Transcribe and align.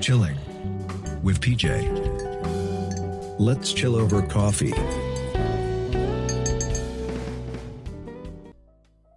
Chilling 0.00 0.38
with 1.24 1.40
PJ. 1.40 1.66
Let's 3.40 3.72
chill 3.72 3.96
over 3.96 4.22
coffee. 4.22 4.72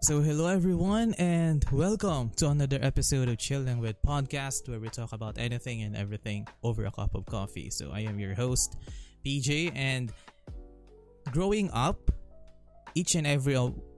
So, 0.02 0.22
hello 0.22 0.48
everyone, 0.48 1.14
and 1.20 1.64
welcome 1.72 2.32
to 2.38 2.50
another 2.50 2.80
episode 2.82 3.30
of 3.30 3.38
Chilling 3.38 3.78
with 3.78 4.02
Podcast, 4.02 4.68
where 4.68 4.80
we 4.80 4.90
talk 4.90 5.14
about 5.14 5.38
anything 5.38 5.84
and 5.84 5.96
everything 5.96 6.48
over 6.64 6.86
a 6.86 6.92
cup 6.92 7.14
of 7.14 7.28
coffee. 7.28 7.70
So, 7.70 7.92
I 7.94 8.00
am 8.00 8.18
your 8.18 8.34
host, 8.34 8.78
PJ, 9.24 9.74
and 9.76 10.12
growing 11.30 11.70
up, 11.72 12.10
each 12.96 13.14
and 13.14 13.28
every 13.28 13.56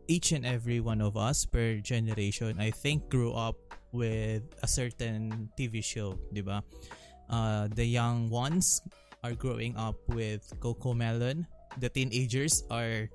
each 0.08 0.34
and 0.34 0.46
every 0.46 0.82
one 0.82 1.00
of 1.00 1.16
us 1.16 1.46
per 1.46 1.78
generation, 1.78 2.60
I 2.60 2.72
think, 2.72 3.10
grew 3.10 3.32
up 3.32 3.56
with 3.96 4.44
a 4.62 4.68
certain 4.68 5.48
TV 5.56 5.80
show, 5.80 6.20
di 6.36 6.44
ba? 6.44 6.60
Uh, 7.32 7.72
the 7.72 7.88
young 7.88 8.30
ones 8.30 8.84
are 9.24 9.34
growing 9.34 9.74
up 9.80 9.98
with 10.12 10.44
Coco 10.60 10.94
Melon. 10.94 11.48
The 11.80 11.90
teenagers 11.90 12.62
are 12.70 13.10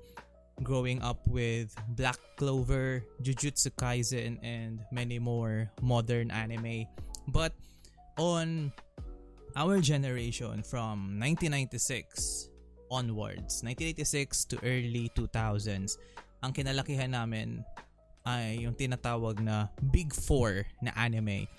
growing 0.63 1.01
up 1.01 1.21
with 1.29 1.73
Black 1.95 2.19
Clover, 2.35 3.05
Jujutsu 3.21 3.71
Kaisen, 3.77 4.37
and 4.43 4.81
many 4.91 5.19
more 5.19 5.71
modern 5.81 6.29
anime. 6.31 6.85
But 7.29 7.53
on 8.17 8.73
our 9.55 9.79
generation 9.79 10.63
from 10.63 11.15
1996 11.19 12.49
onwards, 12.91 13.63
1986 13.63 14.45
to 14.45 14.55
early 14.63 15.09
2000s, 15.15 15.97
ang 16.43 16.51
kinalakihan 16.51 17.13
namin 17.13 17.63
ay 18.25 18.65
yung 18.65 18.77
tinatawag 18.77 19.41
na 19.41 19.69
Big 19.89 20.13
Four 20.13 20.65
na 20.81 20.93
anime. 20.93 21.49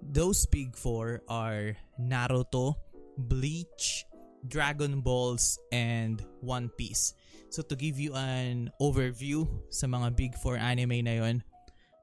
Those 0.00 0.46
Big 0.46 0.76
Four 0.76 1.24
are 1.28 1.76
Naruto, 2.00 2.76
Bleach, 3.16 4.04
Dragon 4.46 5.00
Balls, 5.00 5.58
and 5.72 6.22
One 6.40 6.68
Piece. 6.76 7.16
So 7.50 7.62
to 7.62 7.74
give 7.78 7.96
you 7.96 8.12
an 8.12 8.68
overview 8.82 9.46
sa 9.72 9.86
mga 9.86 10.12
big 10.18 10.32
four 10.36 10.58
anime 10.58 11.00
na 11.00 11.24
yon, 11.24 11.40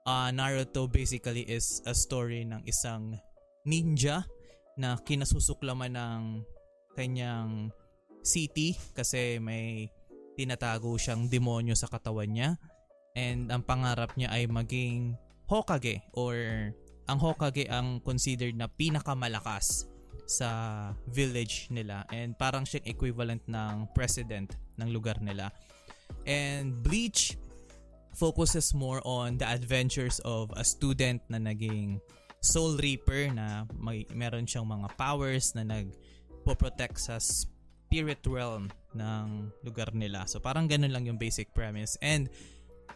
uh, 0.07 0.31
Naruto 0.31 0.89
basically 0.89 1.45
is 1.45 1.83
a 1.85 1.93
story 1.93 2.47
ng 2.47 2.63
isang 2.66 3.19
ninja 3.67 4.25
na 4.79 4.97
kinasusuklaman 4.97 5.93
ng 5.93 6.21
kanyang 6.97 7.69
city 8.23 8.73
kasi 8.95 9.38
may 9.38 9.91
tinatago 10.33 10.97
siyang 10.97 11.29
demonyo 11.29 11.77
sa 11.77 11.85
katawan 11.91 12.33
niya 12.33 12.57
and 13.14 13.50
ang 13.53 13.61
pangarap 13.66 14.14
niya 14.17 14.30
ay 14.33 14.50
maging 14.50 15.17
Hokage 15.50 16.02
or 16.17 16.36
ang 17.06 17.19
Hokage 17.19 17.69
ang 17.69 18.02
considered 18.02 18.56
na 18.58 18.66
pinakamalakas 18.72 19.86
sa 20.25 20.50
village 21.11 21.67
nila 21.69 22.08
and 22.09 22.34
parang 22.39 22.64
siyang 22.64 22.88
equivalent 22.88 23.44
ng 23.45 23.91
president 23.91 24.56
ng 24.80 24.89
lugar 24.89 25.19
nila. 25.19 25.52
And 26.23 26.73
Bleach 26.80 27.36
focuses 28.16 28.72
more 28.73 29.02
on 29.03 29.38
the 29.38 29.47
adventures 29.50 30.22
of 30.23 30.53
a 30.56 30.64
student 30.64 31.22
na 31.28 31.41
naging 31.41 32.00
Soul 32.44 32.80
Reaper 32.80 33.31
na 33.31 33.67
may 33.80 34.08
meron 34.11 34.47
siyang 34.47 34.67
mga 34.67 34.95
powers 35.00 35.56
na 35.56 35.64
nagpo-protect 35.64 36.97
sa 37.00 37.16
spirit 37.19 38.23
realm 38.28 38.67
ng 38.95 39.53
lugar 39.64 39.91
nila. 39.95 40.28
So 40.28 40.39
parang 40.44 40.67
ganun 40.67 40.91
lang 40.91 41.08
yung 41.08 41.19
basic 41.19 41.52
premise. 41.56 41.95
And 42.03 42.28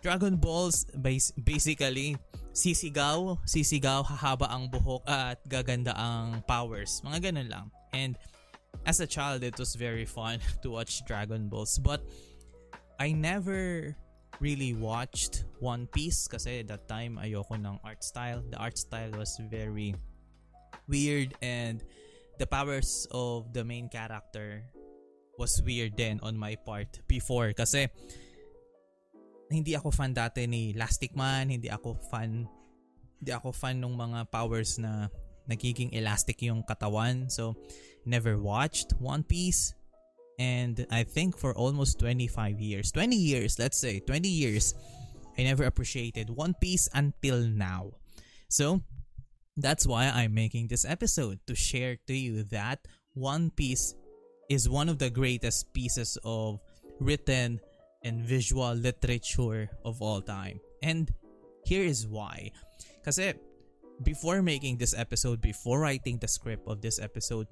Dragon 0.08 0.40
Balls 0.40 0.88
basically 1.36 2.16
sisigaw, 2.56 3.36
sisigaw, 3.44 4.08
hahaba 4.08 4.48
ang 4.48 4.72
buhok 4.72 5.04
at 5.04 5.44
gaganda 5.52 5.92
ang 6.00 6.40
powers. 6.48 7.04
Mga 7.04 7.28
ganun 7.28 7.52
lang. 7.52 7.68
And 7.92 8.16
as 8.88 9.04
a 9.04 9.06
child, 9.06 9.44
it 9.44 9.60
was 9.60 9.76
very 9.76 10.08
fun 10.08 10.40
to 10.64 10.72
watch 10.72 11.04
Dragon 11.04 11.52
Balls. 11.52 11.76
But 11.76 12.08
I 12.96 13.12
never 13.12 14.00
really 14.40 14.72
watched 14.72 15.44
One 15.60 15.92
Piece 15.92 16.32
kasi 16.32 16.64
that 16.72 16.88
time 16.88 17.20
ayoko 17.20 17.60
ng 17.60 17.76
art 17.84 18.00
style. 18.00 18.40
The 18.48 18.64
art 18.64 18.80
style 18.80 19.12
was 19.12 19.36
very 19.52 19.92
weird 20.88 21.36
and 21.44 21.84
the 22.40 22.48
powers 22.48 23.12
of 23.12 23.52
the 23.52 23.68
main 23.68 23.92
character 23.92 24.64
was 25.36 25.60
weird 25.68 26.00
then 26.00 26.24
on 26.24 26.40
my 26.40 26.56
part 26.56 27.04
before 27.12 27.52
kasi 27.52 27.92
hindi 29.52 29.76
ako 29.76 29.92
fan 29.92 30.12
dati 30.12 30.48
ni 30.48 30.76
Elastic 30.76 31.16
Man, 31.16 31.50
hindi 31.50 31.72
ako 31.72 31.96
fan 32.12 32.48
hindi 33.18 33.32
ako 33.34 33.50
fan 33.50 33.82
ng 33.82 33.98
mga 33.98 34.30
powers 34.30 34.78
na 34.78 35.10
nagiging 35.50 35.90
elastic 35.96 36.38
yung 36.44 36.62
katawan. 36.62 37.32
So, 37.32 37.56
never 38.06 38.38
watched 38.38 38.94
One 39.00 39.24
Piece. 39.24 39.74
And 40.38 40.86
I 40.92 41.02
think 41.02 41.34
for 41.34 41.56
almost 41.58 41.98
25 41.98 42.62
years, 42.62 42.92
20 42.92 43.16
years, 43.16 43.58
let's 43.58 43.80
say, 43.80 44.00
20 44.06 44.30
years, 44.30 44.76
I 45.38 45.44
never 45.44 45.66
appreciated 45.66 46.30
One 46.30 46.54
Piece 46.62 46.90
until 46.94 47.42
now. 47.42 47.98
So, 48.50 48.82
that's 49.58 49.88
why 49.88 50.14
I'm 50.14 50.36
making 50.36 50.68
this 50.68 50.86
episode 50.86 51.40
to 51.48 51.56
share 51.56 51.98
to 52.06 52.14
you 52.14 52.44
that 52.54 52.86
One 53.16 53.50
Piece 53.50 53.96
is 54.50 54.70
one 54.70 54.90
of 54.90 55.00
the 55.00 55.10
greatest 55.10 55.74
pieces 55.74 56.18
of 56.24 56.60
written 57.00 57.60
and 58.04 58.24
visual 58.26 58.74
literature 58.74 59.70
of 59.86 60.02
all 60.02 60.22
time. 60.22 60.60
And 60.82 61.12
here 61.66 61.84
is 61.84 62.08
why. 62.08 62.52
Kasi 63.04 63.34
before 64.04 64.42
making 64.42 64.78
this 64.78 64.94
episode, 64.94 65.42
before 65.42 65.80
writing 65.82 66.18
the 66.20 66.28
script 66.28 66.68
of 66.68 66.82
this 66.82 67.00
episode, 67.00 67.48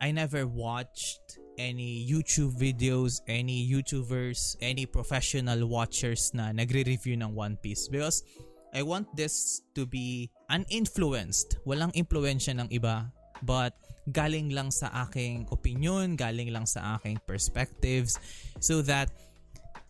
I 0.00 0.10
never 0.10 0.46
watched 0.46 1.38
any 1.58 2.08
YouTube 2.08 2.56
videos, 2.56 3.20
any 3.28 3.68
YouTubers, 3.68 4.56
any 4.60 4.86
professional 4.86 5.68
watchers 5.68 6.32
na 6.32 6.52
nagre-review 6.52 7.20
ng 7.20 7.36
One 7.36 7.60
Piece 7.60 7.88
because 7.88 8.24
I 8.72 8.80
want 8.82 9.12
this 9.12 9.60
to 9.74 9.84
be 9.84 10.30
uninfluenced. 10.48 11.60
Walang 11.68 11.92
impluensya 11.92 12.56
ng 12.56 12.72
iba 12.72 13.12
but 13.44 13.76
galing 14.08 14.52
lang 14.52 14.72
sa 14.72 14.88
aking 15.06 15.48
opinion, 15.52 16.16
galing 16.16 16.48
lang 16.48 16.64
sa 16.64 16.96
aking 16.96 17.20
perspectives 17.28 18.16
so 18.58 18.80
that 18.80 19.12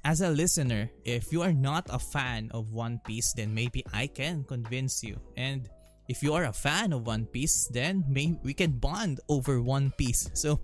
as 0.05 0.21
a 0.21 0.31
listener, 0.31 0.91
if 1.05 1.33
you 1.33 1.43
are 1.43 1.53
not 1.53 1.87
a 1.91 1.99
fan 1.99 2.50
of 2.53 2.72
One 2.72 3.00
Piece, 3.05 3.33
then 3.34 3.53
maybe 3.53 3.84
I 3.93 4.06
can 4.06 4.44
convince 4.44 5.05
you. 5.05 5.21
And 5.37 5.69
if 6.09 6.22
you 6.22 6.33
are 6.34 6.44
a 6.44 6.53
fan 6.53 6.93
of 6.93 7.06
One 7.06 7.27
Piece, 7.27 7.69
then 7.69 8.05
maybe 8.09 8.39
we 8.43 8.55
can 8.55 8.72
bond 8.72 9.21
over 9.28 9.60
One 9.60 9.93
Piece. 9.97 10.31
So, 10.34 10.60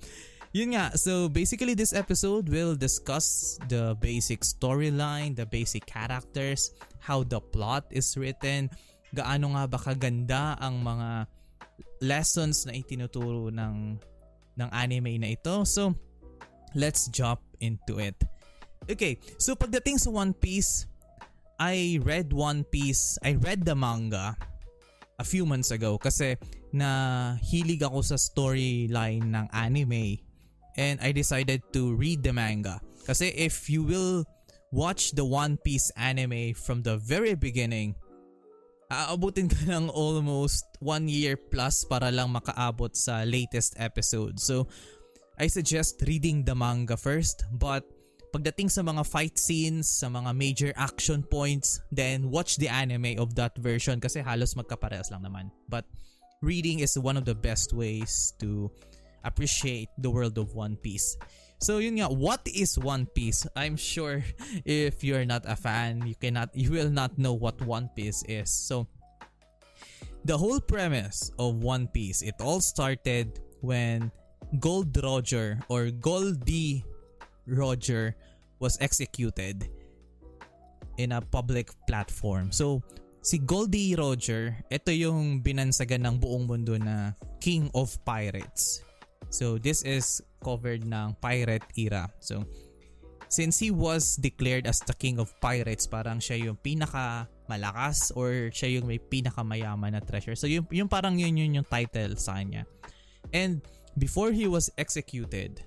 yun 0.53 0.73
nga. 0.73 0.97
So, 0.97 1.29
basically 1.29 1.75
this 1.75 1.93
episode 1.93 2.49
will 2.49 2.75
discuss 2.75 3.59
the 3.69 3.97
basic 4.01 4.41
storyline, 4.41 5.37
the 5.37 5.47
basic 5.47 5.85
characters, 5.85 6.73
how 6.99 7.23
the 7.23 7.41
plot 7.41 7.85
is 7.91 8.17
written, 8.17 8.71
gaano 9.15 9.53
nga 9.53 9.69
ba 9.69 9.79
kaganda 9.79 10.57
ang 10.59 10.81
mga 10.81 11.29
lessons 12.01 12.65
na 12.67 12.73
itinuturo 12.73 13.53
ng 13.53 14.01
ng 14.57 14.69
anime 14.73 15.21
na 15.21 15.37
ito. 15.37 15.69
So, 15.69 15.93
let's 16.73 17.13
jump 17.13 17.45
into 17.61 18.01
it. 18.01 18.17
Okay, 18.87 19.19
so 19.35 19.59
pagdating 19.59 19.99
sa 19.99 20.15
One 20.15 20.31
Piece, 20.31 20.87
I 21.59 21.99
read 22.07 22.31
One 22.31 22.63
Piece, 22.63 23.19
I 23.19 23.35
read 23.35 23.67
the 23.67 23.75
manga 23.75 24.39
a 25.19 25.25
few 25.27 25.43
months 25.43 25.75
ago 25.75 25.99
kasi 25.99 26.39
na 26.71 27.35
hilig 27.43 27.83
ako 27.83 28.05
sa 28.05 28.15
storyline 28.15 29.33
ng 29.33 29.47
anime 29.51 30.23
and 30.79 31.01
I 31.03 31.11
decided 31.11 31.67
to 31.75 31.99
read 31.99 32.23
the 32.23 32.31
manga. 32.31 32.79
Kasi 33.03 33.35
if 33.35 33.67
you 33.67 33.83
will 33.83 34.23
watch 34.71 35.17
the 35.19 35.25
One 35.25 35.59
Piece 35.59 35.91
anime 35.99 36.55
from 36.55 36.87
the 36.87 36.95
very 36.95 37.35
beginning, 37.35 37.99
aabutin 38.87 39.51
ka 39.51 39.67
ng 39.67 39.91
almost 39.91 40.63
one 40.79 41.11
year 41.11 41.35
plus 41.35 41.83
para 41.83 42.15
lang 42.15 42.31
makaabot 42.31 42.95
sa 42.95 43.27
latest 43.27 43.75
episode. 43.83 44.39
So, 44.39 44.71
I 45.43 45.51
suggest 45.51 46.07
reading 46.07 46.47
the 46.47 46.55
manga 46.55 46.95
first 46.97 47.45
but 47.51 47.83
pagdating 48.37 48.69
sa 48.69 48.85
mga 48.85 49.01
fight 49.09 49.41
scenes, 49.41 49.89
sa 49.89 50.13
mga 50.13 50.37
major 50.37 50.71
action 50.77 51.25
points, 51.25 51.81
then 51.89 52.29
watch 52.29 52.61
the 52.61 52.69
anime 52.69 53.17
of 53.17 53.33
that 53.33 53.57
version 53.57 53.97
kasi 53.97 54.21
halos 54.21 54.53
magkaparehas 54.53 55.09
lang 55.09 55.25
naman. 55.25 55.49
But 55.73 55.89
reading 56.45 56.85
is 56.85 57.01
one 57.01 57.17
of 57.17 57.25
the 57.25 57.33
best 57.33 57.73
ways 57.73 58.37
to 58.45 58.69
appreciate 59.25 59.89
the 59.97 60.13
world 60.13 60.37
of 60.37 60.53
One 60.53 60.77
Piece. 60.77 61.17
So 61.65 61.81
yun 61.81 61.97
nga, 61.97 62.13
what 62.13 62.45
is 62.45 62.77
One 62.77 63.09
Piece? 63.09 63.49
I'm 63.57 63.81
sure 63.81 64.21
if 64.69 65.01
you're 65.01 65.25
not 65.25 65.49
a 65.49 65.57
fan, 65.57 66.05
you 66.05 66.13
cannot 66.13 66.53
you 66.53 66.69
will 66.69 66.93
not 66.93 67.17
know 67.17 67.33
what 67.33 67.57
One 67.65 67.89
Piece 67.97 68.21
is. 68.29 68.53
So 68.53 68.85
the 70.29 70.37
whole 70.37 70.61
premise 70.61 71.33
of 71.41 71.65
One 71.65 71.89
Piece, 71.89 72.21
it 72.21 72.37
all 72.45 72.61
started 72.61 73.41
when 73.65 74.13
Gold 74.61 74.93
Roger 75.01 75.57
or 75.73 75.89
Goldie 75.89 76.85
Roger 77.49 78.13
was 78.59 78.79
executed 78.81 79.69
in 80.97 81.13
a 81.13 81.21
public 81.21 81.69
platform. 81.87 82.53
So, 82.53 82.83
si 83.27 83.43
Goldie 83.43 83.99
Roger, 83.99 84.55
ito 84.71 84.95
yung 84.95 85.43
binansagan 85.43 86.07
ng 86.07 86.23
buong 86.23 86.47
mundo 86.47 86.79
na 86.79 87.19
King 87.43 87.67
of 87.75 87.99
Pirates. 88.07 88.87
So 89.35 89.59
this 89.59 89.83
is 89.83 90.23
covered 90.39 90.87
ng 90.87 91.19
pirate 91.19 91.67
era. 91.75 92.07
So 92.23 92.47
since 93.27 93.59
he 93.59 93.75
was 93.75 94.15
declared 94.15 94.71
as 94.71 94.79
the 94.87 94.95
King 94.95 95.19
of 95.19 95.35
Pirates, 95.43 95.91
parang 95.91 96.23
siya 96.23 96.39
yung 96.47 96.59
pinaka 96.63 97.27
malakas 97.51 98.15
or 98.15 98.55
siya 98.55 98.79
yung 98.79 98.87
may 98.87 99.03
pinakamayaman 99.03 99.99
na 99.99 100.03
treasure. 100.03 100.39
So 100.39 100.47
yung, 100.47 100.71
yung 100.71 100.87
parang 100.87 101.19
yun 101.19 101.35
yun 101.35 101.59
yung 101.59 101.67
title 101.67 102.15
sa 102.15 102.39
kanya. 102.39 102.63
And 103.35 103.59
before 103.99 104.31
he 104.31 104.47
was 104.47 104.71
executed, 104.79 105.67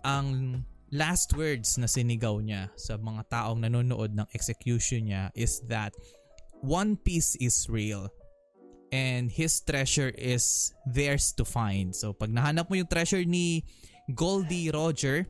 ang 0.00 0.64
last 0.92 1.34
words 1.34 1.78
na 1.78 1.90
sinigaw 1.90 2.38
niya 2.38 2.70
sa 2.78 2.94
mga 2.94 3.26
taong 3.26 3.62
nanonood 3.62 4.14
ng 4.14 4.28
execution 4.34 5.10
niya 5.10 5.34
is 5.34 5.62
that 5.66 5.94
One 6.62 6.96
Piece 6.96 7.34
is 7.38 7.66
real 7.68 8.08
and 8.94 9.30
his 9.30 9.60
treasure 9.60 10.14
is 10.14 10.72
theirs 10.86 11.34
to 11.36 11.44
find. 11.44 11.94
So 11.94 12.14
pag 12.14 12.30
nahanap 12.30 12.70
mo 12.70 12.78
yung 12.78 12.90
treasure 12.90 13.26
ni 13.26 13.66
Goldie 14.14 14.70
Roger, 14.70 15.26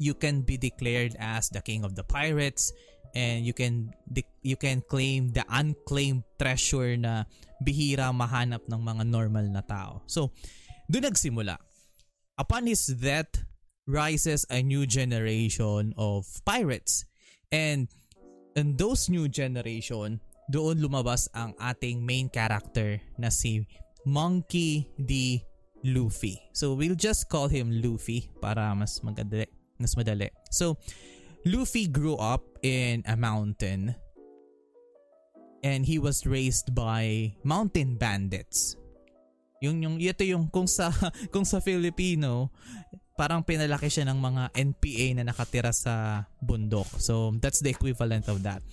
you 0.00 0.16
can 0.16 0.40
be 0.40 0.56
declared 0.56 1.12
as 1.20 1.52
the 1.52 1.60
king 1.60 1.84
of 1.84 1.92
the 1.92 2.04
pirates 2.04 2.72
and 3.12 3.44
you 3.44 3.52
can 3.52 3.92
you 4.40 4.56
can 4.56 4.80
claim 4.80 5.34
the 5.36 5.44
unclaimed 5.50 6.24
treasure 6.40 6.96
na 6.96 7.28
bihira 7.60 8.08
mahanap 8.14 8.64
ng 8.64 8.80
mga 8.80 9.04
normal 9.04 9.44
na 9.52 9.60
tao. 9.60 10.00
So, 10.08 10.32
doon 10.88 11.12
nagsimula. 11.12 11.60
Upon 12.40 12.64
his 12.64 12.88
death, 12.96 13.44
rises 13.90 14.46
a 14.48 14.62
new 14.62 14.86
generation 14.86 15.92
of 15.98 16.26
pirates. 16.46 17.04
And 17.50 17.90
in 18.54 18.78
those 18.78 19.10
new 19.10 19.26
generation, 19.26 20.22
doon 20.50 20.82
lumabas 20.82 21.30
ang 21.34 21.54
ating 21.58 22.02
main 22.02 22.30
character 22.30 22.98
na 23.18 23.30
si 23.30 23.66
Monkey 24.06 24.90
D. 24.98 25.42
Luffy. 25.84 26.36
So 26.52 26.74
we'll 26.74 26.98
just 26.98 27.28
call 27.32 27.48
him 27.48 27.72
Luffy 27.80 28.28
para 28.40 28.74
mas 28.76 29.00
madali. 29.00 29.48
Mas 29.80 29.96
madali. 29.96 30.28
So 30.52 30.76
Luffy 31.44 31.88
grew 31.88 32.20
up 32.20 32.44
in 32.60 33.00
a 33.08 33.16
mountain 33.16 33.96
and 35.64 35.86
he 35.86 35.98
was 35.98 36.28
raised 36.28 36.74
by 36.74 37.32
mountain 37.44 37.96
bandits. 37.96 38.76
Yung 39.60 39.80
yung 39.84 39.96
ito 40.00 40.24
yung 40.24 40.48
kung 40.48 40.68
sa 40.68 40.92
kung 41.32 41.44
sa 41.44 41.60
Filipino 41.60 42.52
parang 43.20 43.44
pinalaki 43.44 43.92
siya 43.92 44.08
ng 44.08 44.16
mga 44.16 44.42
NPA 44.56 45.06
na 45.20 45.28
nakatira 45.28 45.76
sa 45.76 46.24
bundok. 46.40 46.88
So 46.96 47.36
that's 47.36 47.60
the 47.60 47.68
equivalent 47.68 48.32
of 48.32 48.40
that 48.48 48.64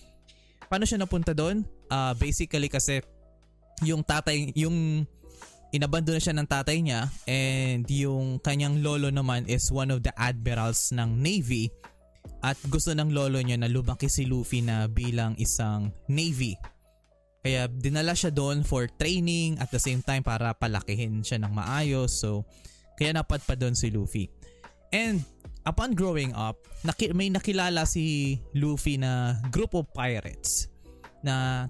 paano 0.67 0.83
siya 0.83 1.01
napunta 1.01 1.31
doon? 1.31 1.63
Uh, 1.87 2.13
basically 2.19 2.67
kasi 2.67 2.99
yung 3.83 4.03
tatay, 4.03 4.51
yung 4.53 5.07
inabandon 5.71 6.19
na 6.19 6.23
siya 6.23 6.35
ng 6.35 6.47
tatay 6.47 6.77
niya 6.83 7.07
and 7.27 7.87
yung 7.87 8.39
kanyang 8.43 8.83
lolo 8.83 9.11
naman 9.11 9.47
is 9.47 9.71
one 9.71 9.91
of 9.91 10.03
the 10.03 10.11
admirals 10.15 10.91
ng 10.91 11.19
Navy 11.19 11.71
at 12.43 12.59
gusto 12.67 12.91
ng 12.91 13.11
lolo 13.11 13.39
niya 13.39 13.55
na 13.59 13.71
lumaki 13.71 14.11
si 14.11 14.27
Luffy 14.27 14.61
na 14.61 14.85
bilang 14.91 15.33
isang 15.39 15.91
Navy. 16.11 16.55
Kaya 17.41 17.71
dinala 17.71 18.11
siya 18.11 18.35
doon 18.35 18.67
for 18.67 18.91
training 18.99 19.55
at 19.63 19.71
the 19.71 19.79
same 19.79 20.03
time 20.03 20.19
para 20.19 20.51
palakihin 20.51 21.23
siya 21.23 21.39
ng 21.39 21.53
maayos. 21.55 22.19
So, 22.19 22.43
kaya 22.99 23.15
napadpa 23.15 23.55
doon 23.55 23.71
si 23.71 23.87
Luffy. 23.87 24.27
And 24.91 25.23
upon 25.67 25.93
growing 25.93 26.31
up, 26.31 26.55
naki- 26.83 27.11
may 27.11 27.27
nakilala 27.27 27.83
si 27.83 28.37
Luffy 28.55 28.95
na 28.95 29.35
group 29.51 29.75
of 29.75 29.89
pirates 29.91 30.71
na 31.23 31.67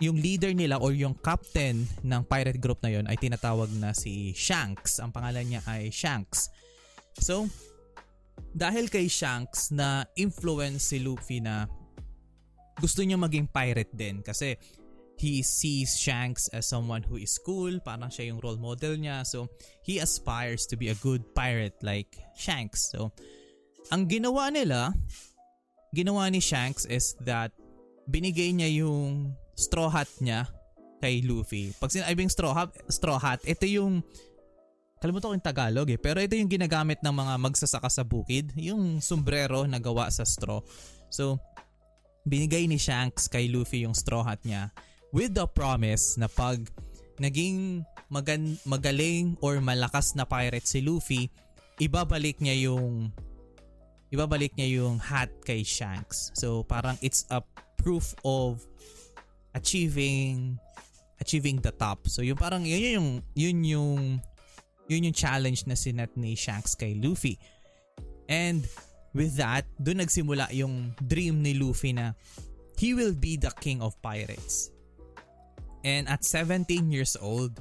yung 0.00 0.16
leader 0.16 0.56
nila 0.56 0.80
or 0.80 0.96
yung 0.96 1.12
captain 1.20 1.84
ng 2.00 2.22
pirate 2.24 2.56
group 2.56 2.80
na 2.80 2.88
yon 2.88 3.04
ay 3.04 3.20
tinatawag 3.20 3.68
na 3.76 3.92
si 3.92 4.32
Shanks. 4.32 4.96
Ang 4.96 5.12
pangalan 5.12 5.44
niya 5.44 5.60
ay 5.68 5.92
Shanks. 5.92 6.48
So, 7.20 7.44
dahil 8.56 8.88
kay 8.88 9.06
Shanks 9.12 9.68
na 9.68 10.08
influence 10.16 10.96
si 10.96 11.04
Luffy 11.04 11.44
na 11.44 11.68
gusto 12.80 13.04
niya 13.04 13.20
maging 13.20 13.52
pirate 13.52 13.92
din 13.92 14.24
kasi 14.24 14.56
he 15.20 15.44
sees 15.44 16.00
Shanks 16.00 16.48
as 16.48 16.64
someone 16.64 17.04
who 17.04 17.20
is 17.20 17.36
cool, 17.36 17.76
parang 17.84 18.08
siya 18.08 18.32
yung 18.32 18.40
role 18.40 18.56
model 18.56 18.96
niya. 18.96 19.28
So, 19.28 19.52
he 19.84 20.00
aspires 20.00 20.64
to 20.72 20.80
be 20.80 20.88
a 20.88 20.96
good 21.04 21.36
pirate 21.36 21.76
like 21.84 22.16
Shanks. 22.32 22.88
So, 22.88 23.12
ang 23.92 24.08
ginawa 24.08 24.48
nila, 24.48 24.96
ginawa 25.92 26.32
ni 26.32 26.40
Shanks 26.40 26.88
is 26.88 27.12
that 27.28 27.52
binigay 28.08 28.56
niya 28.56 28.80
yung 28.80 29.36
straw 29.60 29.92
hat 29.92 30.08
niya 30.24 30.48
kay 31.04 31.20
Luffy. 31.20 31.76
Pag 31.76 31.92
sinabing 31.92 32.32
straw 32.32 32.56
hat, 32.56 32.72
straw 32.88 33.20
hat, 33.20 33.44
ito 33.44 33.68
yung 33.68 34.00
kalimutan 35.04 35.32
ko 35.32 35.36
yung 35.36 35.48
Tagalog 35.52 35.88
eh, 35.92 36.00
pero 36.00 36.20
ito 36.20 36.32
yung 36.32 36.48
ginagamit 36.48 37.04
ng 37.04 37.12
mga 37.12 37.34
magsasaka 37.40 37.88
sa 37.92 38.04
bukid, 38.04 38.56
yung 38.56 39.04
sombrero 39.04 39.68
na 39.68 39.80
gawa 39.80 40.08
sa 40.08 40.24
straw. 40.24 40.64
So, 41.12 41.40
binigay 42.24 42.64
ni 42.68 42.80
Shanks 42.80 43.28
kay 43.28 43.52
Luffy 43.52 43.84
yung 43.84 43.96
straw 43.96 44.24
hat 44.24 44.44
niya 44.48 44.72
with 45.10 45.34
the 45.34 45.46
promise 45.46 46.16
na 46.18 46.30
pag 46.30 46.62
naging 47.20 47.84
magan- 48.10 48.58
magaling 48.66 49.36
or 49.44 49.60
malakas 49.60 50.16
na 50.16 50.24
pirate 50.24 50.66
si 50.66 50.80
Luffy, 50.80 51.30
ibabalik 51.78 52.40
niya 52.42 52.70
yung 52.70 53.12
ibabalik 54.10 54.54
niya 54.58 54.82
yung 54.82 54.98
hat 54.98 55.30
kay 55.46 55.62
Shanks. 55.62 56.34
So 56.34 56.66
parang 56.66 56.98
it's 57.00 57.24
a 57.30 57.42
proof 57.78 58.12
of 58.26 58.66
achieving 59.54 60.58
achieving 61.22 61.62
the 61.62 61.70
top. 61.70 62.08
So 62.10 62.24
yung 62.24 62.40
parang 62.40 62.66
yun 62.66 62.82
yung 62.82 63.08
yun 63.36 63.58
yung 63.62 64.00
yun 64.90 65.06
yung 65.06 65.16
challenge 65.16 65.68
na 65.70 65.78
sinet 65.78 66.10
ni 66.18 66.34
Shanks 66.34 66.74
kay 66.74 66.98
Luffy. 66.98 67.38
And 68.26 68.66
with 69.14 69.38
that, 69.38 69.66
doon 69.78 70.02
nagsimula 70.02 70.50
yung 70.54 70.94
dream 70.98 71.42
ni 71.42 71.54
Luffy 71.54 71.94
na 71.94 72.14
he 72.74 72.94
will 72.94 73.14
be 73.14 73.38
the 73.38 73.52
king 73.62 73.78
of 73.78 73.94
pirates. 74.02 74.74
And 75.84 76.08
at 76.08 76.24
17 76.24 76.90
years 76.92 77.16
old, 77.20 77.60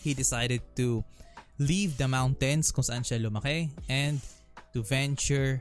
he 0.00 0.14
decided 0.14 0.62
to 0.76 1.04
leave 1.60 1.98
the 2.00 2.08
mountains 2.08 2.72
kung 2.72 2.84
saan 2.84 3.04
siya 3.04 3.20
lumaki 3.20 3.68
and 3.88 4.20
to 4.72 4.80
venture 4.80 5.60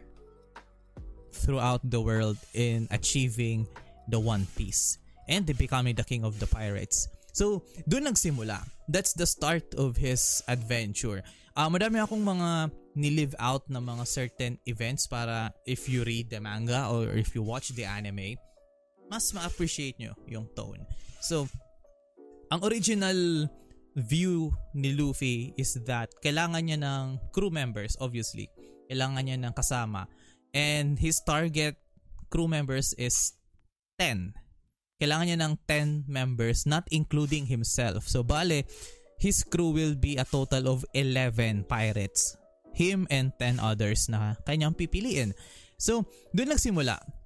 throughout 1.32 1.84
the 1.84 2.00
world 2.00 2.40
in 2.56 2.88
achieving 2.92 3.68
the 4.08 4.20
One 4.20 4.48
Piece 4.56 4.98
and 5.28 5.46
becoming 5.46 5.96
the 5.96 6.08
king 6.08 6.24
of 6.24 6.40
the 6.40 6.48
pirates. 6.48 7.12
So, 7.36 7.62
doon 7.86 8.10
nagsimula. 8.10 8.64
That's 8.90 9.14
the 9.14 9.30
start 9.30 9.78
of 9.78 10.00
his 10.00 10.42
adventure. 10.50 11.22
Uh, 11.54 11.70
madami 11.70 12.02
akong 12.02 12.26
mga 12.26 12.74
nilive 12.98 13.36
out 13.38 13.70
na 13.70 13.78
mga 13.78 14.08
certain 14.08 14.58
events 14.66 15.06
para 15.06 15.54
if 15.68 15.86
you 15.86 16.02
read 16.02 16.32
the 16.34 16.42
manga 16.42 16.90
or 16.90 17.14
if 17.14 17.36
you 17.38 17.46
watch 17.46 17.70
the 17.78 17.86
anime, 17.86 18.40
mas 19.10 19.34
ma-appreciate 19.34 19.98
nyo 19.98 20.14
yung 20.30 20.46
tone. 20.54 20.86
So, 21.20 21.50
ang 22.54 22.62
original 22.62 23.50
view 23.98 24.54
ni 24.78 24.94
Luffy 24.94 25.52
is 25.58 25.76
that 25.90 26.14
kailangan 26.22 26.70
niya 26.70 26.80
ng 26.80 27.34
crew 27.34 27.50
members, 27.50 27.98
obviously. 28.00 28.48
Kailangan 28.88 29.26
niya 29.26 29.38
ng 29.42 29.54
kasama. 29.54 30.06
And 30.54 30.98
his 30.98 31.22
target 31.22 31.78
crew 32.30 32.50
members 32.50 32.94
is 32.98 33.34
10. 33.98 34.34
Kailangan 35.02 35.26
niya 35.30 35.40
ng 35.42 35.54
10 35.68 36.10
members, 36.10 36.66
not 36.66 36.86
including 36.90 37.46
himself. 37.50 38.08
So, 38.08 38.22
bale, 38.22 38.66
his 39.20 39.44
crew 39.44 39.76
will 39.76 39.96
be 39.96 40.16
a 40.16 40.26
total 40.26 40.68
of 40.72 40.86
11 40.94 41.68
pirates. 41.68 42.36
Him 42.74 43.10
and 43.12 43.36
10 43.38 43.60
others 43.60 44.08
na 44.08 44.40
kanyang 44.48 44.76
pipiliin. 44.76 45.36
So, 45.80 46.08
doon 46.36 46.56
nagsimula. 46.56 47.19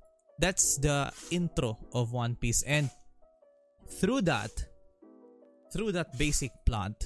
That's 0.43 0.75
the 0.75 1.07
intro 1.31 1.79
of 1.95 2.11
One 2.11 2.35
Piece. 2.35 2.67
And 2.67 2.91
through 3.87 4.27
that, 4.27 4.51
through 5.71 5.95
that 5.95 6.19
basic 6.19 6.51
plot, 6.67 6.99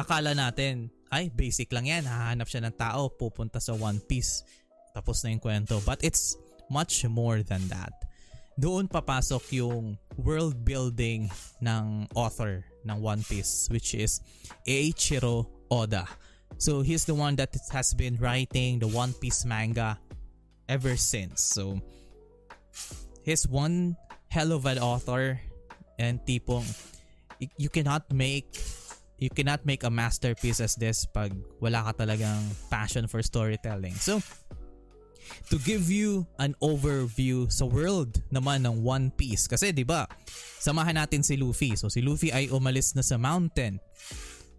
akala 0.00 0.32
natin, 0.32 0.88
ay, 1.12 1.28
basic 1.28 1.68
lang 1.68 1.92
yan. 1.92 2.08
Hahanap 2.08 2.48
siya 2.48 2.64
ng 2.64 2.72
tao, 2.72 3.12
pupunta 3.12 3.60
sa 3.60 3.76
One 3.76 4.00
Piece. 4.00 4.40
Tapos 4.96 5.20
na 5.20 5.36
yung 5.36 5.44
kwento. 5.44 5.84
But 5.84 6.00
it's 6.00 6.40
much 6.72 7.04
more 7.04 7.44
than 7.44 7.60
that. 7.68 7.92
Doon 8.56 8.88
papasok 8.88 9.52
yung 9.52 10.00
world 10.16 10.64
building 10.64 11.28
ng 11.60 12.08
author 12.16 12.64
ng 12.88 12.96
One 13.04 13.20
Piece, 13.28 13.68
which 13.68 13.92
is 13.92 14.24
Eiichiro 14.64 15.44
Oda. 15.68 16.08
So 16.56 16.80
he's 16.80 17.04
the 17.04 17.12
one 17.12 17.36
that 17.36 17.52
has 17.68 17.92
been 17.92 18.16
writing 18.16 18.80
the 18.80 18.88
One 18.88 19.12
Piece 19.12 19.44
manga 19.44 20.00
ever 20.72 20.96
since. 20.96 21.52
So 21.52 21.76
he's 23.24 23.46
one 23.48 23.96
hell 24.28 24.52
of 24.52 24.64
an 24.66 24.78
author 24.78 25.40
and 25.98 26.20
tipong 26.24 26.66
you 27.58 27.68
cannot 27.68 28.06
make 28.12 28.58
you 29.22 29.30
cannot 29.30 29.62
make 29.62 29.86
a 29.86 29.90
masterpiece 29.90 30.58
as 30.58 30.74
this 30.74 31.06
pag 31.06 31.30
wala 31.62 31.86
ka 31.90 32.06
talagang 32.06 32.42
passion 32.66 33.06
for 33.06 33.22
storytelling. 33.22 33.94
So, 33.94 34.18
to 35.50 35.56
give 35.62 35.86
you 35.86 36.26
an 36.42 36.58
overview 36.58 37.46
sa 37.46 37.70
world 37.70 38.18
naman 38.34 38.66
ng 38.66 38.82
One 38.82 39.14
Piece. 39.14 39.46
Kasi 39.46 39.70
'di 39.70 39.86
ba? 39.86 40.10
Samahan 40.58 40.98
natin 40.98 41.22
si 41.22 41.38
Luffy. 41.38 41.78
So 41.78 41.86
si 41.86 42.02
Luffy 42.02 42.34
ay 42.34 42.50
umalis 42.50 42.98
na 42.98 43.06
sa 43.06 43.14
mountain. 43.14 43.78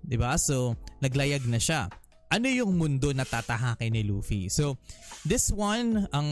'Di 0.04 0.16
ba? 0.16 0.40
So 0.40 0.80
naglayag 1.04 1.44
na 1.52 1.60
siya. 1.60 1.92
Ano 2.34 2.50
yung 2.50 2.82
mundo 2.82 3.14
na 3.14 3.30
tatahakin 3.30 3.94
ni 3.94 4.02
Luffy? 4.02 4.50
So 4.50 4.82
this 5.22 5.54
one 5.54 6.10
ang 6.10 6.30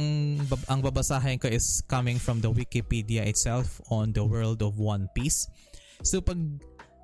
ang 0.66 0.82
babasahin 0.82 1.38
ko 1.38 1.46
is 1.46 1.86
coming 1.86 2.18
from 2.18 2.42
the 2.42 2.50
Wikipedia 2.50 3.22
itself 3.30 3.78
on 3.94 4.10
the 4.10 4.26
world 4.26 4.66
of 4.66 4.82
One 4.82 5.06
Piece. 5.14 5.46
So 6.02 6.18
pag 6.18 6.42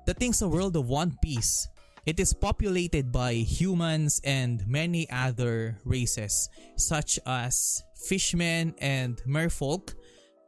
dating 0.02 0.34
sa 0.34 0.50
world 0.50 0.74
of 0.74 0.90
One 0.90 1.14
Piece, 1.22 1.70
It 2.08 2.16
is 2.16 2.32
populated 2.32 3.12
by 3.12 3.44
humans 3.44 4.16
and 4.24 4.64
many 4.64 5.04
other 5.12 5.76
races, 5.84 6.48
such 6.80 7.20
as 7.28 7.84
fishmen 8.00 8.72
and 8.80 9.20
merfolk, 9.28 9.92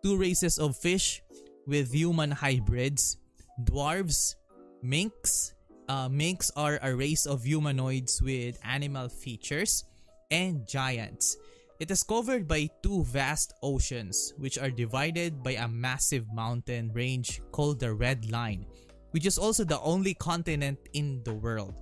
two 0.00 0.16
races 0.16 0.56
of 0.56 0.72
fish 0.80 1.20
with 1.68 1.92
human 1.92 2.30
hybrids, 2.30 3.20
dwarves, 3.60 4.40
minks. 4.80 5.52
Uh, 5.90 6.06
minks 6.06 6.54
are 6.54 6.78
a 6.86 6.94
race 6.94 7.26
of 7.26 7.42
humanoids 7.42 8.22
with 8.22 8.54
animal 8.62 9.08
features, 9.08 9.82
and 10.30 10.62
giants. 10.62 11.34
It 11.80 11.90
is 11.90 12.04
covered 12.04 12.46
by 12.46 12.70
two 12.80 13.02
vast 13.02 13.52
oceans, 13.60 14.32
which 14.38 14.56
are 14.56 14.70
divided 14.70 15.42
by 15.42 15.58
a 15.58 15.66
massive 15.66 16.30
mountain 16.32 16.92
range 16.94 17.42
called 17.50 17.80
the 17.80 17.92
Red 17.92 18.30
Line, 18.30 18.66
which 19.10 19.26
is 19.26 19.36
also 19.36 19.64
the 19.64 19.80
only 19.80 20.14
continent 20.14 20.78
in 20.92 21.24
the 21.24 21.34
world. 21.34 21.74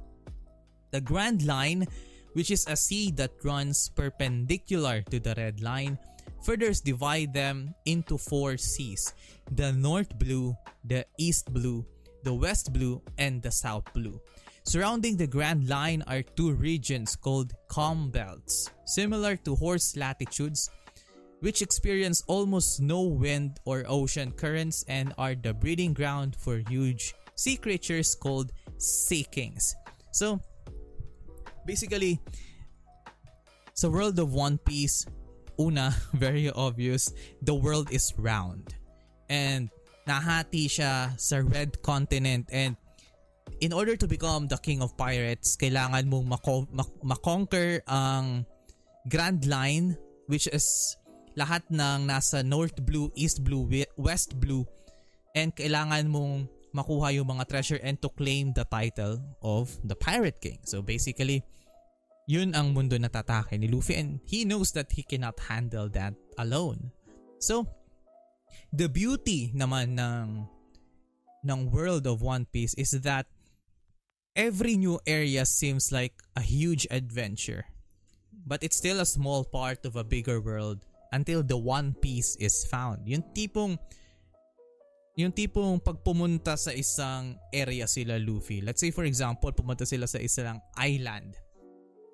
The 0.90 1.02
Grand 1.02 1.44
Line, 1.44 1.84
which 2.32 2.50
is 2.50 2.64
a 2.64 2.80
sea 2.80 3.12
that 3.20 3.36
runs 3.44 3.90
perpendicular 3.92 5.02
to 5.12 5.20
the 5.20 5.34
Red 5.36 5.60
Line, 5.60 5.98
further 6.40 6.72
divide 6.72 7.34
them 7.34 7.74
into 7.84 8.16
four 8.16 8.56
seas 8.56 9.12
the 9.52 9.72
North 9.72 10.16
Blue, 10.18 10.56
the 10.82 11.04
East 11.18 11.52
Blue, 11.52 11.84
the 12.28 12.34
West 12.34 12.74
Blue, 12.74 13.00
and 13.16 13.40
the 13.40 13.50
South 13.50 13.90
Blue. 13.94 14.20
Surrounding 14.62 15.16
the 15.16 15.26
Grand 15.26 15.66
Line 15.66 16.04
are 16.06 16.20
two 16.20 16.52
regions 16.52 17.16
called 17.16 17.54
calm 17.68 18.10
belts, 18.10 18.68
similar 18.84 19.34
to 19.48 19.56
horse 19.56 19.96
latitudes, 19.96 20.68
which 21.40 21.62
experience 21.62 22.22
almost 22.26 22.82
no 22.82 23.00
wind 23.00 23.56
or 23.64 23.88
ocean 23.88 24.30
currents 24.30 24.84
and 24.88 25.14
are 25.16 25.34
the 25.34 25.54
breeding 25.54 25.94
ground 25.94 26.36
for 26.36 26.60
huge 26.68 27.14
sea 27.34 27.56
creatures 27.56 28.14
called 28.14 28.52
sea 28.76 29.24
kings. 29.24 29.74
So, 30.12 30.38
basically, 31.64 32.20
sa 33.72 33.88
world 33.88 34.18
of 34.18 34.34
One 34.34 34.58
Piece, 34.58 35.06
una, 35.58 35.96
very 36.12 36.50
obvious, 36.52 37.08
the 37.40 37.54
world 37.54 37.88
is 37.90 38.12
round. 38.18 38.76
And 39.30 39.72
nahati 40.08 40.64
siya 40.64 41.12
sa 41.20 41.44
red 41.44 41.84
continent 41.84 42.48
and 42.48 42.80
in 43.60 43.76
order 43.76 43.92
to 43.92 44.08
become 44.08 44.48
the 44.48 44.56
king 44.56 44.80
of 44.80 44.96
pirates, 44.96 45.56
kailangan 45.60 46.08
mong 46.08 46.26
mako- 46.26 46.70
mak- 46.72 47.02
makonquer 47.04 47.84
ang 47.84 48.48
Grand 49.12 49.44
Line 49.44 50.00
which 50.28 50.48
is 50.48 50.64
lahat 51.36 51.64
ng 51.68 52.08
nasa 52.08 52.40
North 52.40 52.80
Blue, 52.80 53.12
East 53.12 53.44
Blue, 53.44 53.68
West 54.00 54.40
Blue 54.40 54.64
and 55.36 55.52
kailangan 55.52 56.08
mong 56.08 56.48
makuha 56.72 57.12
yung 57.14 57.28
mga 57.28 57.48
treasure 57.48 57.80
and 57.80 58.00
to 58.00 58.08
claim 58.12 58.52
the 58.52 58.64
title 58.68 59.20
of 59.40 59.72
the 59.84 59.96
Pirate 59.96 60.40
King. 60.40 60.60
So 60.64 60.82
basically, 60.84 61.44
yun 62.28 62.52
ang 62.52 62.76
mundo 62.76 63.00
na 63.00 63.08
tatake 63.08 63.56
ni 63.56 63.72
Luffy 63.72 63.96
and 63.96 64.20
he 64.28 64.44
knows 64.44 64.72
that 64.76 64.92
he 64.92 65.00
cannot 65.00 65.40
handle 65.40 65.88
that 65.96 66.12
alone. 66.36 66.92
So, 67.40 67.64
the 68.72 68.88
beauty 68.88 69.52
naman 69.56 69.96
ng 69.96 70.44
ng 71.44 71.60
world 71.70 72.06
of 72.06 72.20
One 72.20 72.44
Piece 72.50 72.74
is 72.74 72.92
that 73.02 73.26
every 74.36 74.76
new 74.76 75.00
area 75.06 75.46
seems 75.46 75.90
like 75.92 76.12
a 76.36 76.42
huge 76.42 76.86
adventure. 76.90 77.66
But 78.48 78.62
it's 78.62 78.76
still 78.76 79.00
a 79.00 79.08
small 79.08 79.44
part 79.44 79.84
of 79.84 79.96
a 79.96 80.04
bigger 80.04 80.40
world 80.40 80.84
until 81.12 81.42
the 81.42 81.56
One 81.56 81.94
Piece 81.94 82.36
is 82.36 82.66
found. 82.68 83.08
Yung 83.08 83.24
tipong 83.32 83.78
yung 85.18 85.34
tipong 85.34 85.82
pag 85.82 85.98
pumunta 86.06 86.54
sa 86.54 86.70
isang 86.70 87.34
area 87.50 87.90
sila 87.90 88.22
Luffy. 88.22 88.62
Let's 88.62 88.78
say 88.78 88.94
for 88.94 89.02
example, 89.02 89.50
pumunta 89.50 89.82
sila 89.82 90.06
sa 90.06 90.22
isang 90.22 90.62
island. 90.78 91.34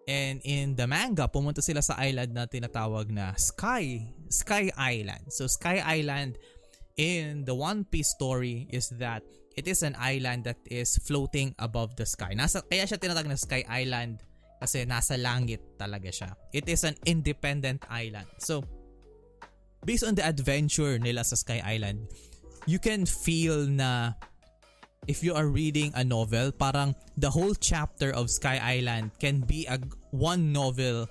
And 0.05 0.45
in 0.45 0.77
the 0.77 0.85
manga, 0.85 1.29
pumunta 1.29 1.65
sila 1.65 1.81
sa 1.81 1.97
island 1.97 2.37
na 2.37 2.45
tinatawag 2.45 3.09
na 3.09 3.33
Sky, 3.41 4.05
Sky 4.29 4.69
Island. 4.77 5.33
So 5.33 5.49
Sky 5.49 5.81
Island 5.81 6.37
in 7.01 7.49
the 7.49 7.57
One 7.57 7.89
Piece 7.89 8.13
story 8.13 8.69
is 8.69 8.93
that 9.01 9.25
it 9.57 9.65
is 9.67 9.83
an 9.83 9.97
island 9.97 10.45
that 10.45 10.61
is 10.69 11.01
floating 11.03 11.55
above 11.59 11.97
the 11.97 12.05
sky. 12.05 12.35
Nasa 12.37 12.61
kaya 12.67 12.85
siya 12.85 13.01
tinatawag 13.01 13.31
na 13.33 13.39
Sky 13.39 13.65
Island 13.65 14.21
kasi 14.61 14.85
nasa 14.85 15.17
langit 15.17 15.61
talaga 15.81 16.13
siya. 16.13 16.31
It 16.53 16.69
is 16.69 16.85
an 16.85 17.01
independent 17.09 17.85
island. 17.89 18.29
So 18.39 18.65
based 19.85 20.05
on 20.05 20.17
the 20.17 20.25
adventure 20.25 20.99
nila 20.99 21.25
sa 21.25 21.37
Sky 21.37 21.65
Island, 21.65 22.09
you 22.67 22.81
can 22.81 23.05
feel 23.07 23.69
na 23.69 24.17
if 25.07 25.23
you 25.23 25.35
are 25.35 25.47
reading 25.47 25.93
a 25.95 26.05
novel, 26.05 26.53
parang 26.53 26.95
the 27.17 27.31
whole 27.31 27.55
chapter 27.55 28.11
of 28.13 28.31
Sky 28.31 28.61
Island 28.63 29.13
can 29.21 29.41
be 29.41 29.67
a 29.67 29.79
one 30.11 30.53
novel 30.53 31.09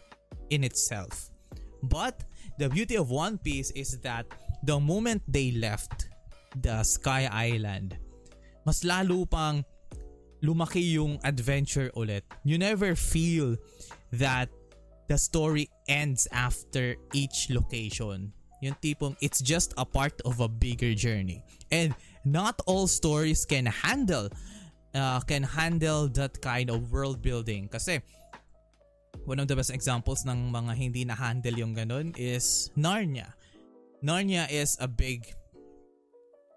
in 0.50 0.64
itself. 0.64 1.30
But 1.84 2.24
the 2.58 2.70
beauty 2.70 2.96
of 2.96 3.10
One 3.10 3.38
Piece 3.38 3.72
is 3.72 4.00
that 4.02 4.26
the 4.64 4.80
moment 4.80 5.22
they 5.28 5.52
left 5.52 6.10
the 6.62 6.84
Sky 6.84 7.28
Island, 7.32 7.98
mas 8.66 8.84
lalo 8.84 9.26
pang 9.26 9.66
lumaki 10.44 10.94
yung 10.94 11.20
adventure 11.24 11.92
ulit. 11.96 12.24
You 12.44 12.58
never 12.58 12.96
feel 12.96 13.58
that 14.14 14.50
the 15.08 15.18
story 15.18 15.70
ends 15.88 16.28
after 16.32 16.96
each 17.14 17.50
location. 17.50 18.34
Yung 18.64 18.76
tipong 18.80 19.20
it's 19.20 19.44
just 19.44 19.74
a 19.76 19.84
part 19.84 20.16
of 20.24 20.40
a 20.40 20.48
bigger 20.48 20.96
journey. 20.96 21.44
And 21.72 21.96
not 22.24 22.60
all 22.66 22.88
stories 22.88 23.46
can 23.46 23.68
handle 23.68 24.30
uh, 24.96 25.20
can 25.22 25.44
handle 25.44 26.08
that 26.08 26.40
kind 26.42 26.70
of 26.70 26.92
world 26.92 27.22
building 27.22 27.68
kasi 27.68 28.00
one 29.26 29.40
of 29.40 29.48
the 29.48 29.56
best 29.56 29.72
examples 29.72 30.26
ng 30.26 30.52
mga 30.52 30.72
hindi 30.76 31.04
na 31.06 31.16
handle 31.16 31.56
yung 31.56 31.76
ganun 31.76 32.12
is 32.20 32.72
Narnia. 32.76 33.32
Narnia 34.04 34.52
is 34.52 34.76
a 34.84 34.88
big 34.88 35.32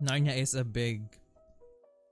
Narnia 0.02 0.34
is 0.34 0.54
a 0.54 0.64
big 0.64 1.06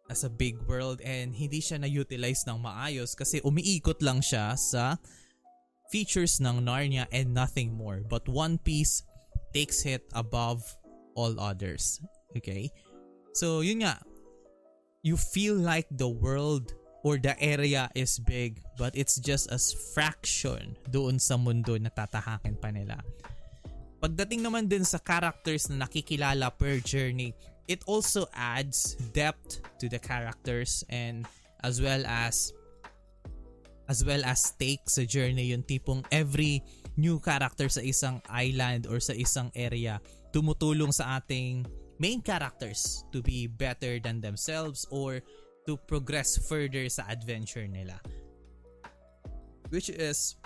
as 0.09 0.23
a 0.23 0.31
big 0.31 0.61
world 0.69 1.01
and 1.01 1.33
hindi 1.33 1.65
siya 1.65 1.81
na-utilize 1.81 2.45
ng 2.45 2.61
maayos 2.61 3.17
kasi 3.17 3.41
umiikot 3.41 4.05
lang 4.05 4.21
siya 4.21 4.53
sa 4.55 5.01
features 5.89 6.41
ng 6.41 6.65
Narnia 6.65 7.09
and 7.11 7.33
nothing 7.33 7.73
more. 7.73 8.05
But 8.05 8.29
One 8.29 8.61
Piece 8.61 9.03
takes 9.57 9.89
it 9.89 10.05
above 10.13 10.63
all 11.17 11.39
others. 11.41 12.01
Okay? 12.37 12.69
So, 13.35 13.67
yun 13.67 13.83
nga. 13.83 13.99
You 15.05 15.19
feel 15.19 15.59
like 15.59 15.91
the 15.91 16.09
world 16.09 16.73
or 17.05 17.21
the 17.21 17.37
area 17.37 17.93
is 17.93 18.17
big 18.17 18.64
but 18.81 18.97
it's 18.97 19.21
just 19.21 19.53
a 19.53 19.61
fraction 19.93 20.73
doon 20.88 21.21
sa 21.21 21.37
mundo 21.37 21.76
na 21.76 21.93
tatahakin 21.93 22.57
pa 22.57 22.73
nila. 22.73 22.97
Pagdating 24.00 24.41
naman 24.41 24.64
din 24.64 24.87
sa 24.87 24.97
characters 24.97 25.69
na 25.69 25.85
nakikilala 25.85 26.49
per 26.57 26.81
journey, 26.81 27.37
it 27.69 27.85
also 27.85 28.25
adds 28.33 28.97
depth 29.12 29.61
to 29.76 29.93
the 29.93 30.00
characters 30.00 30.81
and 30.88 31.29
as 31.61 31.81
well 31.85 32.00
as 32.09 32.53
as 33.88 34.00
well 34.00 34.25
as 34.25 34.53
stakes 34.53 34.97
sa 34.97 35.05
journey 35.05 35.53
yung 35.53 35.64
tipong 35.64 36.00
every 36.09 36.64
new 36.97 37.21
character 37.21 37.69
sa 37.69 37.85
isang 37.85 38.21
island 38.33 38.88
or 38.88 38.97
sa 38.97 39.12
isang 39.12 39.53
area 39.53 40.00
tumutulong 40.33 40.88
sa 40.93 41.21
ating 41.21 41.69
main 41.99 42.21
characters 42.21 43.05
to 43.13 43.23
be 43.23 43.47
better 43.47 43.99
than 43.99 44.21
themselves 44.21 44.87
or 44.91 45.21
to 45.67 45.77
progress 45.89 46.37
further 46.37 46.89
sa 46.89 47.05
adventure 47.09 47.67
nila. 47.67 47.99
Which 49.71 49.89
is 49.89 50.37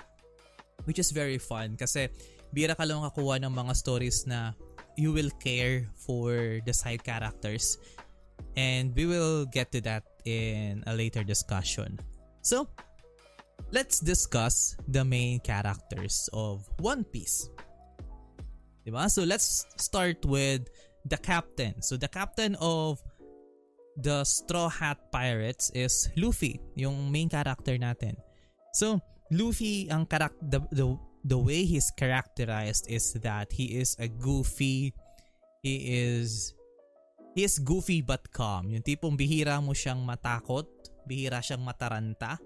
which 0.87 0.99
is 0.99 1.11
very 1.11 1.37
fun 1.37 1.77
kasi 1.77 2.09
bira 2.55 2.73
ka 2.73 2.87
lang 2.87 3.05
kakuha 3.05 3.43
ng 3.45 3.53
mga 3.53 3.73
stories 3.77 4.25
na 4.25 4.57
you 4.97 5.13
will 5.13 5.31
care 5.43 5.85
for 5.95 6.59
the 6.65 6.73
side 6.73 7.05
characters 7.05 7.77
and 8.57 8.95
we 8.97 9.07
will 9.07 9.45
get 9.47 9.71
to 9.71 9.81
that 9.85 10.03
in 10.25 10.83
a 10.87 10.95
later 10.95 11.23
discussion. 11.23 11.99
So, 12.43 12.67
let's 13.71 14.01
discuss 14.01 14.77
the 14.89 15.05
main 15.05 15.41
characters 15.41 16.29
of 16.33 16.67
One 16.81 17.05
Piece. 17.05 17.51
Diba? 18.87 19.11
So 19.11 19.23
let's 19.25 19.67
start 19.77 20.25
with 20.25 20.69
the 21.09 21.17
captain. 21.17 21.81
So 21.81 21.97
the 21.97 22.09
captain 22.09 22.55
of 22.61 23.01
the 23.97 24.23
Straw 24.23 24.69
Hat 24.69 25.11
Pirates 25.11 25.73
is 25.75 26.13
Luffy, 26.15 26.61
yung 26.77 27.11
main 27.11 27.29
character 27.29 27.75
natin. 27.81 28.15
So 28.77 29.01
Luffy 29.33 29.89
ang 29.91 30.07
karak 30.07 30.37
the, 30.39 30.61
the 30.71 30.87
the 31.25 31.39
way 31.39 31.65
he's 31.67 31.91
characterized 31.93 32.87
is 32.89 33.13
that 33.21 33.53
he 33.53 33.77
is 33.77 33.97
a 33.99 34.07
goofy, 34.09 34.95
he 35.61 35.75
is, 36.09 36.55
he 37.35 37.45
is 37.45 37.59
goofy 37.59 38.01
but 38.01 38.31
calm. 38.33 38.71
Yung 38.71 38.81
tipong 38.81 39.19
bihira 39.19 39.59
mo 39.61 39.75
siyang 39.75 40.01
matakot, 40.07 40.65
bihira 41.05 41.43
siyang 41.43 41.67
mataranta, 41.67 42.39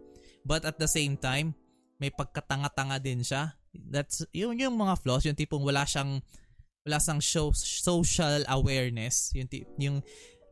but 0.42 0.64
at 0.64 0.80
the 0.80 0.88
same 0.88 1.14
time, 1.14 1.54
may 2.02 2.10
pagkatanga-tanga 2.10 2.98
din 2.98 3.22
siya. 3.22 3.54
That's 3.72 4.26
yun 4.34 4.58
yung 4.58 4.74
mga 4.74 4.98
flaws, 5.00 5.24
yung 5.24 5.38
tipong 5.38 5.62
wala 5.62 5.86
siyang 5.86 6.18
wala 6.82 6.98
siyang 6.98 7.22
show, 7.22 7.48
social 7.54 8.42
awareness, 8.50 9.30
yung 9.34 9.48
yung 9.78 9.96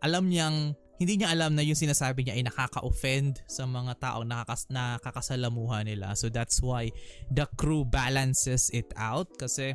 alam 0.01 0.31
niyang 0.31 0.79
hindi 1.01 1.17
niya 1.17 1.33
alam 1.33 1.57
na 1.57 1.65
yung 1.65 1.79
sinasabi 1.79 2.23
niya 2.23 2.37
ay 2.37 2.45
nakaka-offend 2.45 3.41
sa 3.49 3.65
mga 3.65 3.97
taong 3.99 4.29
nakakas 4.29 4.69
nakakasalamuha 4.69 5.81
nila. 5.83 6.13
So 6.13 6.29
that's 6.29 6.61
why 6.61 6.93
the 7.33 7.49
crew 7.57 7.89
balances 7.89 8.69
it 8.71 8.93
out 9.01 9.33
kasi 9.41 9.73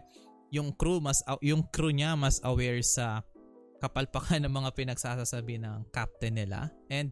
yung 0.54 0.78
crew 0.78 1.02
mas 1.02 1.26
yung 1.42 1.66
crew 1.74 1.90
niya 1.90 2.14
mas 2.14 2.40
aware 2.46 2.80
sa 2.86 3.26
kapalpakan 3.82 4.46
ng 4.46 4.54
mga 4.54 4.70
pinagsasasabi 4.78 5.60
ng 5.60 5.90
captain 5.90 6.38
nila. 6.38 6.70
And 6.94 7.10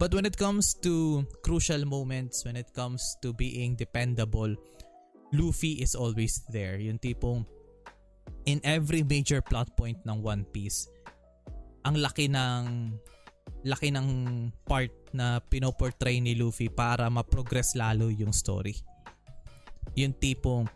but 0.00 0.10
when 0.16 0.24
it 0.24 0.40
comes 0.40 0.72
to 0.82 1.22
crucial 1.44 1.84
moments, 1.84 2.42
when 2.48 2.56
it 2.56 2.72
comes 2.72 3.04
to 3.20 3.36
being 3.36 3.76
dependable, 3.76 4.56
Luffy 5.36 5.84
is 5.84 5.92
always 5.92 6.42
there. 6.48 6.80
Yung 6.80 6.96
tipong 6.96 7.44
in 8.44 8.60
every 8.64 9.02
major 9.02 9.40
plot 9.40 9.72
point 9.76 9.98
ng 10.04 10.20
One 10.20 10.44
Piece, 10.48 10.88
ang 11.84 12.00
laki 12.00 12.28
ng 12.32 12.92
laki 13.64 13.92
ng 13.92 14.08
part 14.68 14.92
na 15.16 15.40
pinoportray 15.40 16.20
ni 16.20 16.36
Luffy 16.36 16.68
para 16.68 17.08
ma-progress 17.08 17.76
lalo 17.76 18.12
yung 18.12 18.32
story. 18.32 18.76
Yung 19.96 20.12
tipong 20.16 20.68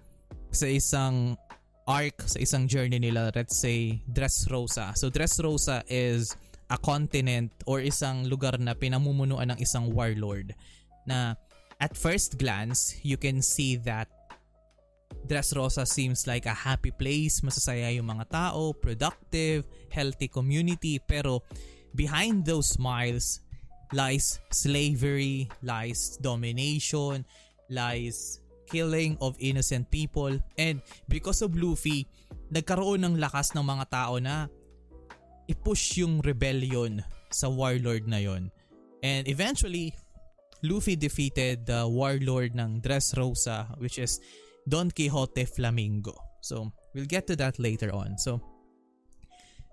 sa 0.52 0.64
isang 0.68 1.36
arc, 1.84 2.24
sa 2.24 2.40
isang 2.40 2.64
journey 2.68 3.00
nila, 3.00 3.32
let's 3.32 3.60
say 3.60 4.00
Dressrosa. 4.08 4.96
So 4.96 5.12
Dressrosa 5.12 5.84
is 5.88 6.32
a 6.68 6.76
continent 6.76 7.52
or 7.64 7.80
isang 7.80 8.28
lugar 8.28 8.56
na 8.60 8.76
pinamumunuan 8.76 9.52
ng 9.56 9.58
isang 9.60 9.92
warlord 9.92 10.52
na 11.08 11.36
at 11.80 11.96
first 11.96 12.36
glance, 12.36 12.96
you 13.00 13.16
can 13.16 13.40
see 13.40 13.76
that 13.88 14.08
Dressrosa 15.28 15.84
seems 15.84 16.26
like 16.26 16.48
a 16.48 16.56
happy 16.56 16.90
place, 16.90 17.44
masasaya 17.44 17.92
yung 17.92 18.08
mga 18.08 18.32
tao, 18.32 18.72
productive, 18.72 19.68
healthy 19.92 20.28
community, 20.28 20.96
pero 20.96 21.44
behind 21.92 22.48
those 22.48 22.72
smiles 22.72 23.44
lies 23.92 24.40
slavery, 24.52 25.48
lies 25.60 26.16
domination, 26.20 27.24
lies 27.68 28.40
killing 28.68 29.16
of 29.20 29.36
innocent 29.40 29.88
people. 29.90 30.32
And 30.56 30.80
because 31.08 31.40
of 31.40 31.56
Luffy, 31.56 32.08
nagkaroon 32.52 33.04
ng 33.04 33.14
lakas 33.20 33.56
ng 33.56 33.64
mga 33.64 33.84
tao 33.88 34.20
na 34.20 34.48
i-push 35.48 36.04
yung 36.04 36.20
rebellion 36.20 37.00
sa 37.32 37.48
warlord 37.48 38.04
na 38.08 38.20
yon. 38.20 38.52
And 39.00 39.28
eventually, 39.28 39.96
Luffy 40.60 40.96
defeated 40.96 41.64
the 41.64 41.88
warlord 41.88 42.52
ng 42.52 42.82
Dressrosa 42.84 43.78
which 43.78 43.96
is 43.96 44.20
Don 44.68 44.92
Quixote 44.92 45.48
Flamingo. 45.48 46.14
So, 46.44 46.72
we'll 46.94 47.08
get 47.08 47.26
to 47.28 47.36
that 47.36 47.58
later 47.58 47.88
on. 47.90 48.18
So, 48.20 48.40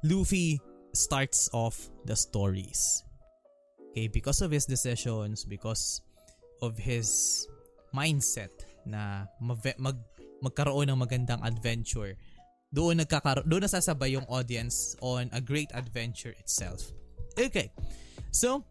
Luffy 0.03 0.59
starts 0.93 1.49
off 1.51 1.91
the 2.05 2.15
stories. 2.15 3.03
Okay, 3.91 4.07
because 4.07 4.41
of 4.41 4.51
his 4.51 4.65
decisions, 4.65 5.43
because 5.43 6.01
of 6.61 6.77
his 6.79 7.43
mindset 7.95 8.51
na 8.87 9.27
mag, 9.39 9.59
mag 9.79 9.99
magkaroon 10.43 10.91
ng 10.91 10.99
magandang 10.99 11.41
adventure, 11.43 12.15
doon 12.75 12.99
nagkakaro 12.99 13.47
doon 13.47 13.63
nasasabay 13.63 14.19
yung 14.19 14.27
audience 14.27 14.99
on 14.99 15.31
a 15.31 15.39
great 15.39 15.71
adventure 15.71 16.35
itself. 16.39 16.91
Okay. 17.39 17.71
So, 18.35 18.67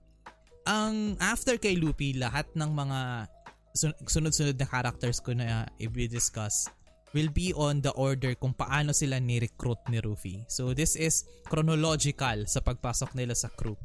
ang 0.68 1.16
after 1.20 1.56
kay 1.56 1.76
Luffy, 1.76 2.16
lahat 2.16 2.48
ng 2.52 2.68
mga 2.68 3.28
sunod-sunod 3.74 4.54
na 4.54 4.66
characters 4.70 5.18
ko 5.18 5.34
na 5.34 5.66
i-discuss 5.82 6.70
will 7.14 7.30
be 7.30 7.54
on 7.54 7.78
the 7.82 7.94
order 7.94 8.34
kung 8.34 8.54
paano 8.54 8.90
sila 8.90 9.22
ni-recruit 9.22 9.78
ni 9.90 10.02
Ruffy. 10.02 10.42
So 10.50 10.74
this 10.74 10.98
is 10.98 11.26
chronological 11.46 12.46
sa 12.46 12.58
pagpasok 12.58 13.14
nila 13.14 13.38
sa 13.38 13.50
crew. 13.54 13.78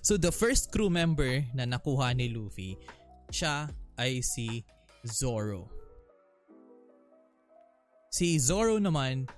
So 0.00 0.16
the 0.16 0.32
first 0.32 0.72
crew 0.72 0.88
member 0.88 1.44
na 1.52 1.68
nakuha 1.68 2.16
ni 2.16 2.32
Luffy, 2.32 2.76
siya 3.28 3.68
ay 4.00 4.24
si 4.24 4.64
Zoro. 5.04 5.68
Si 8.08 8.40
Zoro 8.40 8.80
naman, 8.80 9.28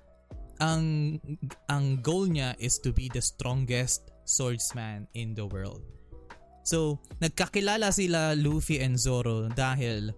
ang 0.62 1.18
ang 1.66 1.98
goal 2.02 2.30
niya 2.30 2.54
is 2.62 2.78
to 2.82 2.94
be 2.94 3.10
the 3.10 3.22
strongest 3.22 4.06
swordsman 4.22 5.10
in 5.18 5.34
the 5.34 5.46
world. 5.46 5.82
So, 6.68 7.00
nagkakilala 7.24 7.88
sila 7.96 8.36
Luffy 8.36 8.84
and 8.84 9.00
Zoro 9.00 9.48
dahil 9.48 10.12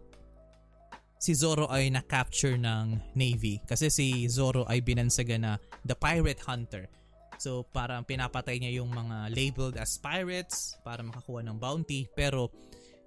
si 1.20 1.30
Zoro 1.38 1.70
ay 1.70 1.94
na-capture 1.94 2.58
ng 2.58 3.14
Navy 3.14 3.62
kasi 3.62 3.86
si 3.86 4.26
Zoro 4.26 4.66
ay 4.66 4.82
binansaga 4.82 5.38
na 5.38 5.62
the 5.86 5.94
pirate 5.94 6.42
hunter. 6.42 6.90
So 7.38 7.62
parang 7.70 8.02
pinapatay 8.02 8.58
niya 8.58 8.82
yung 8.82 8.90
mga 8.90 9.30
labeled 9.30 9.76
as 9.78 9.94
pirates 10.00 10.74
para 10.82 11.04
makakuha 11.06 11.46
ng 11.46 11.56
bounty 11.60 12.10
pero 12.18 12.50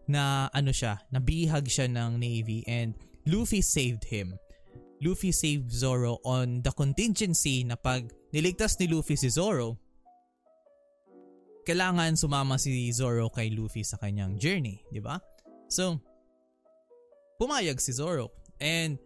na 0.08 0.48
ano 0.56 0.72
siya, 0.72 1.04
nabihag 1.12 1.68
siya 1.68 1.92
ng 1.92 2.16
Navy 2.16 2.64
and 2.64 2.96
Luffy 3.28 3.60
saved 3.60 4.08
him. 4.08 4.40
Luffy 5.04 5.36
saved 5.36 5.68
Zoro 5.68 6.24
on 6.24 6.64
the 6.64 6.72
contingency 6.72 7.68
na 7.68 7.76
pag 7.76 8.08
niligtas 8.32 8.80
ni 8.80 8.88
Luffy 8.88 9.20
si 9.20 9.28
Zoro, 9.28 9.83
kailangan 11.64 12.20
sumama 12.20 12.60
si 12.60 12.92
Zoro 12.92 13.32
kay 13.32 13.50
Luffy 13.52 13.84
sa 13.84 13.98
kanyang 13.98 14.36
journey, 14.38 14.84
di 14.92 15.00
ba? 15.00 15.20
So, 15.72 16.00
pumayag 17.40 17.80
si 17.80 17.92
Zoro. 17.92 18.32
And 18.60 19.00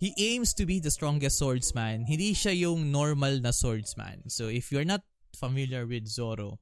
he 0.00 0.12
aims 0.18 0.54
to 0.54 0.66
be 0.66 0.80
the 0.80 0.90
strongest 0.90 1.38
swordsman. 1.38 2.04
Hindi 2.04 2.32
siya 2.32 2.56
yung 2.56 2.90
normal 2.90 3.40
na 3.40 3.52
swordsman. 3.52 4.28
So 4.28 4.48
if 4.48 4.72
you're 4.72 4.88
not 4.88 5.04
familiar 5.36 5.86
with 5.86 6.08
Zoro, 6.08 6.58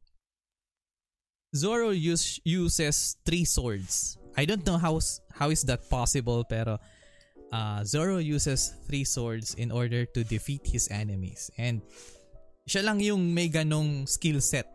Zoro 1.54 1.90
use, 1.90 2.40
uses 2.44 3.16
three 3.24 3.44
swords. 3.44 4.18
I 4.36 4.44
don't 4.44 4.66
know 4.66 4.76
how 4.76 5.00
how 5.34 5.50
is 5.50 5.62
that 5.64 5.88
possible 5.88 6.44
pero 6.44 6.78
uh, 7.50 7.82
Zoro 7.82 8.18
uses 8.18 8.74
three 8.86 9.04
swords 9.04 9.54
in 9.54 9.70
order 9.70 10.04
to 10.04 10.22
defeat 10.22 10.66
his 10.66 10.90
enemies. 10.90 11.50
And 11.58 11.82
siya 12.68 12.84
lang 12.84 13.00
yung 13.00 13.34
may 13.34 13.48
ganong 13.48 14.06
skill 14.06 14.42
set 14.42 14.66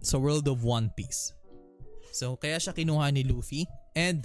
sa 0.00 0.16
world 0.20 0.46
of 0.48 0.62
One 0.62 0.92
Piece. 0.94 1.32
So 2.14 2.36
kaya 2.40 2.56
siya 2.56 2.72
kinuha 2.72 3.12
ni 3.12 3.24
Luffy 3.24 3.68
and 3.92 4.24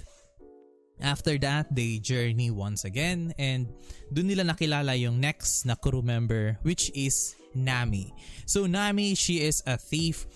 After 1.02 1.34
that, 1.42 1.66
they 1.74 1.98
journey 1.98 2.54
once 2.54 2.86
again 2.86 3.34
and 3.34 3.66
dun 4.14 4.30
nila 4.30 4.46
nakilala 4.46 4.94
yung 4.94 5.18
next 5.18 5.66
na 5.66 5.74
crew 5.74 5.98
member 5.98 6.54
which 6.62 6.94
is 6.94 7.34
Nami. 7.58 8.14
So 8.46 8.70
Nami, 8.70 9.18
she 9.18 9.42
is 9.42 9.66
a 9.66 9.74
thief 9.74 10.30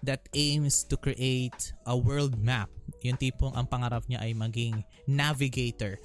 that 0.00 0.24
aims 0.32 0.88
to 0.88 0.96
create 0.96 1.76
a 1.84 1.92
world 1.92 2.40
map. 2.40 2.72
Yung 3.04 3.20
tipong 3.20 3.52
ang 3.52 3.68
pangarap 3.68 4.08
niya 4.08 4.24
ay 4.24 4.32
maging 4.32 4.80
navigator. 5.04 6.00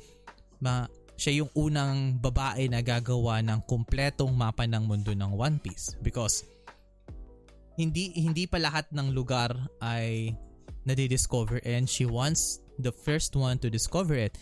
Ma 0.60 0.91
siya 1.15 1.45
yung 1.45 1.52
unang 1.54 2.17
babae 2.17 2.67
na 2.67 2.84
gagawa 2.84 3.39
ng 3.45 3.63
kumpletong 3.63 4.34
mapa 4.34 4.65
ng 4.67 4.89
mundo 4.89 5.15
ng 5.15 5.32
One 5.38 5.62
Piece 5.62 5.95
because 6.04 6.43
hindi 7.82 8.13
hindi 8.13 8.46
pa 8.46 8.62
lahat 8.62 8.94
ng 8.94 9.10
lugar 9.17 9.50
ay 9.82 10.38
nadidiscover 10.86 11.58
and 11.65 11.89
she 11.89 12.06
wants 12.06 12.62
the 12.78 12.94
first 12.94 13.34
one 13.34 13.58
to 13.58 13.74
discover 13.74 14.13
it. 14.13 14.38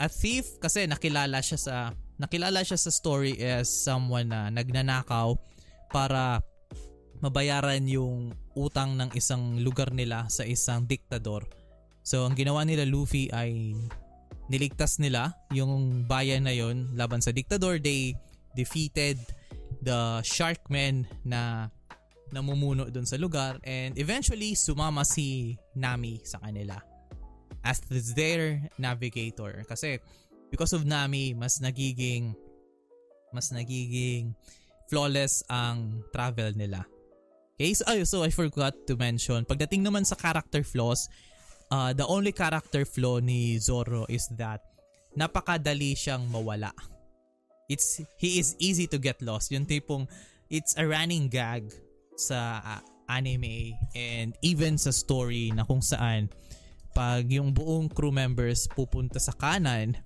A 0.00 0.08
thief 0.08 0.56
kasi 0.64 0.88
nakilala 0.88 1.44
siya 1.44 1.60
sa 1.60 1.76
nakilala 2.16 2.64
siya 2.64 2.80
sa 2.80 2.88
story 2.88 3.36
as 3.44 3.68
someone 3.68 4.32
na 4.32 4.48
nagnanakaw 4.48 5.36
para 5.92 6.40
mabayaran 7.20 7.84
yung 7.84 8.32
utang 8.56 8.96
ng 8.96 9.12
isang 9.12 9.60
lugar 9.60 9.92
nila 9.92 10.28
sa 10.32 10.48
isang 10.48 10.88
diktador. 10.88 11.44
So 12.04 12.24
ang 12.24 12.36
ginawa 12.36 12.64
nila 12.64 12.88
Luffy 12.88 13.28
ay 13.32 13.76
niligtas 14.52 15.00
nila 15.00 15.32
yung 15.52 16.04
bayan 16.04 16.44
na 16.44 16.52
yon 16.52 16.92
laban 16.96 17.24
sa 17.24 17.32
diktador. 17.32 17.80
They 17.80 18.12
defeated 18.52 19.16
the 19.80 20.20
Sharkmen 20.20 21.08
na 21.24 21.72
namumuno 22.34 22.90
doon 22.90 23.06
sa 23.06 23.14
lugar 23.14 23.62
and 23.62 23.94
eventually 23.94 24.58
sumama 24.58 25.06
si 25.06 25.54
Nami 25.78 26.18
sa 26.26 26.42
kanila 26.42 26.74
as 27.62 27.80
their 28.12 28.60
navigator. 28.76 29.62
Kasi 29.64 30.02
because 30.50 30.74
of 30.74 30.84
Nami, 30.84 31.32
mas 31.32 31.62
nagiging 31.62 32.34
mas 33.32 33.50
nagiging 33.50 34.34
flawless 34.86 35.42
ang 35.50 36.04
travel 36.12 36.52
nila. 36.54 36.84
Okay, 37.54 37.74
so, 37.74 37.86
oh, 37.86 38.02
so 38.02 38.16
I 38.26 38.34
forgot 38.34 38.74
to 38.90 38.98
mention, 38.98 39.46
pagdating 39.46 39.86
naman 39.86 40.02
sa 40.02 40.18
character 40.18 40.66
flaws, 40.66 41.06
uh, 41.70 41.94
the 41.94 42.06
only 42.06 42.34
character 42.34 42.82
flaw 42.82 43.22
ni 43.22 43.58
Zoro 43.62 44.06
is 44.10 44.26
that 44.34 44.60
napakadali 45.14 45.94
siyang 45.94 46.26
mawala. 46.28 46.74
It's 47.70 48.02
he 48.20 48.42
is 48.42 48.58
easy 48.60 48.84
to 48.90 48.98
get 49.00 49.22
lost. 49.24 49.48
Yung 49.54 49.64
tipong 49.64 50.04
it's 50.52 50.76
a 50.76 50.84
running 50.84 51.32
gag 51.32 51.72
sa 52.14 52.62
uh, 52.62 52.82
anime 53.10 53.76
and 53.92 54.32
even 54.40 54.80
sa 54.80 54.88
story 54.88 55.52
na 55.52 55.66
kung 55.66 55.84
saan 55.84 56.32
pag 56.94 57.26
yung 57.26 57.50
buong 57.50 57.90
crew 57.90 58.14
members 58.14 58.70
pupunta 58.70 59.18
sa 59.18 59.34
kanan, 59.34 59.98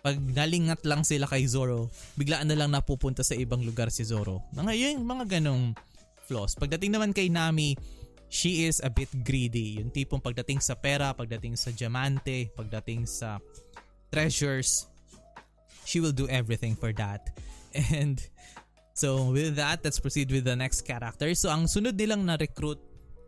pag 0.00 0.16
nalingat 0.16 0.80
lang 0.88 1.04
sila 1.04 1.28
kay 1.28 1.44
Zoro, 1.44 1.92
biglaan 2.16 2.48
na 2.48 2.56
lang 2.56 2.72
napupunta 2.72 3.20
sa 3.20 3.36
ibang 3.36 3.60
lugar 3.60 3.92
si 3.92 4.00
Zoro. 4.08 4.48
Mga 4.56 4.72
yun, 4.80 5.04
mga 5.04 5.38
ganong 5.38 5.76
flaws. 6.24 6.56
Pagdating 6.56 6.96
naman 6.96 7.12
kay 7.12 7.28
Nami, 7.28 7.76
she 8.32 8.64
is 8.64 8.80
a 8.80 8.88
bit 8.88 9.12
greedy. 9.20 9.76
Yung 9.76 9.92
tipong 9.92 10.24
pagdating 10.24 10.64
sa 10.64 10.72
pera, 10.72 11.12
pagdating 11.12 11.52
sa 11.60 11.68
diamante, 11.68 12.48
pagdating 12.56 13.04
sa 13.04 13.36
treasures, 14.08 14.88
she 15.84 16.00
will 16.00 16.16
do 16.16 16.24
everything 16.32 16.72
for 16.72 16.96
that. 16.96 17.28
And 17.92 18.16
so 19.00 19.32
with 19.32 19.56
that, 19.56 19.80
let's 19.80 19.96
proceed 19.96 20.28
with 20.28 20.44
the 20.44 20.52
next 20.52 20.84
character. 20.84 21.32
So 21.32 21.48
ang 21.48 21.64
sunod 21.64 21.96
nilang 21.96 22.28
na-recruit 22.28 22.76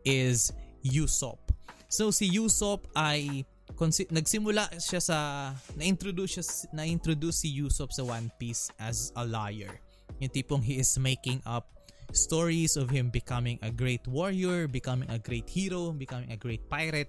is 0.04 0.52
Usopp. 0.84 1.40
So 1.88 2.12
si 2.12 2.28
Usopp 2.36 2.92
ay 2.92 3.48
konsi- 3.72 4.12
nagsimula 4.12 4.68
siya 4.76 5.00
sa 5.00 5.18
na-introduce 5.72 6.36
siya 6.36 6.44
na-introduce 6.76 7.48
si 7.48 7.56
Usopp 7.56 7.96
sa 7.96 8.04
One 8.04 8.28
Piece 8.36 8.68
as 8.76 9.16
a 9.16 9.24
liar. 9.24 9.80
Yung 10.20 10.28
tipong 10.28 10.60
he 10.60 10.76
is 10.76 10.92
making 11.00 11.40
up 11.48 11.72
stories 12.12 12.76
of 12.76 12.92
him 12.92 13.08
becoming 13.08 13.56
a 13.64 13.72
great 13.72 14.04
warrior, 14.04 14.68
becoming 14.68 15.08
a 15.08 15.16
great 15.16 15.48
hero, 15.48 15.96
becoming 15.96 16.28
a 16.28 16.36
great 16.36 16.60
pirate 16.68 17.08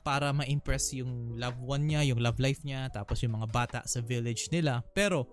para 0.00 0.32
ma-impress 0.32 0.96
yung 0.96 1.36
loved 1.36 1.60
one 1.60 1.84
niya, 1.84 2.08
yung 2.08 2.24
love 2.24 2.40
life 2.40 2.64
niya, 2.64 2.88
tapos 2.88 3.20
yung 3.20 3.36
mga 3.36 3.48
bata 3.52 3.80
sa 3.84 4.00
village 4.00 4.48
nila. 4.48 4.80
Pero 4.96 5.28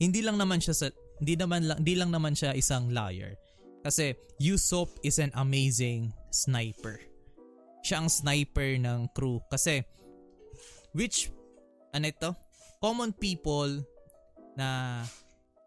hindi 0.00 0.24
lang 0.24 0.40
naman 0.40 0.58
siya 0.58 0.74
sa 0.74 0.86
hindi 1.20 1.34
naman 1.36 1.68
lang 1.68 1.78
hindi 1.84 1.94
lang 1.96 2.10
naman 2.10 2.32
siya 2.32 2.56
isang 2.56 2.90
liar. 2.90 3.36
Kasi 3.80 4.12
Usopp 4.40 4.92
is 5.00 5.16
an 5.20 5.32
amazing 5.36 6.12
sniper. 6.32 7.00
Siya 7.80 8.04
ang 8.04 8.08
sniper 8.12 8.76
ng 8.76 9.08
crew. 9.16 9.40
Kasi 9.48 9.84
which 10.92 11.32
ano 11.92 12.08
ito? 12.08 12.30
Common 12.80 13.12
people 13.16 13.84
na 14.56 15.00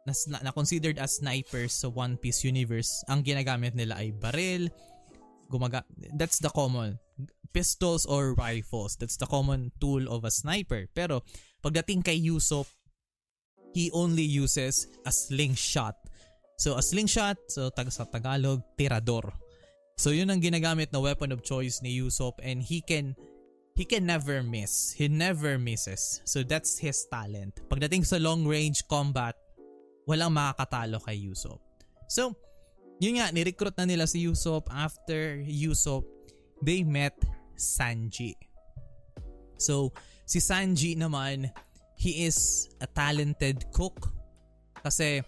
na, 0.03 0.13
na 0.43 0.51
considered 0.51 0.99
as 0.99 1.23
snipers 1.23 1.79
sa 1.79 1.87
One 1.87 2.19
Piece 2.19 2.43
universe 2.43 2.91
ang 3.07 3.23
ginagamit 3.23 3.71
nila 3.71 4.03
ay 4.03 4.11
baril 4.11 4.67
gumaga 5.47 5.87
that's 6.19 6.43
the 6.43 6.51
common 6.51 6.99
pistols 7.53 8.03
or 8.09 8.33
rifles. 8.33 8.97
That's 8.97 9.15
the 9.15 9.29
common 9.29 9.71
tool 9.79 10.09
of 10.09 10.25
a 10.25 10.33
sniper. 10.33 10.89
Pero 10.91 11.21
pagdating 11.61 12.01
kay 12.01 12.17
Usopp 12.27 12.67
he 13.73 13.89
only 13.91 14.23
uses 14.23 14.87
a 15.05 15.11
slingshot 15.11 15.97
so 16.55 16.77
a 16.77 16.83
slingshot 16.85 17.37
so 17.49 17.67
tag 17.73 17.89
sa 17.89 18.05
Tagalog 18.05 18.61
tirador 18.77 19.33
So 19.93 20.09
yun 20.09 20.33
ang 20.33 20.41
ginagamit 20.41 20.89
na 20.89 20.97
weapon 20.97 21.29
of 21.29 21.45
choice 21.45 21.81
ni 21.85 22.01
Usopp 22.01 22.41
and 22.41 22.65
he 22.65 22.81
can 22.81 23.13
he 23.77 23.85
can 23.85 24.05
never 24.05 24.41
miss. 24.41 24.93
He 24.93 25.09
never 25.09 25.57
misses. 25.57 26.21
So 26.25 26.41
that's 26.41 26.77
his 26.77 27.05
talent. 27.09 27.61
Pagdating 27.69 28.05
sa 28.05 28.17
long 28.17 28.45
range 28.45 28.85
combat, 28.89 29.37
walang 30.09 30.33
makakatalo 30.33 31.01
kay 31.01 31.17
Usopp. 31.25 31.61
So, 32.09 32.37
yun 33.01 33.17
nga, 33.17 33.33
ni-recruit 33.33 33.73
na 33.77 33.89
nila 33.89 34.05
si 34.05 34.29
Usopp. 34.29 34.69
After 34.69 35.41
Usopp, 35.41 36.05
they 36.61 36.85
met 36.85 37.17
Sanji. 37.57 38.37
So, 39.57 39.89
si 40.29 40.37
Sanji 40.37 40.93
naman, 40.93 41.49
he 42.03 42.27
is 42.27 42.67
a 42.83 42.87
talented 42.91 43.63
cook. 43.71 44.11
Kasi 44.83 45.23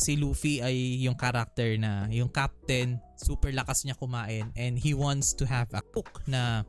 si 0.00 0.16
Luffy 0.16 0.64
ay 0.64 1.04
yung 1.04 1.20
character 1.20 1.76
na 1.76 2.08
yung 2.08 2.32
captain, 2.32 2.96
super 3.20 3.52
lakas 3.52 3.84
niya 3.84 3.98
kumain 4.00 4.48
and 4.56 4.80
he 4.80 4.96
wants 4.96 5.36
to 5.36 5.44
have 5.44 5.68
a 5.76 5.84
cook 5.92 6.24
na 6.24 6.64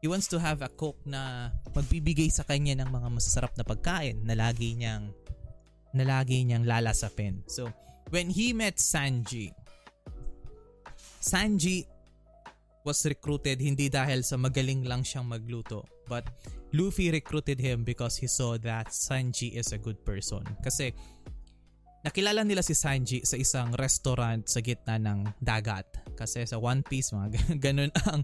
he 0.00 0.08
wants 0.08 0.30
to 0.30 0.40
have 0.40 0.64
a 0.64 0.70
cook 0.72 0.96
na 1.04 1.52
magbibigay 1.76 2.32
sa 2.32 2.46
kanya 2.48 2.80
ng 2.80 2.88
mga 2.88 3.08
masasarap 3.12 3.52
na 3.58 3.64
pagkain 3.66 4.24
na 4.24 4.32
lagi 4.32 4.78
niyang 4.78 5.12
na 5.92 6.04
lagi 6.04 6.44
niyang 6.44 6.64
lalasapin. 6.64 7.44
So, 7.50 7.68
when 8.08 8.30
he 8.30 8.54
met 8.54 8.78
Sanji, 8.78 9.50
Sanji 11.18 11.82
was 12.86 13.02
recruited 13.04 13.58
hindi 13.58 13.90
dahil 13.90 14.22
sa 14.22 14.38
magaling 14.38 14.86
lang 14.86 15.02
siyang 15.02 15.26
magluto, 15.26 15.82
but 16.06 16.24
Luffy 16.72 17.10
recruited 17.10 17.60
him 17.60 17.84
because 17.84 18.16
he 18.16 18.28
saw 18.28 18.58
that 18.60 18.92
Sanji 18.92 19.56
is 19.56 19.72
a 19.72 19.78
good 19.78 20.04
person. 20.04 20.44
Kasi 20.60 20.92
Nakilala 21.98 22.46
nila 22.46 22.62
si 22.62 22.78
Sanji 22.78 23.26
sa 23.26 23.34
isang 23.34 23.74
restaurant 23.74 24.46
sa 24.46 24.62
gitna 24.62 25.02
ng 25.02 25.34
dagat 25.42 25.84
kasi 26.14 26.46
sa 26.46 26.54
One 26.54 26.86
Piece 26.86 27.10
mga 27.10 27.28
ganun 27.64 27.90
ang 28.06 28.22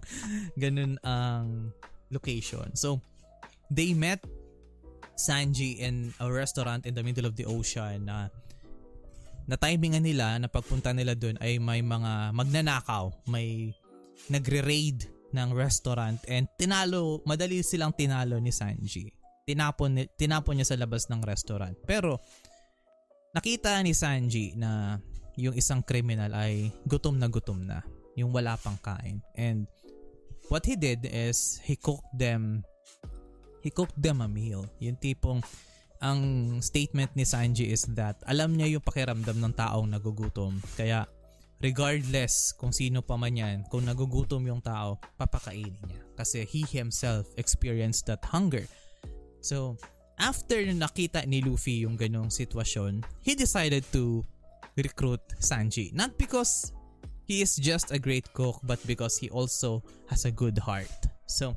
ganun 0.55 0.93
ang 1.03 1.75
location. 2.07 2.71
So 2.73 3.03
they 3.67 3.91
met 3.91 4.23
Sanji 5.19 5.83
in 5.83 6.15
a 6.23 6.31
restaurant 6.31 6.87
in 6.87 6.95
the 6.95 7.03
middle 7.03 7.27
of 7.27 7.35
the 7.35 7.43
ocean 7.43 8.07
na 8.07 8.31
na 9.45 9.59
timingan 9.59 10.07
nila 10.07 10.39
na 10.39 10.47
pagpunta 10.47 10.95
nila 10.95 11.13
doon 11.13 11.35
ay 11.43 11.59
may 11.59 11.83
mga 11.83 12.31
magnanakaw, 12.31 13.11
may 13.27 13.75
nagre-raid 14.31 15.05
ng 15.35 15.51
restaurant 15.51 16.23
and 16.31 16.47
tinalo, 16.55 17.19
madali 17.27 17.59
silang 17.59 17.91
tinalo 17.91 18.39
ni 18.39 18.55
Sanji. 18.55 19.11
Tinapon, 19.43 20.07
tinapon 20.15 20.57
niya 20.57 20.73
sa 20.73 20.79
labas 20.79 21.11
ng 21.11 21.21
restaurant. 21.21 21.75
Pero 21.83 22.17
Nakita 23.35 23.83
ni 23.83 23.91
Sanji 23.91 24.55
na 24.55 24.95
yung 25.35 25.59
isang 25.59 25.83
criminal 25.83 26.31
ay 26.31 26.71
gutom 26.87 27.19
na 27.19 27.27
gutom 27.27 27.67
na. 27.67 27.83
Yung 28.15 28.31
wala 28.31 28.55
pang 28.55 28.79
kain. 28.79 29.19
And 29.35 29.67
what 30.47 30.63
he 30.63 30.79
did 30.79 31.03
is 31.03 31.59
he 31.67 31.75
cooked 31.75 32.07
them 32.15 32.63
he 33.59 33.67
cooked 33.67 33.99
them 33.99 34.23
a 34.23 34.29
meal. 34.31 34.63
Yung 34.79 34.95
tipong 34.95 35.43
ang 35.99 36.19
statement 36.63 37.11
ni 37.11 37.27
Sanji 37.27 37.75
is 37.75 37.83
that 37.91 38.23
alam 38.23 38.55
niya 38.55 38.79
yung 38.79 38.83
pakiramdam 38.87 39.35
ng 39.35 39.51
taong 39.51 39.91
nagugutom. 39.91 40.55
Kaya 40.79 41.03
regardless 41.63 42.51
kung 42.55 42.71
sino 42.71 42.99
pa 42.99 43.15
man 43.15 43.35
yan, 43.35 43.57
kung 43.71 43.87
nagugutom 43.87 44.43
yung 44.47 44.61
tao, 44.61 44.99
papakainin 45.19 45.79
niya. 45.87 46.01
Kasi 46.15 46.43
he 46.43 46.63
himself 46.67 47.27
experienced 47.37 48.07
that 48.07 48.23
hunger. 48.25 48.63
So, 49.39 49.77
after 50.19 50.57
nakita 50.73 51.27
ni 51.27 51.43
Luffy 51.43 51.83
yung 51.85 51.95
ganong 51.95 52.31
sitwasyon, 52.31 53.03
he 53.21 53.35
decided 53.35 53.83
to 53.91 54.25
recruit 54.75 55.21
Sanji. 55.39 55.93
Not 55.93 56.17
because 56.17 56.73
he 57.23 57.41
is 57.41 57.55
just 57.55 57.91
a 57.91 57.99
great 57.99 58.27
cook, 58.33 58.59
but 58.63 58.79
because 58.87 59.17
he 59.17 59.29
also 59.29 59.83
has 60.07 60.25
a 60.25 60.31
good 60.31 60.57
heart. 60.57 60.91
So, 61.27 61.55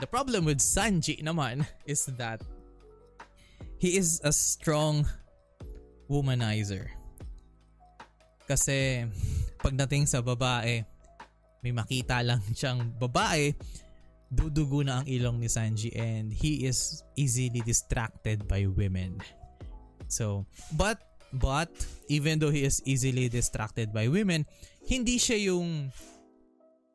the 0.00 0.06
problem 0.06 0.44
with 0.44 0.58
Sanji 0.58 1.22
naman 1.22 1.66
is 1.86 2.06
that 2.18 2.42
he 3.78 3.96
is 3.96 4.20
a 4.24 4.32
strong 4.32 5.06
womanizer. 6.10 6.90
Kasi 8.46 9.06
pagdating 9.62 10.10
sa 10.10 10.20
babae, 10.20 10.82
may 11.62 11.72
makita 11.72 12.20
lang 12.20 12.42
siyang 12.58 12.92
babae, 12.98 13.54
dudugo 14.32 14.80
na 14.82 15.00
ang 15.00 15.06
ilong 15.06 15.38
ni 15.38 15.48
Sanji 15.48 15.92
and 15.92 16.32
he 16.32 16.64
is 16.64 17.04
easily 17.14 17.60
distracted 17.62 18.48
by 18.48 18.64
women. 18.64 19.20
So, 20.08 20.48
but 20.72 21.00
but 21.32 21.68
even 22.08 22.40
though 22.40 22.52
he 22.52 22.64
is 22.64 22.80
easily 22.84 23.28
distracted 23.28 23.92
by 23.92 24.08
women, 24.08 24.44
hindi 24.88 25.16
siya 25.16 25.52
yung 25.52 25.92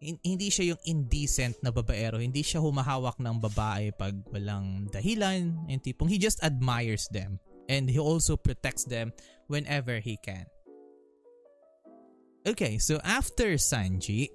hindi 0.02 0.54
siya 0.54 0.78
yung 0.78 0.82
indecent 0.86 1.58
na 1.66 1.74
babaero. 1.74 2.22
Hindi 2.22 2.46
siya 2.46 2.62
humahawak 2.62 3.18
ng 3.18 3.38
babae 3.42 3.90
pag 3.98 4.14
walang 4.30 4.86
dahilan. 4.94 5.66
Yung 5.66 5.82
tipong 5.82 6.10
he 6.10 6.22
just 6.22 6.42
admires 6.46 7.10
them. 7.10 7.42
And 7.66 7.90
he 7.90 7.98
also 7.98 8.38
protects 8.38 8.86
them 8.86 9.12
whenever 9.50 9.98
he 9.98 10.22
can. 10.22 10.46
Okay, 12.48 12.80
so 12.80 12.96
after 13.04 13.60
Sanji, 13.60 14.32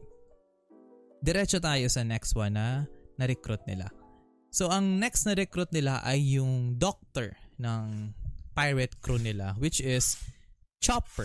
diretso 1.24 1.56
tayo 1.56 1.88
sa 1.88 2.04
next 2.04 2.36
one 2.36 2.60
na 2.60 2.84
na-recruit 3.16 3.64
nila. 3.64 3.88
So, 4.52 4.68
ang 4.68 5.00
next 5.00 5.24
na 5.24 5.32
recruit 5.32 5.72
nila 5.72 6.04
ay 6.04 6.36
yung 6.36 6.76
doctor 6.76 7.32
ng 7.56 8.12
pirate 8.52 9.00
crew 9.00 9.16
nila 9.16 9.56
which 9.56 9.80
is 9.80 10.20
Chopper. 10.84 11.24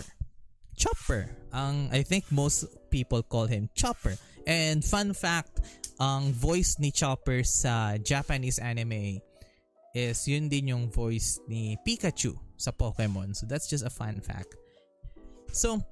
Chopper. 0.80 1.28
Ang 1.52 1.92
I 1.92 2.00
think 2.00 2.24
most 2.32 2.64
people 2.88 3.20
call 3.20 3.44
him 3.44 3.68
Chopper. 3.76 4.16
And 4.48 4.80
fun 4.80 5.12
fact, 5.12 5.60
ang 6.00 6.32
voice 6.32 6.80
ni 6.80 6.88
Chopper 6.88 7.44
sa 7.44 8.00
Japanese 8.00 8.56
anime 8.56 9.20
is 9.92 10.24
yun 10.24 10.48
din 10.48 10.72
yung 10.72 10.88
voice 10.88 11.36
ni 11.52 11.76
Pikachu 11.84 12.32
sa 12.56 12.72
Pokemon. 12.72 13.36
So 13.36 13.44
that's 13.44 13.68
just 13.68 13.84
a 13.84 13.92
fun 13.92 14.24
fact. 14.24 14.56
So, 15.52 15.84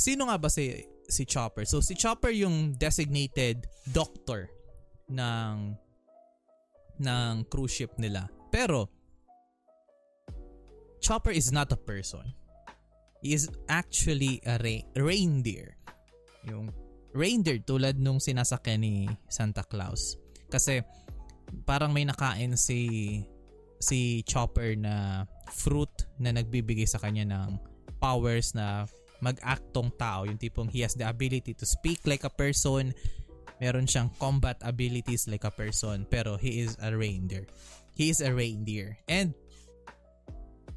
sino 0.00 0.32
nga 0.32 0.40
ba 0.40 0.48
si 0.48 0.80
si 1.12 1.28
Chopper? 1.28 1.68
So 1.68 1.84
si 1.84 1.92
Chopper 1.92 2.32
yung 2.32 2.72
designated 2.80 3.68
doctor 3.92 4.48
ng 5.12 5.76
ng 7.00 7.32
cruise 7.48 7.72
ship 7.72 7.92
nila. 8.00 8.28
Pero, 8.52 8.88
Chopper 11.00 11.32
is 11.32 11.48
not 11.48 11.72
a 11.72 11.80
person. 11.80 12.24
He 13.24 13.32
is 13.32 13.48
actually 13.68 14.40
a 14.44 14.60
re- 14.60 14.84
reindeer. 14.96 15.76
Yung 16.44 16.72
reindeer 17.16 17.60
tulad 17.64 17.96
nung 17.96 18.20
sinasakyan 18.20 18.80
ni 18.84 18.94
Santa 19.32 19.64
Claus. 19.64 20.20
Kasi 20.52 20.84
parang 21.64 21.92
may 21.92 22.04
nakain 22.04 22.54
si 22.56 23.20
si 23.80 24.20
Chopper 24.28 24.76
na 24.76 25.24
fruit 25.48 25.90
na 26.20 26.36
nagbibigay 26.36 26.84
sa 26.84 27.00
kanya 27.00 27.24
ng 27.24 27.56
powers 27.96 28.52
na 28.52 28.84
mag-actong 29.20 29.94
tao. 29.96 30.24
Yung 30.24 30.40
tipong 30.40 30.68
he 30.68 30.84
has 30.84 30.96
the 30.96 31.06
ability 31.06 31.54
to 31.56 31.64
speak 31.64 32.00
like 32.04 32.24
a 32.24 32.32
person. 32.32 32.92
Meron 33.60 33.84
siyang 33.84 34.08
combat 34.16 34.56
abilities 34.64 35.28
like 35.28 35.44
a 35.44 35.52
person. 35.52 36.08
Pero 36.08 36.40
he 36.40 36.64
is 36.64 36.76
a 36.80 36.92
reindeer. 36.92 37.44
He 37.92 38.08
is 38.08 38.24
a 38.24 38.32
reindeer. 38.32 38.96
And 39.04 39.36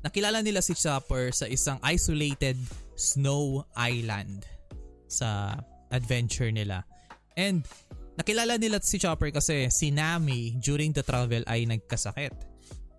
nakilala 0.03 0.43
nila 0.43 0.59
si 0.59 0.75
Chopper 0.75 1.31
sa 1.31 1.47
isang 1.47 1.79
isolated 1.79 2.59
snow 2.99 3.63
island 3.79 4.43
sa 5.07 5.55
adventure 5.89 6.51
nila. 6.51 6.83
And 7.39 7.63
nakilala 8.19 8.59
nila 8.59 8.83
si 8.83 8.99
Chopper 8.99 9.31
kasi 9.31 9.71
si 9.71 9.89
Nami 9.89 10.59
during 10.59 10.91
the 10.91 11.01
travel 11.01 11.47
ay 11.47 11.63
nagkasakit. 11.65 12.35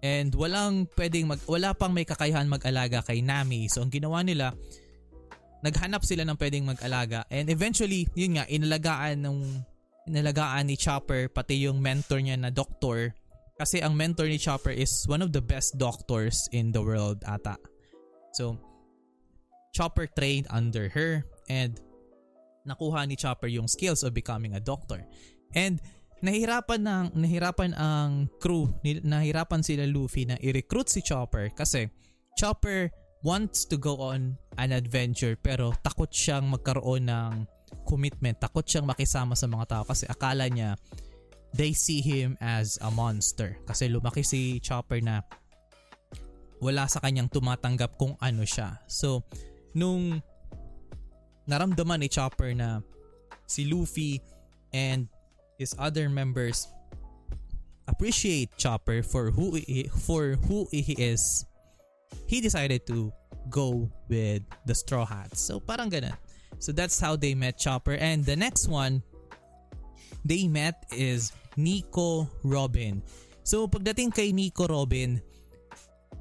And 0.04 0.32
walang 0.36 0.88
pwedeng 1.00 1.32
mag 1.32 1.40
wala 1.48 1.72
pang 1.72 1.92
may 1.92 2.04
kakayahan 2.04 2.48
mag-alaga 2.48 3.04
kay 3.04 3.20
Nami. 3.24 3.68
So 3.72 3.84
ang 3.84 3.92
ginawa 3.92 4.20
nila 4.20 4.52
naghanap 5.64 6.04
sila 6.04 6.28
ng 6.28 6.36
pwedeng 6.36 6.68
mag-alaga 6.68 7.24
and 7.32 7.48
eventually 7.48 8.04
yun 8.12 8.36
nga 8.36 8.44
inalagaan 8.52 9.24
ng 9.24 9.64
inalagaan 10.04 10.68
ni 10.68 10.76
Chopper 10.76 11.32
pati 11.32 11.64
yung 11.64 11.80
mentor 11.80 12.20
niya 12.20 12.36
na 12.36 12.52
doktor 12.52 13.16
kasi 13.56 13.80
ang 13.80 13.96
mentor 13.96 14.28
ni 14.28 14.36
Chopper 14.36 14.74
is 14.74 15.08
one 15.08 15.24
of 15.24 15.32
the 15.32 15.40
best 15.40 15.78
doctors 15.78 16.50
in 16.50 16.74
the 16.74 16.82
world 16.82 17.22
ata. 17.22 17.54
So 18.34 18.58
Chopper 19.72 20.10
trained 20.10 20.50
under 20.50 20.90
her 20.90 21.22
and 21.48 21.78
nakuha 22.66 23.06
ni 23.06 23.14
Chopper 23.14 23.46
yung 23.46 23.70
skills 23.70 24.02
of 24.02 24.12
becoming 24.12 24.58
a 24.58 24.62
doctor. 24.62 25.06
And 25.54 25.78
nahirapan 26.18 26.82
ng 26.82 27.04
nahirapan 27.14 27.78
ang 27.78 28.26
crew, 28.42 28.74
nahirapan 28.82 29.62
sila 29.62 29.86
Luffy 29.86 30.26
na 30.26 30.34
i-recruit 30.42 30.90
si 30.90 31.00
Chopper 31.00 31.54
kasi 31.54 31.86
Chopper 32.34 32.90
wants 33.24 33.64
to 33.64 33.80
go 33.80 33.96
on 34.12 34.36
an 34.60 34.70
adventure 34.70 35.34
pero 35.40 35.72
takot 35.80 36.12
siyang 36.12 36.52
magkaroon 36.52 37.08
ng 37.08 37.48
commitment. 37.88 38.36
Takot 38.36 38.62
siyang 38.62 38.84
makisama 38.84 39.32
sa 39.32 39.48
mga 39.48 39.64
tao 39.66 39.82
kasi 39.88 40.04
akala 40.04 40.46
niya 40.52 40.76
they 41.56 41.72
see 41.72 42.04
him 42.04 42.36
as 42.44 42.76
a 42.84 42.92
monster. 42.92 43.56
Kasi 43.64 43.88
lumaki 43.88 44.20
si 44.20 44.60
Chopper 44.60 45.00
na 45.00 45.24
wala 46.60 46.84
sa 46.84 47.00
kanyang 47.00 47.32
tumatanggap 47.32 47.96
kung 47.96 48.14
ano 48.20 48.44
siya. 48.44 48.78
So, 48.90 49.24
nung 49.72 50.20
naramdaman 51.48 52.04
ni 52.04 52.08
Chopper 52.12 52.52
na 52.52 52.84
si 53.48 53.64
Luffy 53.64 54.20
and 54.74 55.08
his 55.56 55.72
other 55.78 56.10
members 56.10 56.68
appreciate 57.86 58.50
Chopper 58.58 59.04
for 59.04 59.30
who 59.30 59.54
he, 59.54 59.86
for 59.88 60.34
who 60.48 60.66
he 60.72 60.96
is 60.98 61.46
he 62.26 62.40
decided 62.40 62.86
to 62.86 63.12
go 63.50 63.90
with 64.08 64.42
the 64.66 64.74
Straw 64.74 65.04
Hats. 65.04 65.40
So 65.40 65.60
parang 65.60 65.90
ganun. 65.90 66.16
So 66.58 66.72
that's 66.72 66.98
how 67.00 67.16
they 67.16 67.34
met 67.34 67.58
Chopper. 67.58 67.94
And 67.98 68.24
the 68.24 68.36
next 68.36 68.68
one 68.68 69.02
they 70.24 70.48
met 70.48 70.86
is 70.92 71.32
Nico 71.56 72.30
Robin. 72.42 73.02
So 73.44 73.68
pagdating 73.68 74.14
kay 74.16 74.32
Nico 74.32 74.66
Robin, 74.66 75.20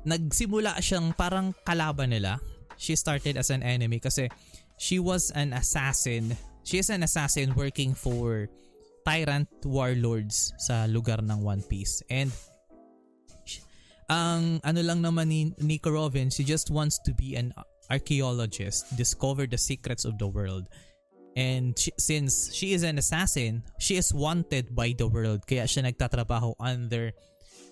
nagsimula 0.03 0.83
siyang 0.83 1.15
parang 1.15 1.55
kalaban 1.63 2.11
nila. 2.11 2.39
She 2.75 2.99
started 2.99 3.39
as 3.39 3.49
an 3.49 3.63
enemy 3.63 4.03
kasi 4.03 4.27
she 4.75 4.99
was 4.99 5.31
an 5.31 5.55
assassin. 5.55 6.35
She 6.67 6.79
is 6.79 6.91
an 6.91 7.03
assassin 7.03 7.55
working 7.55 7.95
for 7.95 8.51
tyrant 9.07 9.47
warlords 9.63 10.51
sa 10.59 10.87
lugar 10.87 11.23
ng 11.23 11.39
One 11.39 11.63
Piece. 11.63 12.03
And 12.11 12.31
ang 14.13 14.61
ano 14.61 14.81
lang 14.85 15.01
naman 15.01 15.33
ni 15.33 15.41
Nico 15.57 15.89
Robin, 15.89 16.29
she 16.29 16.45
just 16.45 16.69
wants 16.69 17.01
to 17.01 17.17
be 17.17 17.33
an 17.33 17.49
archaeologist, 17.89 18.85
discover 18.93 19.49
the 19.49 19.57
secrets 19.57 20.05
of 20.05 20.21
the 20.21 20.29
world. 20.29 20.69
And 21.33 21.73
she, 21.73 21.89
since 21.97 22.53
she 22.53 22.77
is 22.77 22.85
an 22.85 23.01
assassin, 23.01 23.65
she 23.81 23.97
is 23.97 24.13
wanted 24.13 24.77
by 24.77 24.93
the 24.93 25.09
world. 25.09 25.49
Kaya 25.49 25.65
siya 25.65 25.89
nagtatrabaho 25.89 26.53
under 26.61 27.09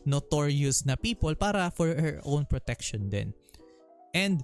notorious 0.01 0.82
na 0.82 0.97
people 0.97 1.38
para 1.38 1.69
for 1.69 1.93
her 1.93 2.17
own 2.25 2.49
protection 2.49 3.13
din. 3.13 3.38
And 4.17 4.41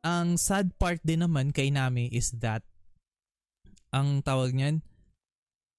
ang 0.00 0.40
sad 0.40 0.72
part 0.80 1.04
din 1.04 1.20
naman 1.20 1.52
kay 1.52 1.68
Nami 1.68 2.08
is 2.08 2.32
that 2.40 2.64
ang 3.92 4.24
tawag 4.24 4.56
niyan, 4.56 4.80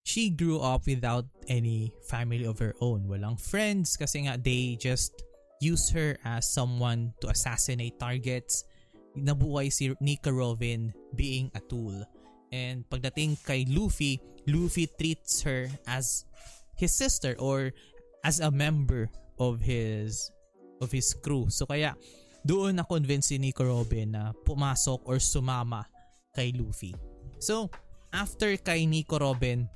she 0.04 0.30
grew 0.30 0.60
up 0.60 0.88
without 0.88 1.26
any 1.48 1.94
family 2.08 2.46
of 2.46 2.60
her 2.60 2.74
own. 2.82 3.06
Walang 3.06 3.40
friends 3.40 3.98
kasi 3.98 4.26
nga 4.26 4.38
they 4.38 4.78
just 4.80 5.14
use 5.62 5.92
her 5.92 6.18
as 6.24 6.50
someone 6.50 7.14
to 7.22 7.30
assassinate 7.30 8.00
targets. 8.00 8.64
Nabuhay 9.18 9.74
si 9.74 9.92
Nika 10.00 10.32
Robin 10.32 10.94
being 11.14 11.52
a 11.54 11.62
tool. 11.62 11.94
And 12.50 12.88
pagdating 12.90 13.38
kay 13.46 13.66
Luffy, 13.70 14.18
Luffy 14.50 14.90
treats 14.90 15.46
her 15.46 15.70
as 15.86 16.26
his 16.74 16.96
sister 16.96 17.36
or 17.38 17.70
as 18.24 18.40
a 18.40 18.50
member 18.50 19.12
of 19.38 19.62
his 19.62 20.32
of 20.82 20.90
his 20.90 21.14
crew. 21.14 21.52
So 21.52 21.68
kaya 21.68 21.94
doon 22.42 22.80
na 22.80 22.88
convince 22.88 23.30
si 23.30 23.38
Nico 23.38 23.68
Robin 23.68 24.16
na 24.16 24.24
pumasok 24.34 25.04
or 25.06 25.20
sumama 25.20 25.86
kay 26.34 26.56
Luffy. 26.56 26.96
So 27.38 27.70
after 28.16 28.56
kay 28.58 28.88
Nico 28.88 29.20
Robin, 29.20 29.68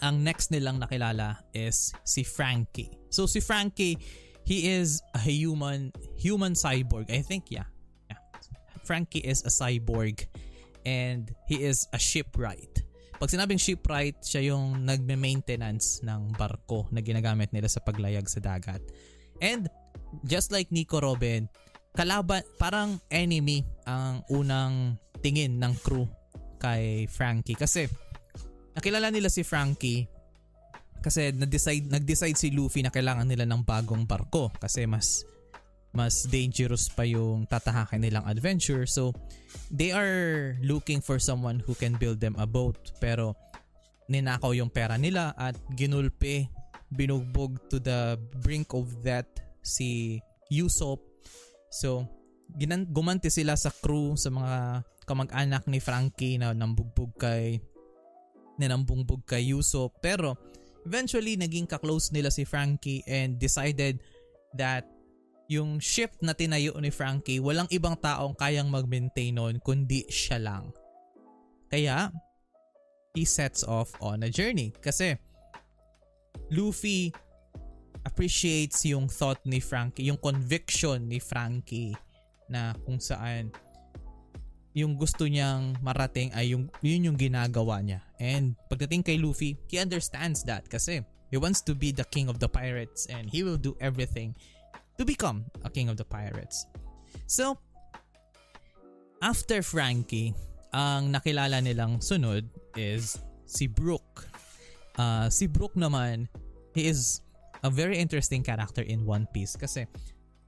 ang 0.00 0.24
next 0.24 0.50
nilang 0.50 0.80
nakilala 0.80 1.40
is 1.52 1.92
si 2.04 2.24
Frankie. 2.24 2.90
So 3.12 3.24
si 3.28 3.40
Frankie, 3.40 4.00
he 4.44 4.72
is 4.72 5.00
a 5.14 5.20
human 5.20 5.92
human 6.16 6.56
cyborg. 6.56 7.12
I 7.12 7.20
think 7.20 7.52
yeah. 7.52 7.68
yeah. 8.08 8.20
Frankie 8.84 9.22
is 9.22 9.44
a 9.44 9.52
cyborg 9.52 10.24
and 10.84 11.28
he 11.46 11.62
is 11.62 11.86
a 11.92 12.00
shipwright. 12.00 12.84
Pag 13.20 13.28
sinabing 13.28 13.60
shipwright, 13.60 14.16
siya 14.24 14.56
yung 14.56 14.88
nagme-maintenance 14.88 16.00
ng 16.00 16.32
barko 16.40 16.88
na 16.88 17.04
ginagamit 17.04 17.52
nila 17.52 17.68
sa 17.68 17.84
paglayag 17.84 18.24
sa 18.24 18.40
dagat. 18.40 18.80
And 19.44 19.68
just 20.24 20.48
like 20.48 20.72
Nico 20.72 21.04
Robin, 21.04 21.44
kalaban 21.92 22.40
parang 22.56 22.96
enemy 23.12 23.68
ang 23.84 24.24
unang 24.32 24.96
tingin 25.20 25.60
ng 25.60 25.76
crew 25.84 26.08
kay 26.56 27.04
Frankie 27.12 27.56
kasi 27.56 27.88
nakilala 28.76 29.10
nila 29.10 29.28
si 29.32 29.42
Frankie 29.42 30.06
kasi 31.00 31.32
nag-decide 31.32 31.88
nag-decide 31.88 32.36
si 32.36 32.52
Luffy 32.52 32.84
na 32.84 32.92
kailangan 32.92 33.24
nila 33.24 33.48
ng 33.48 33.64
bagong 33.64 34.04
barko 34.04 34.52
kasi 34.60 34.84
mas 34.84 35.24
mas 35.90 36.26
dangerous 36.30 36.86
pa 36.86 37.02
yung 37.02 37.50
tatahakin 37.50 37.98
nilang 37.98 38.22
adventure. 38.26 38.86
So, 38.86 39.10
they 39.74 39.90
are 39.90 40.54
looking 40.62 41.02
for 41.02 41.18
someone 41.18 41.58
who 41.66 41.74
can 41.74 41.98
build 41.98 42.22
them 42.22 42.38
a 42.38 42.46
boat. 42.46 42.78
Pero, 43.02 43.34
ninakaw 44.06 44.54
yung 44.54 44.70
pera 44.70 44.94
nila 44.94 45.34
at 45.34 45.58
ginulpe, 45.74 46.46
binugbog 46.94 47.58
to 47.70 47.82
the 47.82 48.18
brink 48.42 48.70
of 48.70 48.86
that 49.02 49.26
si 49.66 50.18
Usopp. 50.50 51.02
So, 51.74 52.06
ginan 52.54 52.90
gumanti 52.90 53.30
sila 53.30 53.54
sa 53.58 53.70
crew, 53.74 54.14
sa 54.14 54.30
mga 54.30 54.86
kamag-anak 55.06 55.66
ni 55.66 55.82
Frankie 55.82 56.38
na 56.38 56.54
nambugbog 56.54 57.18
kay 57.18 57.58
na 58.60 58.68
nambungbog 58.68 59.24
kay 59.24 59.56
Usopp. 59.56 59.96
Pero, 60.04 60.36
eventually, 60.84 61.40
naging 61.40 61.64
kaklose 61.64 62.12
nila 62.12 62.28
si 62.28 62.44
Frankie 62.44 63.00
and 63.08 63.40
decided 63.40 64.04
that 64.52 64.84
yung 65.50 65.82
ship 65.82 66.14
na 66.22 66.36
tinayo 66.36 66.76
ni 66.78 66.94
Frankie, 66.94 67.42
walang 67.42 67.66
ibang 67.74 67.98
taong 67.98 68.38
kayang 68.38 68.70
mag-maintain 68.70 69.34
nun 69.34 69.58
kundi 69.58 70.06
siya 70.06 70.38
lang. 70.38 70.70
Kaya, 71.66 72.12
he 73.16 73.26
sets 73.26 73.66
off 73.66 73.90
on 73.98 74.22
a 74.22 74.30
journey. 74.30 74.70
Kasi, 74.78 75.18
Luffy 76.54 77.10
appreciates 78.06 78.86
yung 78.86 79.10
thought 79.10 79.42
ni 79.42 79.58
Frankie, 79.58 80.06
yung 80.06 80.18
conviction 80.22 81.10
ni 81.10 81.18
Frankie 81.18 81.94
na 82.50 82.74
kung 82.86 82.98
saan 82.98 83.50
yung 84.72 84.94
gusto 84.94 85.26
niyang 85.26 85.74
marating 85.82 86.30
ay 86.34 86.54
yung 86.54 86.70
yun 86.78 87.10
yung 87.10 87.18
ginagawa 87.18 87.82
niya. 87.82 88.00
And 88.22 88.54
pagdating 88.70 89.02
kay 89.02 89.18
Luffy, 89.18 89.58
he 89.66 89.82
understands 89.82 90.46
that 90.46 90.70
kasi 90.70 91.02
he 91.30 91.36
wants 91.38 91.62
to 91.66 91.74
be 91.74 91.90
the 91.90 92.06
king 92.06 92.30
of 92.30 92.38
the 92.38 92.46
pirates 92.46 93.06
and 93.10 93.26
he 93.26 93.42
will 93.42 93.58
do 93.58 93.74
everything 93.82 94.34
to 94.98 95.02
become 95.02 95.46
a 95.66 95.70
king 95.70 95.88
of 95.88 95.96
the 95.98 96.06
pirates. 96.06 96.66
So, 97.26 97.58
after 99.22 99.62
Frankie, 99.62 100.34
ang 100.70 101.10
nakilala 101.10 101.58
nilang 101.58 101.98
sunod 101.98 102.46
is 102.78 103.18
si 103.46 103.66
Brook. 103.66 104.26
Uh, 104.94 105.26
si 105.30 105.50
Brook 105.50 105.74
naman, 105.74 106.30
he 106.74 106.86
is 106.86 107.22
a 107.66 107.70
very 107.70 107.98
interesting 107.98 108.46
character 108.46 108.82
in 108.82 109.02
One 109.02 109.26
Piece 109.34 109.58
kasi 109.58 109.90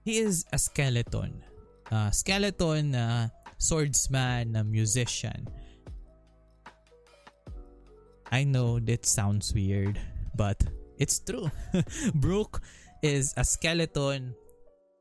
he 0.07 0.23
is 0.23 0.47
a 0.55 0.59
skeleton. 0.59 1.43
Uh, 1.91 2.09
skeleton 2.15 2.95
na 2.95 3.05
uh, 3.05 3.42
swordsman, 3.63 4.59
na 4.59 4.67
musician. 4.67 5.47
I 8.33 8.43
know 8.43 8.83
that 8.83 9.07
sounds 9.07 9.55
weird, 9.55 10.01
but 10.35 10.59
it's 10.99 11.23
true. 11.23 11.47
Brook 12.19 12.59
is 13.07 13.31
a 13.37 13.45
skeleton 13.45 14.35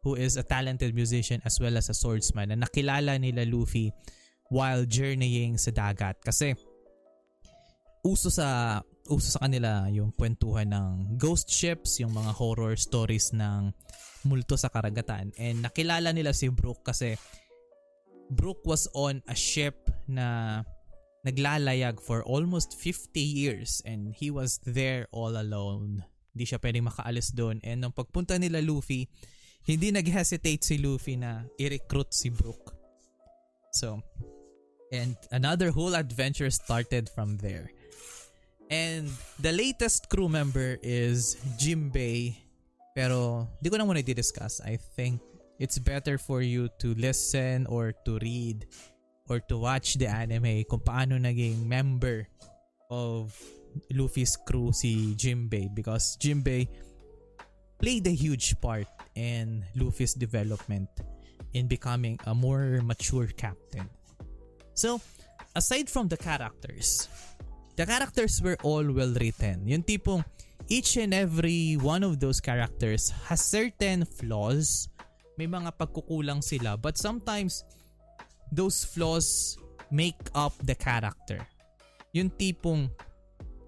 who 0.04 0.13
is 0.13 0.38
a 0.38 0.43
talented 0.43 0.93
musician 0.93 1.41
as 1.45 1.58
well 1.62 1.78
as 1.78 1.89
a 1.89 1.95
swordsman 1.95 2.50
na 2.50 2.58
nakilala 2.58 3.17
nila 3.21 3.45
Luffy 3.45 3.93
while 4.50 4.84
journeying 4.84 5.56
sa 5.62 5.69
dagat 5.69 6.17
kasi 6.26 6.58
uso 8.02 8.34
sa 8.34 8.82
uso 9.08 9.38
sa 9.38 9.45
kanila 9.45 9.86
yung 9.93 10.10
kwentuhan 10.13 10.74
ng 10.74 11.17
ghost 11.17 11.50
ships, 11.50 12.02
yung 12.02 12.13
mga 12.13 12.34
horror 12.34 12.74
stories 12.78 13.34
ng 13.34 13.69
multo 14.26 14.58
sa 14.58 14.69
karagatan. 14.69 15.34
And 15.38 15.65
nakilala 15.65 16.13
nila 16.13 16.34
si 16.34 16.50
Brook 16.50 16.86
kasi 16.86 17.17
Brook 18.32 18.63
was 18.63 18.88
on 18.96 19.20
a 19.28 19.36
ship 19.36 19.91
na 20.08 20.63
naglalayag 21.28 22.00
for 22.02 22.24
almost 22.24 22.80
50 22.80 23.20
years 23.20 23.84
and 23.86 24.15
he 24.15 24.32
was 24.32 24.58
there 24.65 25.06
all 25.12 25.36
alone. 25.38 26.08
Hindi 26.32 26.46
siya 26.48 26.63
pwedeng 26.63 26.88
makaalis 26.88 27.36
doon. 27.36 27.60
And 27.62 27.84
nung 27.84 27.91
pagpunta 27.91 28.39
nila 28.39 28.63
Luffy, 28.63 29.12
hindi 29.67 29.91
nag-hesitate 29.91 30.63
si 30.63 30.80
Luffy 30.80 31.20
na 31.20 31.44
i-recruit 31.60 32.10
si 32.15 32.32
Brook. 32.32 32.74
So, 33.76 34.00
and 34.91 35.15
another 35.32 35.72
whole 35.72 35.94
adventure 35.94 36.50
started 36.50 37.12
from 37.12 37.38
there. 37.38 37.72
And 38.72 39.12
the 39.39 39.52
latest 39.52 40.08
crew 40.08 40.32
member 40.32 40.80
is 40.80 41.36
Jimbei. 41.60 42.39
Pero 42.96 43.48
di 43.60 43.67
ko 43.67 43.76
na 43.76 43.84
muna 43.84 44.00
i-discuss. 44.00 44.63
I 44.63 44.80
think 44.80 45.20
it's 45.62 45.78
better 45.78 46.17
for 46.17 46.41
you 46.41 46.65
to 46.82 46.97
listen 46.97 47.69
or 47.69 47.93
to 48.10 48.17
read 48.17 48.65
or 49.30 49.38
to 49.45 49.62
watch 49.62 50.02
the 50.02 50.10
anime 50.10 50.65
kung 50.65 50.82
paano 50.82 51.21
naging 51.21 51.62
member 51.69 52.26
of 52.89 53.30
Luffy's 53.93 54.34
crew 54.41 54.74
si 54.74 55.13
Jimbei 55.13 55.69
because 55.69 56.17
Jimbei 56.17 56.65
played 57.78 58.10
a 58.10 58.15
huge 58.17 58.58
part 58.58 58.89
in 59.13 59.62
Luffy's 59.78 60.17
development 60.17 60.89
in 61.54 61.69
becoming 61.69 62.17
a 62.26 62.34
more 62.34 62.82
mature 62.82 63.30
captain. 63.38 63.86
So, 64.74 65.00
aside 65.56 65.89
from 65.89 66.08
the 66.10 66.17
characters, 66.17 67.08
the 67.78 67.86
characters 67.86 68.41
were 68.41 68.58
all 68.63 68.84
well 68.89 69.13
written. 69.13 69.67
Yung 69.67 69.84
tipong 69.84 70.26
each 70.67 70.97
and 70.97 71.13
every 71.13 71.76
one 71.78 72.04
of 72.04 72.19
those 72.19 72.39
characters 72.39 73.13
has 73.30 73.45
certain 73.45 74.06
flaws. 74.06 74.89
May 75.36 75.48
mga 75.48 75.76
pagkukulang 75.76 76.44
sila 76.44 76.76
but 76.76 76.98
sometimes 76.98 77.63
those 78.52 78.84
flaws 78.84 79.58
make 79.91 80.17
up 80.36 80.56
the 80.63 80.76
character. 80.76 81.39
Yung 82.12 82.32
tipong 82.36 82.91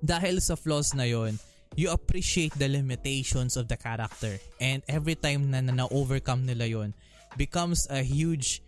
dahil 0.03 0.43
sa 0.43 0.59
flaws 0.59 0.91
na 0.91 1.07
yon, 1.07 1.39
you 1.79 1.87
appreciate 1.89 2.51
the 2.59 2.67
limitations 2.67 3.55
of 3.55 3.71
the 3.71 3.79
character 3.79 4.35
and 4.59 4.83
every 4.91 5.15
time 5.15 5.49
na 5.49 5.63
na-overcome 5.63 6.43
nila 6.43 6.67
yon 6.67 6.91
becomes 7.39 7.87
a 7.89 8.03
huge 8.03 8.61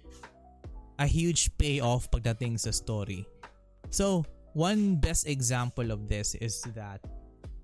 a 0.96 1.06
huge 1.06 1.52
payoff 1.60 2.08
pagdating 2.08 2.56
sa 2.56 2.72
story. 2.72 3.28
So, 3.92 4.24
One 4.56 4.96
best 4.96 5.28
example 5.28 5.92
of 5.92 6.08
this 6.08 6.32
is 6.40 6.64
that 6.80 7.04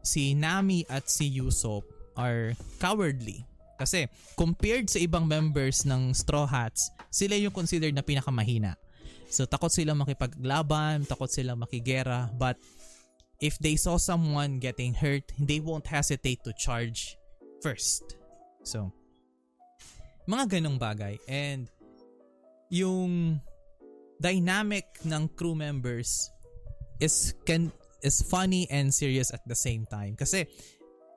si 0.04 0.36
Nami 0.36 0.84
at 0.92 1.08
si 1.08 1.32
Usopp 1.40 1.88
are 2.20 2.52
cowardly. 2.84 3.48
Kasi 3.82 4.06
compared 4.38 4.86
sa 4.94 5.02
ibang 5.02 5.26
members 5.26 5.82
ng 5.90 6.14
Straw 6.14 6.46
Hats, 6.46 6.94
sila 7.10 7.34
yung 7.34 7.50
considered 7.50 7.98
na 7.98 8.06
pinakamahina. 8.06 8.78
So 9.34 9.50
takot 9.50 9.74
sila 9.74 9.98
makipaglaban, 9.98 11.10
takot 11.10 11.34
sila 11.34 11.58
makigera, 11.58 12.30
but 12.38 12.62
if 13.42 13.58
they 13.58 13.74
saw 13.74 13.98
someone 13.98 14.62
getting 14.62 14.94
hurt, 14.94 15.26
they 15.42 15.58
won't 15.58 15.90
hesitate 15.90 16.46
to 16.46 16.54
charge 16.54 17.18
first. 17.66 18.22
So, 18.62 18.94
mga 20.30 20.62
ganong 20.62 20.78
bagay. 20.78 21.18
And 21.26 21.66
yung 22.70 23.42
dynamic 24.22 24.86
ng 25.02 25.34
crew 25.34 25.58
members 25.58 26.30
is 27.02 27.34
can 27.50 27.74
is 28.06 28.22
funny 28.22 28.70
and 28.70 28.94
serious 28.94 29.34
at 29.34 29.42
the 29.50 29.58
same 29.58 29.90
time. 29.90 30.14
Kasi 30.14 30.46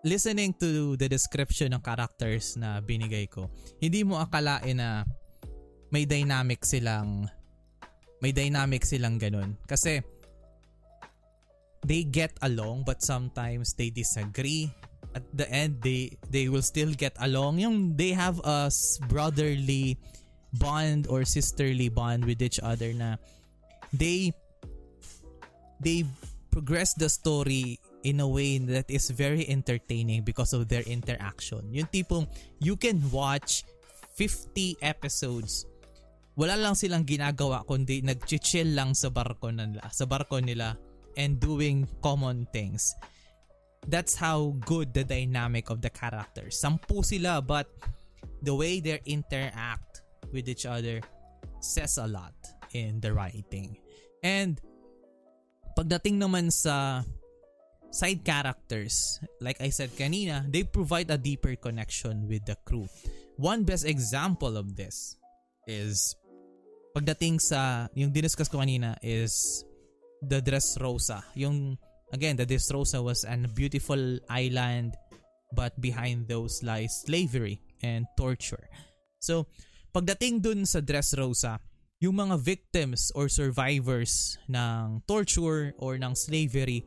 listening 0.05 0.53
to 0.61 0.95
the 1.01 1.09
description 1.09 1.73
ng 1.73 1.81
characters 1.81 2.61
na 2.61 2.79
binigay 2.85 3.25
ko, 3.27 3.49
hindi 3.81 4.05
mo 4.05 4.21
akalain 4.21 4.77
na 4.77 5.09
may 5.89 6.05
dynamic 6.05 6.63
silang 6.63 7.25
may 8.21 8.31
dynamic 8.31 8.85
silang 8.85 9.17
ganun. 9.17 9.57
Kasi 9.65 10.05
they 11.85 12.05
get 12.05 12.37
along 12.45 12.85
but 12.85 13.01
sometimes 13.01 13.73
they 13.75 13.89
disagree. 13.89 14.69
At 15.15 15.25
the 15.31 15.47
end, 15.47 15.79
they 15.81 16.19
they 16.29 16.51
will 16.51 16.65
still 16.65 16.91
get 16.93 17.15
along. 17.23 17.63
Yung 17.63 17.95
they 17.95 18.13
have 18.13 18.43
a 18.45 18.69
brotherly 19.07 19.97
bond 20.59 21.07
or 21.07 21.25
sisterly 21.25 21.89
bond 21.89 22.27
with 22.27 22.43
each 22.43 22.59
other 22.59 22.91
na 22.93 23.17
they 23.95 24.35
they 25.79 26.03
progress 26.51 26.95
the 26.99 27.07
story 27.11 27.79
in 28.05 28.21
a 28.21 28.29
way 28.29 28.61
that 28.61 28.87
is 28.93 29.11
very 29.11 29.49
entertaining 29.49 30.23
because 30.23 30.53
of 30.53 30.69
their 30.69 30.85
interaction. 30.85 31.65
Yung 31.73 31.89
tipong 31.89 32.29
you 32.61 32.77
can 32.77 33.01
watch 33.11 33.65
50 34.15 34.79
episodes 34.85 35.67
wala 36.37 36.55
lang 36.59 36.75
silang 36.75 37.07
ginagawa 37.07 37.63
kundi 37.63 38.03
nag-chill 38.03 38.75
lang 38.75 38.91
sa 38.91 39.07
barko 39.07 39.55
nila, 39.55 39.87
sa 39.95 40.03
barko 40.03 40.43
nila 40.43 40.75
and 41.15 41.39
doing 41.39 41.87
common 42.03 42.43
things. 42.51 42.95
That's 43.87 44.19
how 44.19 44.59
good 44.67 44.91
the 44.91 45.07
dynamic 45.07 45.71
of 45.71 45.79
the 45.79 45.95
characters. 45.95 46.59
Sampu 46.59 47.07
sila 47.07 47.39
but 47.39 47.71
the 48.43 48.55
way 48.55 48.83
they 48.83 48.99
interact 49.07 50.03
with 50.35 50.51
each 50.51 50.67
other 50.67 51.01
says 51.63 52.03
a 52.03 52.07
lot 52.11 52.35
in 52.75 52.99
the 52.99 53.15
writing. 53.15 53.79
And 54.27 54.59
Pagdating 55.75 56.23
naman 56.23 56.55
sa 56.55 57.03
side 57.95 58.27
characters, 58.27 59.23
like 59.39 59.63
I 59.63 59.71
said 59.71 59.95
kanina, 59.95 60.51
they 60.51 60.67
provide 60.67 61.11
a 61.11 61.19
deeper 61.19 61.55
connection 61.55 62.27
with 62.27 62.45
the 62.45 62.59
crew. 62.67 62.91
One 63.39 63.63
best 63.63 63.87
example 63.87 64.59
of 64.59 64.75
this 64.75 65.17
is 65.71 66.19
pagdating 66.95 67.39
sa 67.39 67.87
yung 67.95 68.11
diniscuss 68.11 68.51
ko 68.51 68.59
kanina 68.59 68.99
is 68.99 69.63
the 70.23 70.43
Dressrosa. 70.43 71.23
Yung 71.39 71.79
again, 72.11 72.35
the 72.35 72.47
Dressrosa 72.47 72.99
was 72.99 73.23
an 73.23 73.47
beautiful 73.55 74.19
island 74.29 74.99
but 75.55 75.79
behind 75.79 76.27
those 76.27 76.63
lies 76.67 77.07
slavery 77.07 77.63
and 77.83 78.11
torture. 78.19 78.67
So, 79.23 79.47
pagdating 79.95 80.43
dun 80.43 80.67
sa 80.67 80.83
Dressrosa, 80.83 81.63
yung 82.03 82.19
mga 82.19 82.37
victims 82.43 83.15
or 83.15 83.31
survivors 83.31 84.37
ng 84.51 85.03
torture 85.07 85.73
or 85.79 85.97
ng 85.97 86.13
slavery 86.19 86.85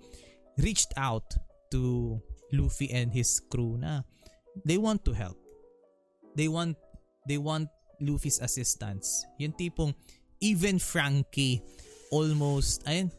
reached 0.58 0.93
out 0.98 1.26
to 1.70 2.17
Luffy 2.54 2.89
and 2.91 3.12
his 3.12 3.41
crew 3.52 3.78
na 3.78 4.02
they 4.65 4.78
want 4.78 5.04
to 5.06 5.13
help. 5.13 5.38
They 6.36 6.48
want 6.48 6.78
they 7.28 7.38
want 7.38 7.70
Luffy's 8.00 8.39
assistance. 8.39 9.26
Yung 9.38 9.54
tipong 9.54 9.93
even 10.41 10.78
Frankie 10.78 11.62
almost 12.13 12.86
ayun 12.88 13.12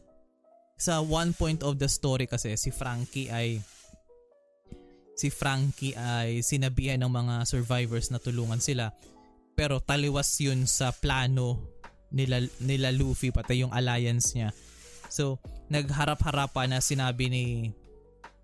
sa 0.79 1.03
one 1.03 1.35
point 1.35 1.61
of 1.61 1.75
the 1.75 1.91
story 1.91 2.25
kasi 2.25 2.55
si 2.55 2.71
Frankie 2.71 3.27
ay 3.27 3.59
si 5.19 5.27
Frankie 5.27 5.93
ay 5.99 6.39
sinabihan 6.39 7.03
ng 7.03 7.11
mga 7.11 7.43
survivors 7.43 8.07
na 8.07 8.23
tulungan 8.23 8.63
sila 8.63 8.95
pero 9.59 9.83
taliwas 9.83 10.39
yun 10.39 10.63
sa 10.63 10.95
plano 10.95 11.59
nila, 12.15 12.39
nila 12.63 12.95
Luffy 12.95 13.27
pati 13.27 13.59
yung 13.59 13.75
alliance 13.75 14.31
niya. 14.31 14.55
So, 15.09 15.41
nagharap-harapan 15.73 16.73
na 16.73 16.79
sinabi 16.79 17.29
ni 17.29 17.45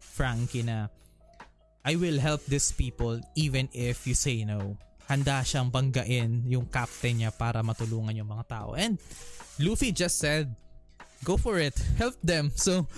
Frankie 0.01 0.65
na 0.65 0.89
I 1.85 1.95
will 1.95 2.17
help 2.17 2.41
these 2.49 2.73
people 2.73 3.21
even 3.37 3.69
if 3.69 4.09
you 4.09 4.17
say 4.17 4.41
no. 4.41 4.77
Handa 5.05 5.45
siyang 5.45 5.69
banggain 5.69 6.49
yung 6.49 6.65
captain 6.73 7.21
niya 7.21 7.29
para 7.29 7.61
matulungan 7.61 8.17
yung 8.17 8.29
mga 8.29 8.49
tao. 8.49 8.73
And 8.73 8.97
Luffy 9.61 9.93
just 9.93 10.17
said, 10.17 10.49
go 11.21 11.37
for 11.37 11.61
it. 11.61 11.77
Help 12.01 12.17
them. 12.25 12.49
So, 12.57 12.89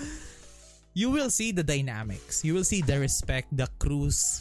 you 0.95 1.11
will 1.11 1.27
see 1.27 1.51
the 1.51 1.67
dynamics. 1.67 2.47
You 2.47 2.55
will 2.55 2.63
see 2.63 2.79
the 2.79 2.95
respect 2.95 3.51
the 3.51 3.67
crews 3.75 4.39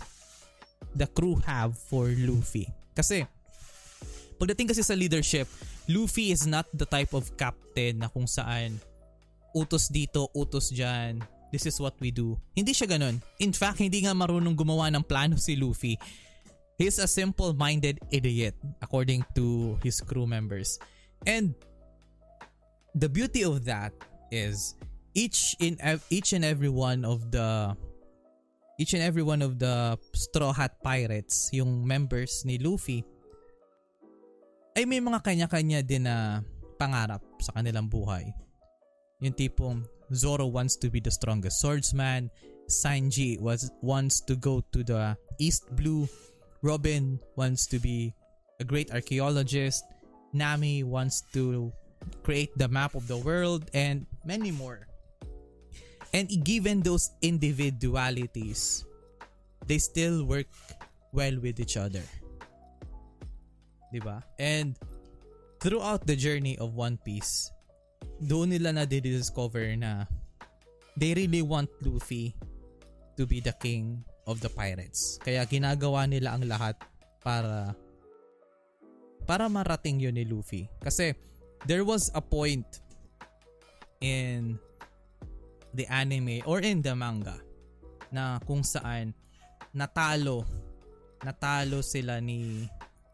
the 0.97 1.11
crew 1.11 1.37
have 1.45 1.77
for 1.77 2.09
Luffy. 2.09 2.71
Kasi, 2.97 3.29
pagdating 4.41 4.73
kasi 4.73 4.81
sa 4.81 4.97
leadership, 4.97 5.45
Luffy 5.91 6.33
is 6.33 6.49
not 6.49 6.65
the 6.73 6.89
type 6.89 7.13
of 7.13 7.29
captain 7.37 8.01
na 8.01 8.09
kung 8.09 8.25
saan 8.25 8.81
utos 9.57 9.89
dito, 9.89 10.29
utos 10.37 10.69
dyan, 10.69 11.25
this 11.49 11.65
is 11.65 11.81
what 11.81 11.97
we 11.97 12.13
do. 12.13 12.37
Hindi 12.53 12.77
siya 12.77 12.85
ganun. 12.85 13.25
In 13.41 13.57
fact, 13.57 13.81
hindi 13.81 14.05
nga 14.05 14.13
marunong 14.13 14.53
gumawa 14.53 14.93
ng 14.93 15.01
plano 15.01 15.41
si 15.41 15.57
Luffy. 15.57 15.97
He's 16.77 17.01
a 17.01 17.09
simple-minded 17.09 18.05
idiot 18.13 18.53
according 18.85 19.25
to 19.33 19.81
his 19.81 20.05
crew 20.05 20.29
members. 20.29 20.77
And 21.25 21.57
the 22.93 23.09
beauty 23.09 23.49
of 23.49 23.65
that 23.65 23.97
is 24.29 24.77
each 25.17 25.57
in 25.57 25.81
ev- 25.81 26.05
each 26.13 26.37
and 26.37 26.45
every 26.45 26.69
one 26.69 27.09
of 27.09 27.33
the 27.33 27.73
each 28.77 28.93
and 28.93 29.01
every 29.01 29.25
one 29.25 29.41
of 29.41 29.57
the 29.57 29.97
Straw 30.13 30.53
Hat 30.53 30.77
Pirates, 30.85 31.49
yung 31.57 31.81
members 31.89 32.45
ni 32.45 32.61
Luffy, 32.61 33.01
ay 34.77 34.85
may 34.85 35.01
mga 35.01 35.25
kanya-kanya 35.25 35.81
din 35.81 36.05
na 36.05 36.45
pangarap 36.77 37.25
sa 37.41 37.57
kanilang 37.57 37.89
buhay. 37.89 38.29
Yung 39.21 39.33
tipong 39.33 39.85
Zoro 40.13 40.47
wants 40.47 40.77
to 40.77 40.91
be 40.91 41.01
the 41.01 41.11
strongest 41.11 41.61
swordsman, 41.61 42.31
Sanji 42.69 43.41
was 43.41 43.71
wants 43.81 44.21
to 44.29 44.37
go 44.37 44.61
to 44.73 44.85
the 44.85 45.17
East 45.39 45.65
Blue, 45.75 46.09
Robin 46.63 47.19
wants 47.37 47.67
to 47.67 47.79
be 47.79 48.13
a 48.61 48.65
great 48.65 48.93
archaeologist, 48.93 49.85
Nami 50.33 50.85
wants 50.85 51.25
to 51.33 51.73
create 52.23 52.53
the 52.59 52.69
map 52.69 52.95
of 52.95 53.09
the 53.09 53.17
world, 53.17 53.65
and 53.73 54.07
many 54.25 54.51
more. 54.51 54.87
And 56.13 56.29
given 56.45 56.83
those 56.83 57.11
individualities, 57.23 58.85
they 59.67 59.79
still 59.79 60.25
work 60.25 60.47
well 61.13 61.41
with 61.41 61.59
each 61.59 61.77
other. 61.77 62.05
ba? 64.05 64.23
And 64.39 64.77
throughout 65.61 66.07
the 66.07 66.17
journey 66.17 66.59
of 66.59 66.75
One 66.75 66.99
Piece, 67.01 67.51
doon 68.21 68.57
nila 68.57 68.73
na 68.73 68.85
discover 68.89 69.77
na 69.77 70.09
they 70.97 71.13
really 71.13 71.45
want 71.45 71.69
Luffy 71.85 72.33
to 73.17 73.29
be 73.29 73.41
the 73.41 73.53
king 73.61 74.01
of 74.25 74.41
the 74.41 74.49
pirates. 74.49 75.21
Kaya 75.21 75.45
ginagawa 75.45 76.09
nila 76.09 76.37
ang 76.37 76.45
lahat 76.49 76.77
para 77.21 77.77
para 79.29 79.51
marating 79.51 80.01
yun 80.01 80.17
ni 80.17 80.25
Luffy. 80.25 80.71
Kasi 80.81 81.13
there 81.69 81.85
was 81.85 82.09
a 82.17 82.23
point 82.23 82.65
in 84.01 84.57
the 85.77 85.85
anime 85.93 86.41
or 86.49 86.61
in 86.65 86.81
the 86.81 86.93
manga 86.97 87.37
na 88.09 88.41
kung 88.45 88.65
saan 88.65 89.13
natalo 89.77 90.45
natalo 91.21 91.85
sila 91.85 92.21
ni 92.21 92.65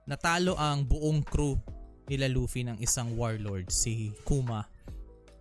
natalo 0.06 0.54
ang 0.58 0.86
buong 0.86 1.22
crew 1.26 1.58
nila 2.06 2.26
Luffy 2.30 2.66
ng 2.66 2.78
isang 2.82 3.14
warlord 3.18 3.70
si 3.70 4.10
Kuma 4.26 4.71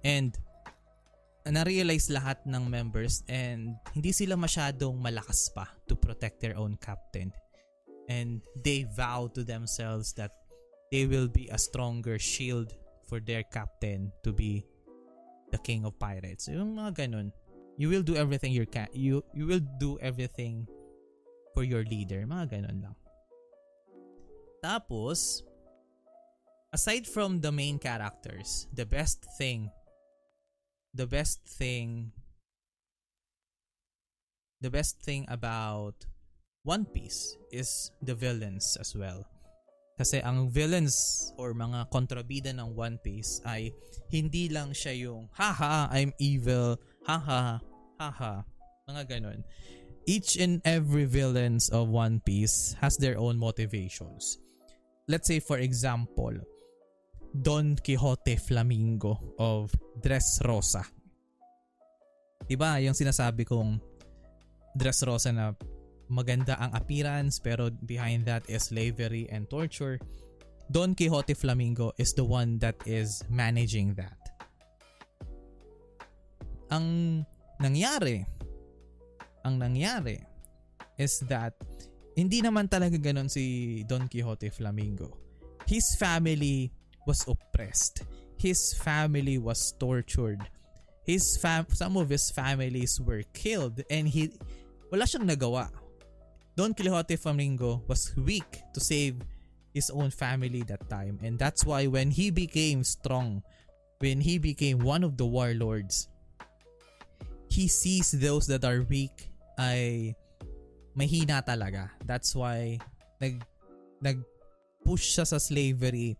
and 0.03 0.37
na-realize 1.45 2.13
lahat 2.13 2.37
ng 2.45 2.69
members 2.69 3.25
and 3.25 3.73
hindi 3.97 4.13
sila 4.13 4.37
masyadong 4.37 5.01
malakas 5.01 5.49
pa 5.49 5.65
to 5.89 5.97
protect 5.97 6.37
their 6.37 6.53
own 6.53 6.77
captain 6.77 7.33
and 8.09 8.45
they 8.61 8.85
vow 8.93 9.25
to 9.25 9.41
themselves 9.41 10.13
that 10.13 10.31
they 10.91 11.07
will 11.07 11.27
be 11.27 11.49
a 11.49 11.57
stronger 11.57 12.19
shield 12.19 12.75
for 13.07 13.19
their 13.19 13.43
captain 13.43 14.11
to 14.23 14.31
be 14.31 14.63
the 15.51 15.59
king 15.59 15.83
of 15.83 15.97
pirates. 15.99 16.47
Yung 16.47 16.75
mga 16.75 17.07
ganun. 17.07 17.31
You 17.79 17.89
will 17.89 18.03
do 18.03 18.15
everything 18.15 18.51
you 18.51 18.67
can. 18.67 18.87
You 18.93 19.23
you 19.33 19.47
will 19.47 19.63
do 19.79 19.97
everything 20.03 20.67
for 21.55 21.63
your 21.63 21.83
leader. 21.87 22.23
Mga 22.27 22.59
ganun 22.59 22.77
lang. 22.83 22.95
Tapos, 24.61 25.41
aside 26.69 27.09
from 27.09 27.41
the 27.41 27.49
main 27.49 27.79
characters, 27.81 28.69
the 28.75 28.85
best 28.85 29.25
thing, 29.39 29.71
the 30.93 31.07
best 31.07 31.39
thing, 31.47 32.11
the 34.59 34.69
best 34.69 34.99
thing 35.01 35.25
about 35.29 36.05
One 36.63 36.85
Piece 36.85 37.37
is 37.51 37.91
the 38.01 38.13
villains 38.13 38.77
as 38.79 38.93
well. 38.95 39.25
Kasi 39.97 40.21
ang 40.21 40.49
villains 40.49 40.95
or 41.37 41.53
mga 41.53 41.89
kontrabida 41.89 42.51
ng 42.53 42.75
One 42.75 42.97
Piece 43.01 43.41
ay 43.45 43.73
hindi 44.09 44.49
lang 44.49 44.73
siya 44.73 44.97
yung 44.97 45.29
haha 45.33 45.89
I'm 45.93 46.13
evil, 46.17 46.77
haha, 47.05 47.61
haha, 47.97 48.41
mga 48.89 49.03
ganun. 49.09 49.45
Each 50.09 50.35
and 50.41 50.57
every 50.65 51.05
villains 51.05 51.69
of 51.69 51.89
One 51.89 52.19
Piece 52.25 52.73
has 52.81 52.97
their 52.97 53.17
own 53.17 53.37
motivations. 53.37 54.41
Let's 55.05 55.29
say 55.29 55.37
for 55.37 55.61
example, 55.61 56.33
Don 57.31 57.79
Quixote 57.79 58.35
Flamingo 58.35 59.35
of 59.39 59.71
Dressrosa. 59.95 60.83
Diba 62.43 62.75
yung 62.83 62.91
sinasabi 62.91 63.47
kong 63.47 63.79
Dressrosa 64.75 65.31
na 65.31 65.55
maganda 66.11 66.59
ang 66.59 66.75
appearance 66.75 67.39
pero 67.39 67.71
behind 67.87 68.27
that 68.27 68.43
is 68.51 68.67
slavery 68.67 69.31
and 69.31 69.47
torture. 69.47 69.95
Don 70.67 70.91
Quixote 70.91 71.31
Flamingo 71.35 71.95
is 71.95 72.11
the 72.11 72.23
one 72.23 72.59
that 72.59 72.75
is 72.83 73.23
managing 73.31 73.95
that. 73.95 74.19
Ang 76.71 77.23
nangyari, 77.63 78.27
ang 79.47 79.55
nangyari 79.59 80.19
is 80.99 81.23
that 81.31 81.55
hindi 82.15 82.43
naman 82.43 82.67
talaga 82.67 82.99
ganon 82.99 83.31
si 83.31 83.83
Don 83.87 84.11
Quixote 84.11 84.51
Flamingo. 84.51 85.15
His 85.63 85.95
family 85.95 86.71
was 87.05 87.25
oppressed. 87.27 88.03
His 88.37 88.73
family 88.73 89.37
was 89.37 89.73
tortured. 89.79 90.41
His 91.05 91.37
fam 91.37 91.65
some 91.73 91.97
of 91.97 92.09
his 92.09 92.29
families 92.29 93.01
were 93.01 93.23
killed 93.33 93.81
and 93.89 94.07
he 94.07 94.33
wala 94.91 95.05
siyang 95.05 95.29
nagawa. 95.29 95.69
Don 96.55 96.73
Quixote 96.73 97.15
Flamingo 97.17 97.81
was 97.87 98.13
weak 98.17 98.61
to 98.73 98.79
save 98.79 99.17
his 99.73 99.89
own 99.89 100.11
family 100.11 100.61
that 100.67 100.83
time 100.89 101.17
and 101.23 101.39
that's 101.39 101.65
why 101.65 101.87
when 101.87 102.11
he 102.11 102.29
became 102.29 102.83
strong, 102.83 103.41
when 103.99 104.21
he 104.21 104.37
became 104.37 104.79
one 104.79 105.03
of 105.03 105.17
the 105.17 105.25
warlords, 105.25 106.09
he 107.49 107.67
sees 107.67 108.11
those 108.11 108.47
that 108.47 108.63
are 108.63 108.85
weak 108.87 109.31
ay 109.59 110.15
mahina 110.95 111.43
talaga. 111.43 111.91
That's 112.05 112.35
why 112.35 112.79
nag 113.19 113.43
nag 114.01 114.23
push 114.85 115.17
siya 115.17 115.27
sa 115.27 115.37
slavery. 115.37 116.17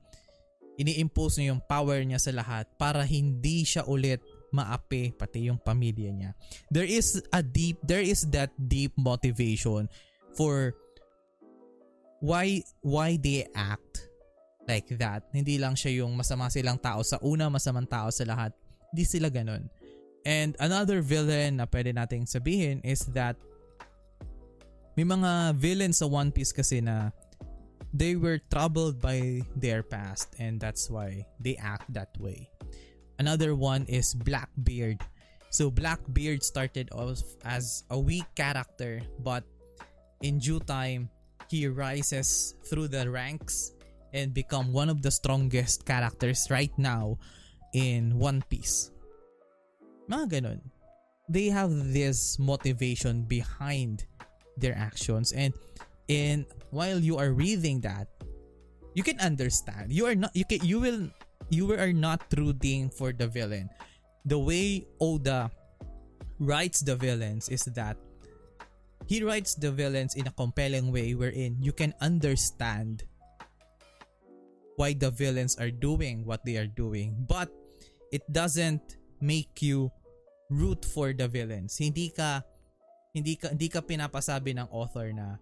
Ini-impose 0.80 1.42
niya 1.42 1.56
yung 1.56 1.64
power 1.68 2.00
niya 2.04 2.20
sa 2.22 2.32
lahat 2.32 2.68
para 2.80 3.04
hindi 3.04 3.68
siya 3.68 3.84
ulit 3.86 4.24
maapi 4.52 5.16
pati 5.16 5.48
yung 5.48 5.60
pamilya 5.60 6.12
niya. 6.12 6.32
There 6.68 6.88
is 6.88 7.24
a 7.32 7.40
deep 7.40 7.80
there 7.84 8.04
is 8.04 8.28
that 8.36 8.52
deep 8.60 8.92
motivation 9.00 9.88
for 10.36 10.76
why 12.20 12.64
why 12.84 13.16
they 13.16 13.48
act 13.56 14.12
like 14.68 14.88
that. 15.00 15.28
Hindi 15.32 15.58
lang 15.58 15.76
siya 15.76 16.04
yung 16.04 16.14
masama 16.16 16.52
silang 16.52 16.78
tao 16.78 17.02
sa 17.02 17.18
una, 17.24 17.50
masamang 17.50 17.88
tao 17.88 18.12
sa 18.12 18.28
lahat. 18.28 18.52
Hindi 18.92 19.04
sila 19.08 19.28
ganun. 19.32 19.68
And 20.22 20.54
another 20.62 21.02
villain 21.02 21.58
na 21.58 21.66
pwede 21.66 21.98
nating 21.98 22.30
sabihin 22.30 22.84
is 22.86 23.10
that 23.18 23.40
may 24.94 25.08
mga 25.08 25.58
villains 25.58 26.04
sa 26.04 26.06
One 26.06 26.30
Piece 26.30 26.54
kasi 26.54 26.84
na 26.84 27.10
they 27.94 28.16
were 28.16 28.40
troubled 28.52 29.02
by 29.02 29.42
their 29.56 29.84
past 29.84 30.36
and 30.40 30.60
that's 30.60 30.90
why 30.90 31.26
they 31.40 31.56
act 31.58 31.92
that 31.94 32.16
way. 32.20 32.50
Another 33.20 33.56
one 33.56 33.86
is 33.86 34.14
Blackbeard. 34.14 35.00
So 35.50 35.70
Blackbeard 35.70 36.44
started 36.44 36.90
off 36.92 37.22
as 37.44 37.84
a 37.90 38.00
weak 38.00 38.26
character 38.36 39.02
but 39.20 39.44
in 40.22 40.40
due 40.40 40.60
time 40.60 41.10
he 41.50 41.68
rises 41.68 42.56
through 42.64 42.88
the 42.88 43.10
ranks 43.10 43.74
and 44.14 44.34
become 44.34 44.72
one 44.72 44.90
of 44.90 45.02
the 45.02 45.12
strongest 45.12 45.86
characters 45.86 46.48
right 46.50 46.72
now 46.78 47.18
in 47.74 48.18
One 48.18 48.44
Piece. 48.50 48.92
Mga. 50.10 50.60
They 51.30 51.48
have 51.48 51.72
this 51.94 52.40
motivation 52.40 53.24
behind 53.24 54.06
their 54.58 54.76
actions 54.76 55.32
and 55.32 55.54
and 56.10 56.46
while 56.72 57.00
you 57.00 57.18
are 57.20 57.32
reading 57.32 57.80
that 57.82 58.08
you 58.94 59.04
can 59.04 59.20
understand. 59.20 59.92
You 59.92 60.08
are 60.08 60.16
not 60.16 60.36
you 60.36 60.44
can 60.44 60.64
you 60.66 60.80
will 60.80 61.08
you 61.52 61.72
are 61.76 61.94
not 61.94 62.24
rooting 62.36 62.90
for 62.90 63.12
the 63.12 63.28
villain. 63.28 63.70
The 64.26 64.40
way 64.40 64.88
Oda 65.00 65.52
writes 66.40 66.82
the 66.82 66.96
villains 66.96 67.50
is 67.50 67.64
that 67.76 67.98
he 69.08 69.24
writes 69.24 69.56
the 69.56 69.72
villains 69.72 70.16
in 70.16 70.28
a 70.28 70.36
compelling 70.36 70.92
way 70.92 71.14
wherein 71.16 71.58
you 71.60 71.72
can 71.72 71.94
understand 72.02 73.04
why 74.76 74.94
the 74.94 75.12
villains 75.12 75.58
are 75.60 75.72
doing 75.72 76.24
what 76.26 76.46
they 76.46 76.58
are 76.58 76.70
doing. 76.70 77.16
But 77.28 77.52
it 78.12 78.24
doesn't 78.32 78.98
make 79.20 79.62
you 79.62 79.92
root 80.50 80.84
for 80.84 81.14
the 81.14 81.28
villains. 81.28 81.78
Hindi 81.80 82.12
ka 82.12 82.44
hindi 83.12 83.36
ka 83.36 83.52
hindi 83.52 83.68
ka 83.68 83.84
pinapasabi 83.84 84.56
ng 84.56 84.68
author 84.72 85.12
na 85.12 85.40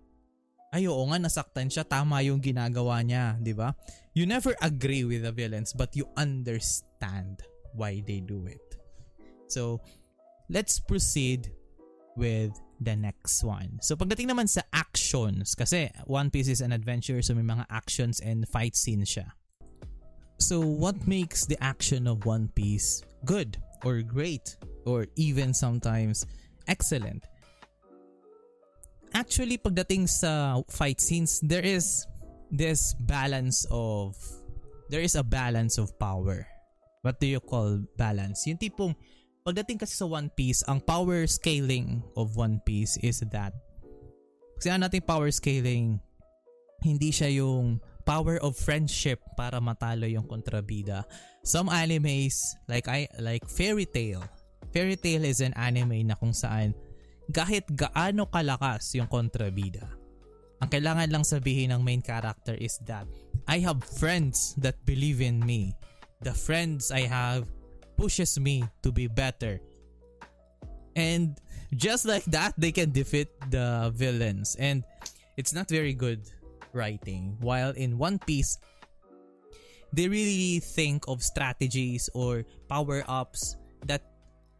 ay 0.76 0.86
oo 0.86 1.02
nga 1.10 1.18
nasaktan 1.18 1.72
siya 1.72 1.86
tama 1.88 2.22
yung 2.22 2.42
ginagawa 2.42 3.02
niya 3.02 3.38
di 3.42 3.54
ba 3.54 3.74
you 4.14 4.26
never 4.30 4.54
agree 4.62 5.02
with 5.02 5.26
the 5.26 5.34
villains 5.34 5.74
but 5.74 5.94
you 5.98 6.06
understand 6.18 7.42
why 7.74 8.02
they 8.06 8.22
do 8.22 8.46
it 8.46 8.78
so 9.50 9.82
let's 10.50 10.78
proceed 10.78 11.50
with 12.18 12.52
the 12.82 12.96
next 12.96 13.44
one. 13.44 13.80
So 13.82 13.96
pagdating 13.96 14.32
naman 14.32 14.48
sa 14.52 14.62
actions, 14.74 15.56
kasi 15.56 15.92
One 16.08 16.30
Piece 16.32 16.48
is 16.48 16.62
an 16.62 16.72
adventure 16.72 17.22
so 17.22 17.36
may 17.36 17.46
mga 17.46 17.66
actions 17.70 18.20
and 18.20 18.48
fight 18.48 18.76
scenes 18.76 19.16
siya. 19.16 19.32
So 20.40 20.60
what 20.60 21.08
makes 21.08 21.46
the 21.46 21.60
action 21.64 22.08
of 22.08 22.28
One 22.28 22.48
Piece 22.56 23.04
good 23.24 23.60
or 23.84 24.02
great 24.02 24.56
or 24.88 25.08
even 25.16 25.54
sometimes 25.54 26.28
excellent? 26.68 27.24
Actually, 29.14 29.58
pagdating 29.58 30.06
sa 30.06 30.62
fight 30.70 31.02
scenes, 31.02 31.42
there 31.42 31.66
is 31.66 32.06
this 32.54 32.94
balance 33.06 33.66
of 33.70 34.18
there 34.90 35.02
is 35.02 35.14
a 35.18 35.26
balance 35.26 35.78
of 35.78 35.94
power. 35.98 36.46
What 37.02 37.22
do 37.22 37.28
you 37.30 37.40
call 37.40 37.82
balance? 37.98 38.46
Yung 38.46 38.58
tipong 38.58 38.94
pagdating 39.46 39.82
kasi 39.82 39.98
sa 39.98 40.06
One 40.06 40.30
Piece, 40.34 40.62
ang 40.70 40.82
power 40.84 41.26
scaling 41.26 42.06
of 42.14 42.38
One 42.38 42.62
Piece 42.66 42.98
is 43.02 43.22
that 43.34 43.54
kasi 44.60 44.76
natin 44.76 45.06
power 45.08 45.32
scaling 45.32 46.04
hindi 46.84 47.10
siya 47.16 47.32
yung 47.32 47.80
power 48.04 48.42
of 48.44 48.58
friendship 48.58 49.22
para 49.38 49.62
matalo 49.64 50.10
yung 50.10 50.28
kontrabida. 50.28 51.08
Some 51.46 51.72
animes 51.72 52.36
like 52.68 52.90
I 52.92 53.08
like 53.22 53.48
Fairy 53.48 53.88
Tail. 53.88 54.26
Fairy 54.76 55.00
Tail 55.00 55.24
is 55.24 55.40
an 55.40 55.56
anime 55.56 56.04
na 56.04 56.20
kung 56.20 56.36
saan 56.36 56.76
kahit 57.30 57.66
gaano 57.74 58.26
kalakas 58.30 58.98
yung 58.98 59.08
kontrabida. 59.08 59.86
Ang 60.60 60.70
kailangan 60.70 61.08
lang 61.08 61.24
sabihin 61.24 61.72
ng 61.72 61.82
main 61.86 62.04
character 62.04 62.58
is 62.60 62.82
that 62.84 63.08
I 63.48 63.64
have 63.64 63.80
friends 63.80 64.58
that 64.60 64.76
believe 64.84 65.24
in 65.24 65.40
me. 65.40 65.72
The 66.20 66.36
friends 66.36 66.92
I 66.92 67.08
have 67.08 67.48
pushes 67.96 68.36
me 68.36 68.68
to 68.84 68.92
be 68.92 69.08
better. 69.08 69.64
And 71.00 71.40
just 71.72 72.04
like 72.04 72.28
that, 72.36 72.60
they 72.60 72.76
can 72.76 72.92
defeat 72.92 73.32
the 73.48 73.94
villains. 73.96 74.60
And 74.60 74.84
it's 75.38 75.56
not 75.56 75.72
very 75.72 75.94
good 75.96 76.28
writing. 76.74 77.38
While 77.40 77.72
in 77.72 77.96
One 77.96 78.20
Piece, 78.20 78.60
they 79.94 80.12
really 80.12 80.60
think 80.60 81.08
of 81.08 81.24
strategies 81.24 82.10
or 82.14 82.44
power-ups 82.68 83.56
that 83.88 84.04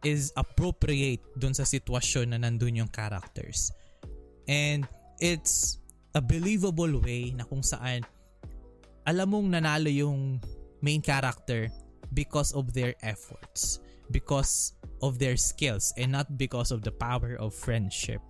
is 0.04 0.32
appropriate 0.36 1.20
dun 1.36 1.52
sa 1.52 1.64
sitwasyon 1.64 2.32
na 2.32 2.38
nandun 2.40 2.84
yung 2.84 2.90
characters. 2.92 3.72
And 4.48 4.88
it's 5.20 5.78
a 6.16 6.20
believable 6.20 6.98
way 7.00 7.30
na 7.36 7.44
kung 7.44 7.62
saan 7.62 8.02
alam 9.06 9.28
mong 9.30 9.46
nanalo 9.52 9.92
yung 9.92 10.40
main 10.82 11.00
character 11.00 11.68
because 12.12 12.52
of 12.52 12.72
their 12.72 12.94
efforts, 13.02 13.78
because 14.10 14.74
of 15.02 15.18
their 15.18 15.36
skills, 15.36 15.92
and 15.96 16.12
not 16.12 16.26
because 16.36 16.72
of 16.72 16.82
the 16.82 16.92
power 16.92 17.36
of 17.38 17.54
friendship. 17.54 18.20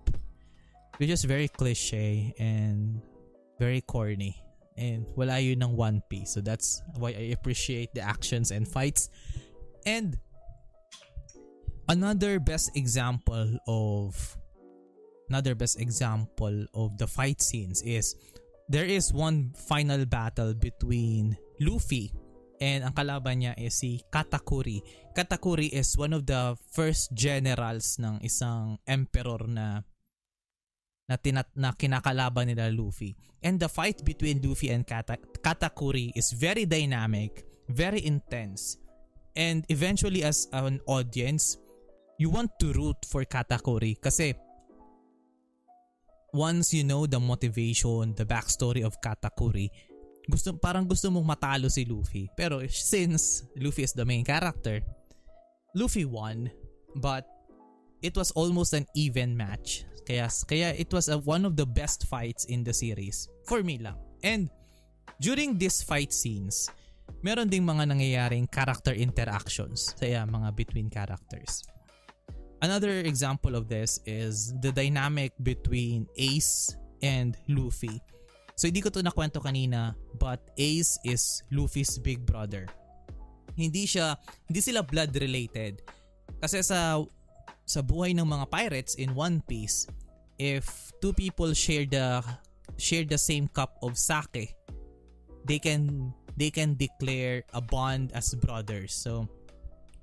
Which 0.99 1.09
is 1.09 1.23
very 1.25 1.47
cliche 1.47 2.35
and 2.37 3.01
very 3.57 3.81
corny. 3.81 4.37
And 4.77 5.05
wala 5.17 5.39
yun 5.39 5.63
ng 5.63 5.73
One 5.75 6.01
Piece. 6.09 6.37
So 6.37 6.41
that's 6.41 6.81
why 6.97 7.09
I 7.09 7.33
appreciate 7.33 7.93
the 7.93 8.01
actions 8.01 8.51
and 8.51 8.67
fights. 8.67 9.09
And 9.85 10.17
another 11.91 12.39
best 12.39 12.71
example 12.79 13.59
of 13.67 14.15
another 15.27 15.55
best 15.55 15.75
example 15.75 16.63
of 16.73 16.95
the 16.95 17.05
fight 17.05 17.43
scenes 17.43 17.83
is 17.83 18.15
there 18.71 18.87
is 18.87 19.11
one 19.11 19.51
final 19.67 20.07
battle 20.07 20.55
between 20.55 21.35
Luffy 21.59 22.15
and 22.63 22.87
ang 22.87 22.95
kalaban 22.95 23.43
niya 23.43 23.53
is 23.59 23.75
si 23.75 23.99
Katakuri. 24.07 24.79
Katakuri 25.11 25.67
is 25.67 25.99
one 25.99 26.15
of 26.15 26.23
the 26.23 26.55
first 26.71 27.11
generals 27.11 27.99
ng 27.99 28.23
isang 28.23 28.79
emperor 28.87 29.43
na 29.51 29.83
na, 31.11 31.19
tinat, 31.19 31.51
na 31.59 31.75
kinakalaban 31.75 32.47
nila 32.47 32.71
Luffy. 32.71 33.19
And 33.43 33.59
the 33.59 33.67
fight 33.67 34.05
between 34.07 34.39
Luffy 34.39 34.71
and 34.71 34.87
Kata, 34.87 35.19
Katakuri 35.43 36.15
is 36.15 36.31
very 36.31 36.63
dynamic, 36.63 37.43
very 37.67 37.99
intense. 38.05 38.79
And 39.35 39.65
eventually 39.67 40.23
as 40.23 40.47
an 40.55 40.79
audience, 40.87 41.57
you 42.21 42.29
want 42.29 42.53
to 42.61 42.69
root 42.77 43.01
for 43.09 43.25
Katakuri 43.25 43.97
kasi 43.97 44.37
once 46.37 46.69
you 46.69 46.85
know 46.85 47.09
the 47.09 47.17
motivation, 47.17 48.13
the 48.13 48.29
backstory 48.29 48.85
of 48.85 48.93
Katakuri, 49.01 49.73
gusto 50.29 50.53
parang 50.53 50.85
gusto 50.85 51.09
mong 51.09 51.25
matalo 51.25 51.65
si 51.65 51.81
Luffy. 51.89 52.29
Pero 52.37 52.61
since 52.69 53.49
Luffy 53.57 53.89
is 53.89 53.97
the 53.97 54.05
main 54.05 54.21
character, 54.21 54.85
Luffy 55.73 56.05
won, 56.05 56.45
but 57.01 57.25
it 58.05 58.13
was 58.13 58.29
almost 58.37 58.77
an 58.77 58.85
even 58.93 59.33
match. 59.33 59.89
Kaya 60.05 60.29
kaya 60.45 60.77
it 60.77 60.93
was 60.93 61.09
a, 61.09 61.17
one 61.25 61.41
of 61.41 61.57
the 61.57 61.65
best 61.65 62.05
fights 62.05 62.45
in 62.45 62.61
the 62.61 62.73
series 62.73 63.25
for 63.49 63.65
me 63.65 63.81
lang. 63.81 63.97
And 64.21 64.53
during 65.17 65.57
these 65.57 65.81
fight 65.81 66.13
scenes, 66.13 66.69
meron 67.25 67.49
ding 67.49 67.65
mga 67.65 67.89
nangyayaring 67.89 68.45
character 68.45 68.93
interactions. 68.93 69.97
Kaya 69.97 70.21
mga 70.29 70.53
between 70.53 70.93
characters. 70.93 71.65
Another 72.61 73.01
example 73.01 73.57
of 73.57 73.65
this 73.65 73.99
is 74.05 74.53
the 74.61 74.71
dynamic 74.71 75.33
between 75.41 76.05
Ace 76.17 76.77
and 77.01 77.33
Luffy. 77.49 77.97
So 78.53 78.69
hindi 78.69 78.85
ko 78.85 78.93
to 78.93 79.01
nakwento 79.01 79.41
kanina 79.41 79.97
but 80.21 80.37
Ace 80.61 81.01
is 81.01 81.41
Luffy's 81.49 81.97
big 81.97 82.21
brother. 82.21 82.69
Hindi 83.57 83.89
siya 83.89 84.13
hindi 84.45 84.61
sila 84.61 84.85
blood 84.85 85.09
related. 85.17 85.81
Kasi 86.37 86.61
sa 86.61 87.01
sa 87.65 87.81
buhay 87.81 88.13
ng 88.13 88.29
mga 88.29 88.45
pirates 88.53 88.93
in 89.01 89.17
One 89.17 89.41
Piece, 89.49 89.89
if 90.37 90.93
two 91.01 91.17
people 91.17 91.57
share 91.57 91.89
the 91.89 92.21
share 92.77 93.09
the 93.09 93.17
same 93.17 93.49
cup 93.49 93.81
of 93.81 93.97
sake, 93.97 94.53
they 95.49 95.57
can 95.57 96.13
they 96.37 96.53
can 96.53 96.77
declare 96.77 97.41
a 97.57 97.61
bond 97.61 98.13
as 98.13 98.37
brothers. 98.37 98.93
So 98.93 99.25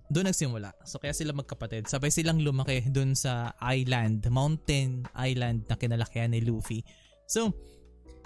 doon 0.09 0.33
nagsimula. 0.33 0.73
So 0.89 0.97
kaya 0.97 1.13
sila 1.13 1.37
magkapatid. 1.37 1.85
Sabay 1.85 2.09
silang 2.09 2.41
lumaki 2.41 2.89
doon 2.89 3.13
sa 3.13 3.53
island, 3.61 4.25
mountain 4.33 5.05
island 5.13 5.69
na 5.69 5.77
kinalakihan 5.77 6.33
ni 6.33 6.41
Luffy. 6.41 6.81
So, 7.29 7.53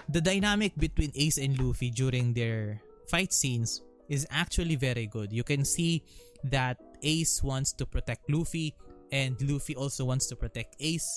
the 0.06 0.22
dynamic 0.22 0.78
between 0.78 1.10
Ace 1.18 1.42
and 1.42 1.58
Luffy 1.58 1.90
during 1.90 2.34
their 2.34 2.78
fight 3.10 3.34
scenes 3.34 3.82
is 4.06 4.26
actually 4.30 4.78
very 4.78 5.10
good. 5.10 5.34
You 5.34 5.42
can 5.42 5.66
see 5.66 6.06
that 6.54 6.78
Ace 7.02 7.42
wants 7.42 7.74
to 7.82 7.84
protect 7.86 8.30
Luffy 8.30 8.78
and 9.10 9.34
Luffy 9.42 9.74
also 9.74 10.06
wants 10.06 10.30
to 10.30 10.36
protect 10.38 10.78
Ace. 10.78 11.10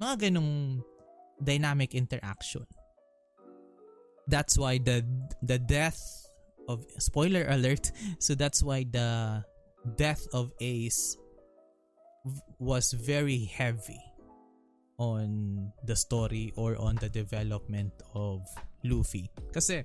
Mga 0.00 0.32
ganong 0.32 0.80
dynamic 1.44 1.94
interaction. 1.94 2.64
That's 4.28 4.56
why 4.56 4.80
the 4.80 5.04
the 5.44 5.60
death 5.60 6.00
of 6.68 6.86
spoiler 6.96 7.44
alert. 7.50 7.92
So 8.16 8.32
that's 8.32 8.62
why 8.62 8.88
the 8.88 9.42
death 9.96 10.26
of 10.32 10.52
Ace 10.60 11.16
was 12.58 12.92
very 12.92 13.44
heavy 13.44 14.00
on 14.98 15.72
the 15.84 15.96
story 15.96 16.52
or 16.56 16.76
on 16.76 16.96
the 16.96 17.08
development 17.08 17.92
of 18.14 18.44
Luffy. 18.84 19.30
Kasi 19.52 19.84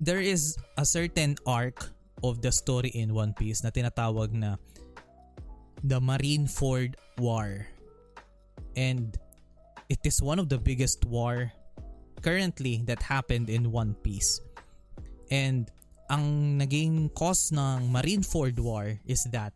there 0.00 0.20
is 0.20 0.56
a 0.76 0.84
certain 0.84 1.36
arc 1.46 1.88
of 2.22 2.42
the 2.44 2.52
story 2.52 2.92
in 2.92 3.16
One 3.16 3.32
Piece 3.32 3.64
na 3.64 3.70
tinatawag 3.72 4.32
na 4.36 4.56
the 5.84 6.00
Marineford 6.00 6.96
War. 7.16 7.66
And 8.76 9.16
it 9.88 10.04
is 10.04 10.20
one 10.20 10.38
of 10.38 10.48
the 10.48 10.58
biggest 10.60 11.04
war 11.08 11.52
currently 12.20 12.84
that 12.84 13.00
happened 13.00 13.48
in 13.48 13.72
One 13.72 13.96
Piece. 14.04 14.40
And 15.32 15.70
ang 16.10 16.58
naging 16.58 17.14
cause 17.14 17.54
ng 17.54 17.86
Marineford 17.86 18.58
War 18.58 18.98
is 19.06 19.22
that 19.30 19.54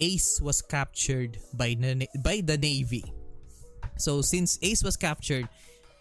Ace 0.00 0.40
was 0.40 0.64
captured 0.64 1.36
by 1.52 1.76
the, 1.76 2.08
by 2.24 2.40
the 2.40 2.56
Navy. 2.56 3.04
So 4.00 4.24
since 4.24 4.56
Ace 4.64 4.80
was 4.80 4.96
captured, 4.96 5.44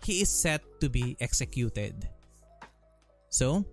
he 0.07 0.23
is 0.23 0.31
set 0.31 0.63
to 0.79 0.87
be 0.87 1.19
executed. 1.19 2.07
So, 3.27 3.67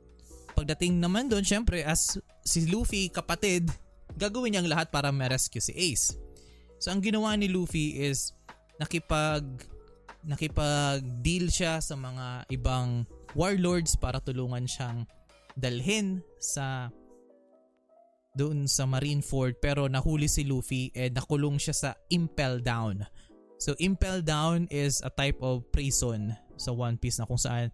pagdating 0.58 0.98
naman 0.98 1.30
doon, 1.30 1.46
syempre 1.46 1.86
as 1.86 2.18
si 2.42 2.66
Luffy 2.66 3.06
kapatid, 3.06 3.70
gagawin 4.18 4.58
niyang 4.58 4.66
lahat 4.66 4.90
para 4.90 5.14
ma-rescue 5.14 5.62
si 5.62 5.70
Ace. 5.78 6.18
So 6.82 6.90
ang 6.90 6.98
ginawa 6.98 7.38
ni 7.38 7.46
Luffy 7.46 8.02
is 8.02 8.34
nakipag 8.82 9.46
nakipag-deal 10.22 11.50
siya 11.50 11.82
sa 11.82 11.94
mga 11.98 12.46
ibang 12.50 13.06
warlords 13.34 13.98
para 13.98 14.22
tulungan 14.22 14.66
siyang 14.66 15.06
dalhin 15.58 16.24
sa 16.40 16.88
doon 18.32 18.64
sa 18.64 18.88
Marineford 18.88 19.60
pero 19.60 19.84
nahuli 19.86 20.24
si 20.24 20.48
Luffy 20.48 20.88
and 20.96 21.12
nakulong 21.16 21.60
siya 21.60 21.74
sa 21.76 21.90
Impel 22.08 22.64
Down. 22.64 23.04
So 23.60 23.76
Impel 23.78 24.24
Down 24.24 24.66
is 24.72 25.04
a 25.04 25.12
type 25.12 25.38
of 25.44 25.68
prison 25.68 26.32
sa 26.56 26.72
One 26.72 26.96
Piece 26.96 27.20
na 27.20 27.28
kung 27.28 27.38
saan 27.38 27.68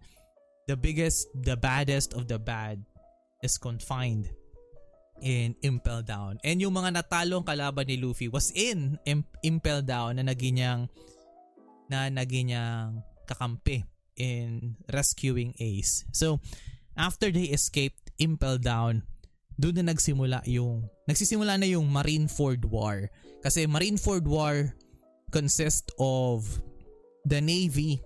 the 0.67 0.75
biggest, 0.75 1.31
the 1.33 1.55
baddest 1.55 2.13
of 2.13 2.27
the 2.27 2.37
bad 2.37 2.83
is 3.41 3.55
confined. 3.55 4.29
in 5.21 5.55
Impel 5.61 6.03
Down. 6.03 6.39
And 6.43 6.59
yung 6.59 6.75
mga 6.75 6.95
natalong 6.95 7.43
kalaban 7.43 7.87
ni 7.87 7.99
Luffy 7.99 8.31
was 8.31 8.51
in 8.55 8.99
Im- 9.03 9.27
Impel 9.43 9.83
Down 9.83 10.19
na 10.19 10.23
naging 10.23 10.59
niyang 10.59 10.87
na 11.91 12.07
naging 12.07 12.53
niyang 12.53 13.03
kakampi 13.27 13.83
in 14.19 14.75
rescuing 14.91 15.55
Ace. 15.57 16.05
So, 16.11 16.43
after 16.99 17.31
they 17.31 17.47
escaped 17.55 18.11
Impel 18.19 18.59
Down, 18.59 19.07
doon 19.55 19.81
na 19.81 19.95
nagsimula 19.95 20.43
yung 20.43 20.87
nagsisimula 21.07 21.55
na 21.55 21.67
yung 21.67 21.87
Marineford 21.87 22.67
War. 22.67 23.07
Kasi 23.39 23.65
Marineford 23.65 24.27
War 24.27 24.75
consists 25.31 25.91
of 25.99 26.43
the 27.23 27.39
Navy 27.39 28.03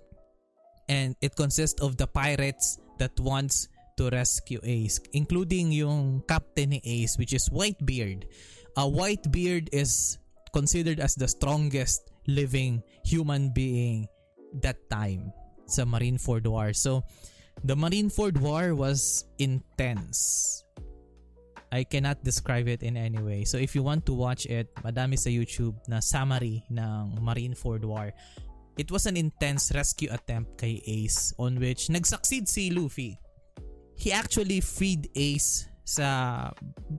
and 0.89 1.17
it 1.21 1.33
consists 1.33 1.81
of 1.81 1.97
the 1.97 2.05
pirates 2.05 2.77
that 3.01 3.13
wants 3.17 3.69
to 3.97 4.09
rescue 4.09 4.61
Ace, 4.65 5.01
including 5.13 5.73
yung 5.73 6.21
captain 6.25 6.77
ni 6.77 6.81
Ace 6.85 7.17
which 7.17 7.33
is 7.33 7.49
Whitebeard. 7.49 8.25
A 8.77 8.85
uh, 8.85 8.89
Whitebeard 8.89 9.69
is 9.69 10.17
considered 10.53 10.97
as 10.97 11.13
the 11.13 11.29
strongest 11.29 12.09
living 12.25 12.81
human 13.05 13.53
being 13.53 14.09
that 14.61 14.77
time 14.89 15.33
sa 15.69 15.85
Marineford 15.85 16.45
War. 16.49 16.73
So, 16.73 17.05
the 17.63 17.75
Marineford 17.75 18.37
War 18.37 18.75
was 18.75 19.25
intense. 19.39 20.63
I 21.71 21.83
cannot 21.83 22.23
describe 22.23 22.67
it 22.67 22.83
in 22.83 22.95
any 22.95 23.17
way. 23.17 23.45
So 23.45 23.57
if 23.57 23.73
you 23.73 23.81
want 23.81 24.05
to 24.05 24.13
watch 24.13 24.45
it, 24.45 24.69
madami 24.85 25.17
sa 25.17 25.33
YouTube 25.33 25.73
na 25.89 25.99
summary 25.99 26.61
ng 26.69 27.17
Marineford 27.17 27.81
War. 27.81 28.13
It 28.77 28.91
was 28.91 29.05
an 29.05 29.17
intense 29.17 29.73
rescue 29.73 30.09
attempt 30.13 30.61
kay 30.61 30.81
Ace 30.85 31.33
on 31.39 31.57
which 31.57 31.89
nagsucceed 31.89 32.45
si 32.45 32.69
Luffy. 32.69 33.17
He 33.97 34.11
actually 34.13 34.61
freed 34.61 35.09
Ace 35.17 35.65
sa 35.81 36.49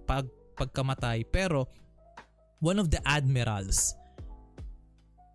pag 0.07 0.27
pagkamatay 0.55 1.27
pero 1.31 1.67
one 2.62 2.79
of 2.79 2.91
the 2.91 3.03
admirals 3.07 3.95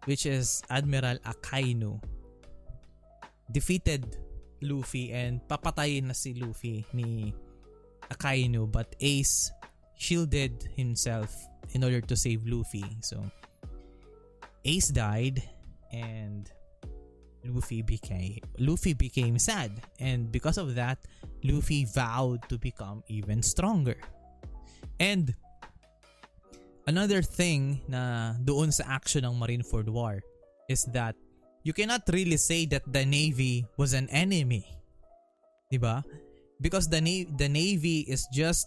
which 0.07 0.23
is 0.23 0.63
Admiral 0.71 1.19
Akainu 1.27 1.99
defeated 3.51 4.19
Luffy 4.61 5.11
and 5.11 5.41
papatayin 5.47 6.07
na 6.07 6.13
si 6.13 6.33
Luffy 6.33 6.85
ni 6.93 7.33
Akainu 8.09 8.71
but 8.71 8.95
Ace 8.99 9.51
shielded 9.95 10.67
himself 10.75 11.31
in 11.71 11.83
order 11.83 12.01
to 12.01 12.15
save 12.15 12.45
Luffy. 12.47 12.85
So 13.01 13.23
Ace 14.65 14.89
died 14.89 15.43
and 15.91 16.49
Luffy 17.45 17.81
became 17.81 18.39
Luffy 18.57 18.93
became 18.93 19.39
sad 19.39 19.71
and 19.99 20.31
because 20.31 20.57
of 20.57 20.75
that 20.75 20.99
Luffy 21.43 21.85
vowed 21.85 22.47
to 22.49 22.57
become 22.57 23.03
even 23.07 23.41
stronger. 23.43 23.95
And 24.99 25.33
another 26.87 27.21
thing 27.21 27.79
na 27.87 28.33
doon 28.43 28.71
sa 28.71 28.83
action 28.87 29.23
ng 29.23 29.39
Marineford 29.39 29.87
War 29.87 30.19
is 30.67 30.83
that 30.91 31.15
you 31.69 31.73
cannot 31.77 32.01
really 32.09 32.41
say 32.41 32.65
that 32.65 32.81
the 32.89 33.05
Navy 33.05 33.69
was 33.77 33.93
an 33.93 34.09
enemy. 34.09 34.65
ba? 35.77 36.01
because 36.59 36.89
the 36.89 36.97
Na- 36.97 37.29
the 37.37 37.45
Navy 37.45 38.09
is 38.09 38.25
just 38.33 38.65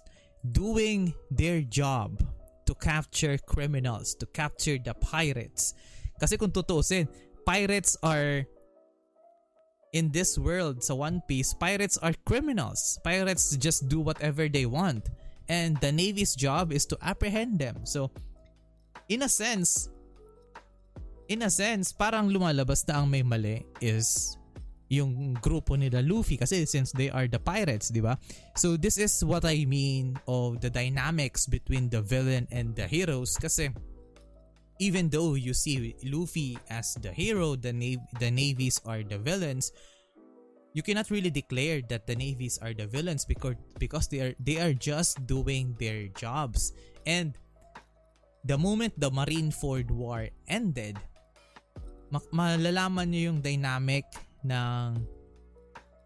doing 0.54 1.12
their 1.34 1.66
job 1.66 2.22
to 2.64 2.78
capture 2.78 3.36
criminals, 3.42 4.14
to 4.22 4.26
capture 4.30 4.78
the 4.78 4.94
pirates. 4.94 5.74
Kasi 6.22 6.38
kung 6.38 6.54
tutusin, 6.54 7.10
pirates 7.44 7.98
are 8.06 8.46
in 9.92 10.14
this 10.14 10.38
world 10.38 10.80
sa 10.86 10.94
One 10.94 11.20
Piece, 11.26 11.52
pirates 11.52 11.98
are 11.98 12.14
criminals. 12.24 13.02
Pirates 13.02 13.58
just 13.58 13.90
do 13.90 13.98
whatever 13.98 14.46
they 14.46 14.64
want. 14.64 15.10
And 15.50 15.74
the 15.82 15.90
Navy's 15.90 16.38
job 16.38 16.72
is 16.72 16.86
to 16.86 16.96
apprehend 17.02 17.58
them. 17.58 17.84
So, 17.84 18.14
in 19.10 19.26
a 19.26 19.28
sense, 19.28 19.90
in 21.28 21.42
a 21.42 21.50
sense, 21.50 21.92
parang 21.92 22.30
lumalabas 22.30 22.86
na 22.86 23.02
ang 23.02 23.10
may 23.10 23.22
mali 23.22 23.66
is 23.80 24.36
yung 24.92 25.32
grupo 25.40 25.72
nila 25.72 26.04
Luffy 26.04 26.36
kasi 26.36 26.68
since 26.68 26.92
they 26.92 27.08
are 27.08 27.24
the 27.24 27.40
pirates, 27.40 27.88
di 27.88 28.04
ba? 28.04 28.20
So 28.60 28.76
this 28.76 29.00
is 29.00 29.24
what 29.24 29.48
I 29.48 29.64
mean 29.64 30.20
of 30.28 30.60
the 30.60 30.68
dynamics 30.68 31.48
between 31.48 31.88
the 31.88 32.04
villain 32.04 32.44
and 32.52 32.76
the 32.76 32.84
heroes 32.84 33.40
kasi 33.40 33.72
even 34.84 35.08
though 35.08 35.32
you 35.32 35.56
see 35.56 35.96
Luffy 36.04 36.58
as 36.68 36.92
the 37.00 37.08
hero, 37.08 37.56
the 37.56 37.72
Nav- 37.72 38.04
the 38.20 38.28
navies 38.28 38.84
are 38.84 39.00
the 39.00 39.16
villains, 39.16 39.72
you 40.76 40.82
cannot 40.84 41.08
really 41.08 41.32
declare 41.32 41.80
that 41.88 42.04
the 42.04 42.16
navies 42.16 42.60
are 42.60 42.76
the 42.76 42.84
villains 42.84 43.24
because 43.24 43.56
because 43.80 44.08
they 44.12 44.20
are 44.20 44.34
they 44.36 44.60
are 44.60 44.76
just 44.76 45.24
doing 45.24 45.72
their 45.80 46.12
jobs. 46.12 46.76
And 47.08 47.32
the 48.44 48.58
moment 48.58 48.98
the 49.00 49.08
Marineford 49.08 49.88
War 49.88 50.28
ended, 50.48 51.00
ma- 52.12 52.28
malalaman 52.30 53.08
niyo 53.08 53.32
yung 53.32 53.40
dynamic 53.40 54.04
ng 54.44 55.00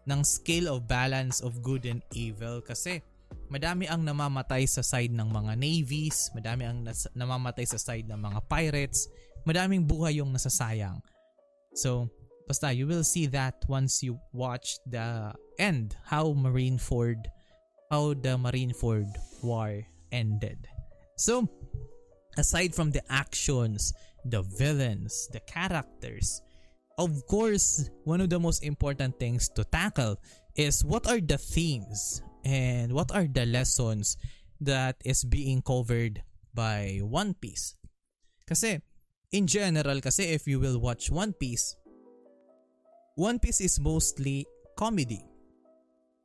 ng 0.07 0.21
scale 0.23 0.71
of 0.71 0.87
balance 0.87 1.43
of 1.43 1.59
good 1.59 1.83
and 1.83 1.99
evil 2.15 2.63
kasi 2.63 3.03
madami 3.51 3.91
ang 3.91 4.07
namamatay 4.07 4.63
sa 4.63 4.79
side 4.79 5.11
ng 5.11 5.27
mga 5.27 5.59
navies, 5.59 6.31
madami 6.31 6.63
ang 6.63 6.87
nas- 6.87 7.11
namamatay 7.11 7.67
sa 7.67 7.75
side 7.75 8.07
ng 8.07 8.15
mga 8.15 8.39
pirates, 8.47 9.11
madaming 9.43 9.83
buhay 9.83 10.23
yung 10.23 10.31
nasasayang. 10.31 11.03
So, 11.75 12.07
basta 12.47 12.71
you 12.71 12.87
will 12.87 13.03
see 13.03 13.27
that 13.27 13.59
once 13.67 13.99
you 13.99 14.15
watch 14.31 14.79
the 14.87 15.35
end, 15.59 15.99
how 16.07 16.31
Marineford, 16.31 17.27
how 17.91 18.15
the 18.15 18.39
Marineford 18.39 19.11
War 19.43 19.83
ended. 20.15 20.63
So, 21.19 21.51
aside 22.39 22.71
from 22.71 22.95
the 22.95 23.03
actions, 23.11 23.91
the 24.29 24.43
villains, 24.43 25.29
the 25.31 25.39
characters, 25.41 26.41
of 26.97 27.25
course, 27.27 27.89
one 28.03 28.21
of 28.21 28.29
the 28.29 28.39
most 28.39 28.63
important 28.63 29.19
things 29.19 29.49
to 29.49 29.63
tackle 29.63 30.17
is 30.55 30.83
what 30.83 31.07
are 31.07 31.21
the 31.21 31.37
themes 31.37 32.21
and 32.43 32.91
what 32.91 33.13
are 33.13 33.27
the 33.27 33.45
lessons 33.45 34.17
that 34.61 34.97
is 35.05 35.23
being 35.23 35.61
covered 35.61 36.23
by 36.53 36.99
One 37.03 37.35
Piece. 37.37 37.77
Kasi, 38.49 38.81
in 39.31 39.45
general, 39.45 40.01
kasi 40.01 40.33
if 40.33 40.47
you 40.47 40.59
will 40.59 40.79
watch 40.81 41.11
One 41.11 41.33
Piece, 41.33 41.75
One 43.13 43.37
Piece 43.37 43.61
is 43.61 43.79
mostly 43.79 44.45
comedy. 44.77 45.21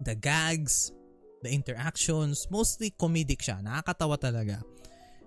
The 0.01 0.15
gags, 0.15 0.93
the 1.43 1.53
interactions, 1.53 2.49
mostly 2.51 2.93
comedic 2.97 3.45
siya. 3.45 3.61
Nakakatawa 3.61 4.17
talaga. 4.17 4.65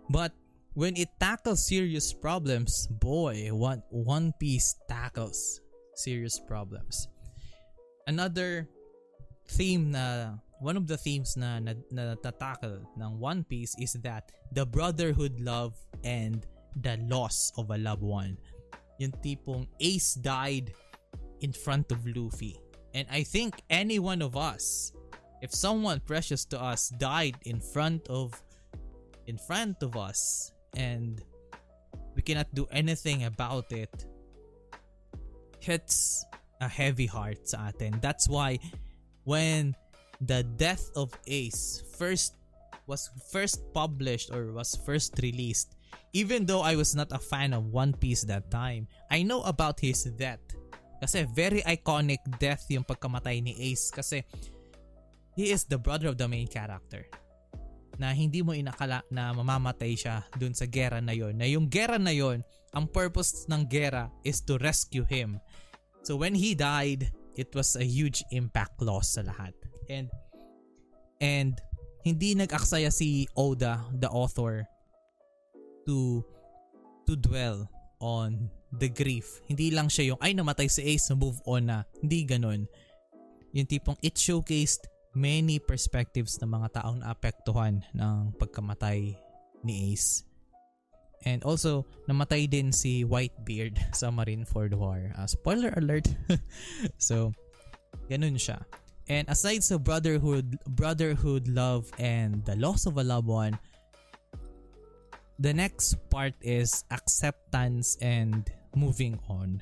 But 0.10 0.34
when 0.76 0.96
it 0.98 1.08
tackles 1.20 1.68
serious 1.68 2.14
problems, 2.14 2.88
boy, 2.88 3.48
One, 3.52 3.82
One 3.90 4.34
Piece 4.40 4.76
tackles 4.88 5.62
serious 5.96 6.40
problems. 6.40 7.08
Another 8.08 8.68
theme 9.48 9.92
na 9.92 10.36
one 10.60 10.78
of 10.78 10.88
the 10.88 10.98
themes 10.98 11.36
na 11.38 11.60
na, 11.60 11.74
na 11.92 12.16
tackle 12.20 12.84
ng 13.00 13.20
One 13.20 13.44
Piece 13.44 13.74
is 13.80 13.94
that 14.04 14.32
the 14.52 14.66
brotherhood 14.66 15.40
love 15.40 15.74
and 16.04 16.46
the 16.76 17.00
loss 17.08 17.52
of 17.58 17.72
a 17.72 17.78
loved 17.80 18.04
one. 18.04 18.38
Yung 19.00 19.16
tipong 19.24 19.68
Ace 19.80 20.16
died 20.16 20.76
in 21.40 21.52
front 21.52 21.92
of 21.92 22.04
Luffy. 22.04 22.60
And 22.94 23.08
I 23.12 23.24
think 23.24 23.64
any 23.70 24.00
one 24.00 24.22
of 24.22 24.36
us, 24.36 24.92
if 25.42 25.56
someone 25.56 26.00
precious 26.04 26.44
to 26.52 26.62
us 26.62 26.92
died 27.00 27.36
in 27.44 27.60
front 27.60 28.08
of 28.08 28.36
in 29.28 29.38
front 29.40 29.82
of 29.82 29.98
us, 29.98 30.52
and 30.76 31.24
we 32.16 32.22
cannot 32.22 32.48
do 32.54 32.68
anything 32.72 33.24
about 33.24 33.72
it 33.72 33.92
hits 35.60 36.24
a 36.62 36.70
heavy 36.70 37.06
heart 37.10 37.50
sa 37.50 37.74
atin. 37.74 37.98
That's 38.00 38.30
why 38.30 38.62
when 39.26 39.76
the 40.22 40.44
death 40.46 40.94
of 40.96 41.12
Ace 41.28 41.84
first 41.98 42.38
was 42.86 43.10
first 43.34 43.66
published 43.74 44.30
or 44.30 44.54
was 44.54 44.78
first 44.86 45.18
released, 45.20 45.74
even 46.14 46.46
though 46.46 46.62
I 46.62 46.78
was 46.78 46.94
not 46.94 47.10
a 47.12 47.20
fan 47.20 47.52
of 47.52 47.74
One 47.74 47.98
Piece 47.98 48.24
that 48.30 48.52
time, 48.54 48.88
I 49.10 49.26
know 49.26 49.42
about 49.42 49.82
his 49.82 50.06
death. 50.16 50.40
Kasi 51.02 51.26
very 51.34 51.66
iconic 51.66 52.22
death 52.40 52.70
yung 52.70 52.86
pagkamatay 52.86 53.42
ni 53.44 53.74
Ace 53.74 53.92
kasi 53.92 54.24
he 55.36 55.52
is 55.52 55.66
the 55.66 55.78
brother 55.78 56.08
of 56.08 56.18
the 56.18 56.30
main 56.30 56.48
character 56.48 57.04
na 57.98 58.12
hindi 58.12 58.44
mo 58.44 58.52
inakala 58.52 59.04
na 59.12 59.32
mamamatay 59.32 59.96
siya 59.96 60.26
dun 60.36 60.52
sa 60.52 60.68
gera 60.68 61.00
na 61.00 61.16
yon. 61.16 61.40
Na 61.40 61.48
yung 61.48 61.72
gera 61.72 61.96
na 61.96 62.12
yon, 62.12 62.44
ang 62.76 62.86
purpose 62.92 63.48
ng 63.48 63.66
gera 63.72 64.12
is 64.28 64.44
to 64.44 64.60
rescue 64.60 65.08
him. 65.08 65.40
So 66.04 66.20
when 66.20 66.36
he 66.36 66.54
died, 66.54 67.10
it 67.36 67.52
was 67.56 67.76
a 67.76 67.84
huge 67.84 68.24
impact 68.32 68.80
loss 68.84 69.16
sa 69.16 69.24
lahat. 69.24 69.56
And 69.88 70.12
and 71.24 71.56
hindi 72.06 72.38
nag-aksaya 72.38 72.94
si 72.94 73.26
Oda, 73.34 73.82
the 73.96 74.12
author, 74.12 74.68
to 75.90 76.22
to 77.10 77.14
dwell 77.18 77.66
on 77.98 78.52
the 78.76 78.92
grief. 78.92 79.42
Hindi 79.48 79.72
lang 79.72 79.88
siya 79.88 80.14
yung, 80.14 80.20
ay 80.22 80.36
namatay 80.36 80.68
si 80.70 80.84
Ace, 80.84 81.10
move 81.16 81.40
on 81.48 81.72
na. 81.72 81.88
Hindi 82.02 82.28
ganun. 82.28 82.68
Yung 83.56 83.68
tipong 83.70 83.98
it 84.04 84.20
showcased 84.20 84.86
many 85.16 85.58
perspectives 85.58 86.36
ng 86.44 86.52
mga 86.52 86.84
taong 86.84 87.00
naapektuhan 87.00 87.82
ng 87.96 88.36
pagkamatay 88.36 89.16
ni 89.64 89.96
Ace. 89.96 90.28
And 91.26 91.42
also, 91.42 91.88
namatay 92.06 92.46
din 92.52 92.70
si 92.70 93.02
Whitebeard 93.02 93.80
sa 94.00 94.14
Marineford 94.14 94.78
War. 94.78 95.10
Uh, 95.18 95.26
spoiler 95.26 95.74
alert! 95.74 96.06
so, 97.02 97.34
ganun 98.12 98.38
siya. 98.38 98.62
And 99.10 99.26
aside 99.30 99.66
sa 99.66 99.82
brotherhood, 99.82 100.60
brotherhood, 100.70 101.50
love, 101.50 101.90
and 101.98 102.46
the 102.46 102.58
loss 102.60 102.86
of 102.86 103.02
a 103.02 103.06
loved 103.06 103.30
one, 103.30 103.58
the 105.40 105.54
next 105.54 105.98
part 106.10 106.34
is 106.42 106.86
acceptance 106.92 107.98
and 108.02 108.46
moving 108.76 109.18
on. 109.30 109.62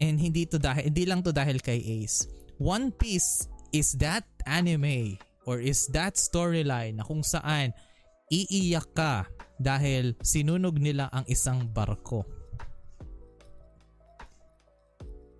And 0.00 0.18
hindi 0.18 0.44
to 0.50 0.58
dahil 0.58 0.92
hindi 0.92 1.04
lang 1.06 1.22
to 1.24 1.32
dahil 1.32 1.62
kay 1.62 1.78
Ace. 2.02 2.26
One 2.62 2.94
Piece 2.94 3.50
is 3.74 3.98
that 3.98 4.22
anime 4.46 5.18
or 5.50 5.58
is 5.58 5.90
that 5.90 6.14
storyline 6.14 7.02
na 7.02 7.02
kung 7.02 7.26
saan 7.26 7.74
iiyak 8.30 8.94
ka 8.94 9.26
dahil 9.58 10.14
sinunog 10.22 10.78
nila 10.78 11.10
ang 11.10 11.26
isang 11.26 11.66
barko. 11.74 12.22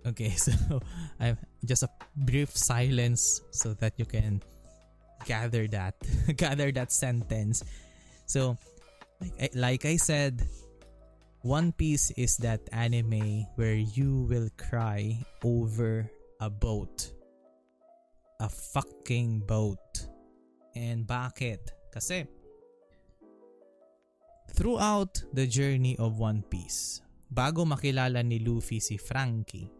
Okay, 0.03 0.35
so 0.43 0.51
I'm 1.15 1.39
just 1.63 1.87
a 1.87 1.91
brief 2.11 2.51
silence 2.51 3.39
so 3.55 3.71
that 3.79 3.95
you 3.95 4.03
can 4.03 4.43
gather 5.23 5.63
that 5.71 5.95
gather 6.35 6.75
that 6.75 6.91
sentence. 6.91 7.63
So 8.27 8.59
like 9.23 9.55
like 9.55 9.83
I 9.87 9.95
said, 9.95 10.43
One 11.39 11.71
Piece 11.71 12.11
is 12.19 12.35
that 12.43 12.67
anime 12.75 13.47
where 13.55 13.79
you 13.79 14.27
will 14.27 14.51
cry 14.59 15.23
over 15.39 16.11
a 16.43 16.51
boat. 16.51 17.15
A 18.43 18.51
fucking 18.51 19.47
boat. 19.47 19.79
And 20.75 21.07
bakit? 21.07 21.71
Kasi 21.87 22.27
throughout 24.51 25.23
the 25.31 25.47
journey 25.47 25.95
of 25.95 26.19
One 26.19 26.43
Piece, 26.43 26.99
bago 27.31 27.63
makilala 27.63 28.19
ni 28.27 28.43
Luffy 28.43 28.83
si 28.83 28.99
Frankie, 28.99 29.71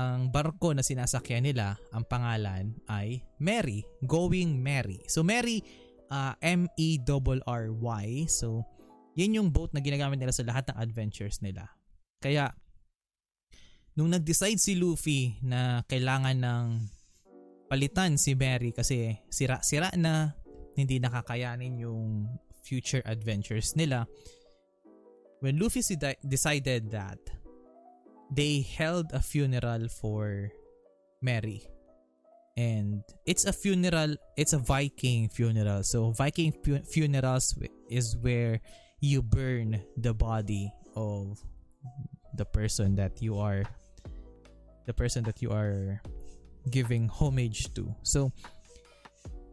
ang 0.00 0.32
barko 0.32 0.72
na 0.72 0.80
sinasakyan 0.80 1.44
nila, 1.44 1.76
ang 1.92 2.08
pangalan 2.08 2.72
ay 2.88 3.20
Mary, 3.36 3.84
Going 4.08 4.56
Mary. 4.56 5.04
So 5.04 5.20
Mary, 5.20 5.60
uh, 6.08 6.32
M-E-R-R-Y. 6.40 8.06
So 8.32 8.64
yan 9.18 9.36
yung 9.36 9.52
boat 9.52 9.76
na 9.76 9.84
ginagamit 9.84 10.16
nila 10.16 10.32
sa 10.32 10.46
lahat 10.46 10.72
ng 10.72 10.78
adventures 10.80 11.44
nila. 11.44 11.68
Kaya, 12.22 12.54
nung 13.96 14.10
nag-decide 14.10 14.58
si 14.58 14.78
Luffy 14.78 15.38
na 15.42 15.82
kailangan 15.86 16.38
ng 16.38 16.66
palitan 17.70 18.18
si 18.18 18.34
Mary 18.34 18.74
kasi 18.74 19.18
sira-sira 19.30 19.90
na, 19.94 20.34
hindi 20.74 20.98
nakakayanin 20.98 21.78
yung 21.82 22.26
future 22.62 23.02
adventures 23.04 23.74
nila, 23.74 24.06
when 25.40 25.58
Luffy 25.58 25.82
decided 26.26 26.90
that 26.90 27.18
they 28.30 28.62
held 28.62 29.10
a 29.12 29.20
funeral 29.20 29.88
for 29.88 30.50
Mary. 31.22 31.66
And 32.56 33.02
it's 33.26 33.46
a 33.46 33.52
funeral, 33.52 34.16
it's 34.36 34.52
a 34.52 34.58
Viking 34.58 35.28
funeral. 35.28 35.82
So 35.82 36.12
Viking 36.12 36.52
fu- 36.52 36.84
funerals 36.84 37.56
is 37.88 38.16
where 38.20 38.60
you 39.00 39.22
burn 39.22 39.80
the 39.96 40.12
body 40.12 40.70
of 40.94 41.40
the 42.36 42.44
person 42.44 42.94
that 42.96 43.22
you 43.22 43.38
are 43.38 43.64
the 44.86 44.94
person 44.94 45.24
that 45.24 45.42
you 45.42 45.50
are 45.50 46.00
giving 46.70 47.08
homage 47.08 47.72
to. 47.74 47.94
So 48.02 48.32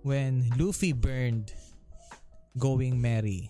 when 0.04 0.50
Luffy 0.58 0.94
burned 0.94 1.54
Going 2.58 3.00
Merry, 3.00 3.50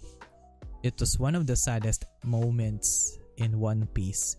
it 0.83 0.99
was 0.99 1.19
one 1.19 1.35
of 1.35 1.47
the 1.47 1.55
saddest 1.55 2.05
moments 2.23 3.17
in 3.37 3.59
One 3.59 3.87
Piece. 3.93 4.35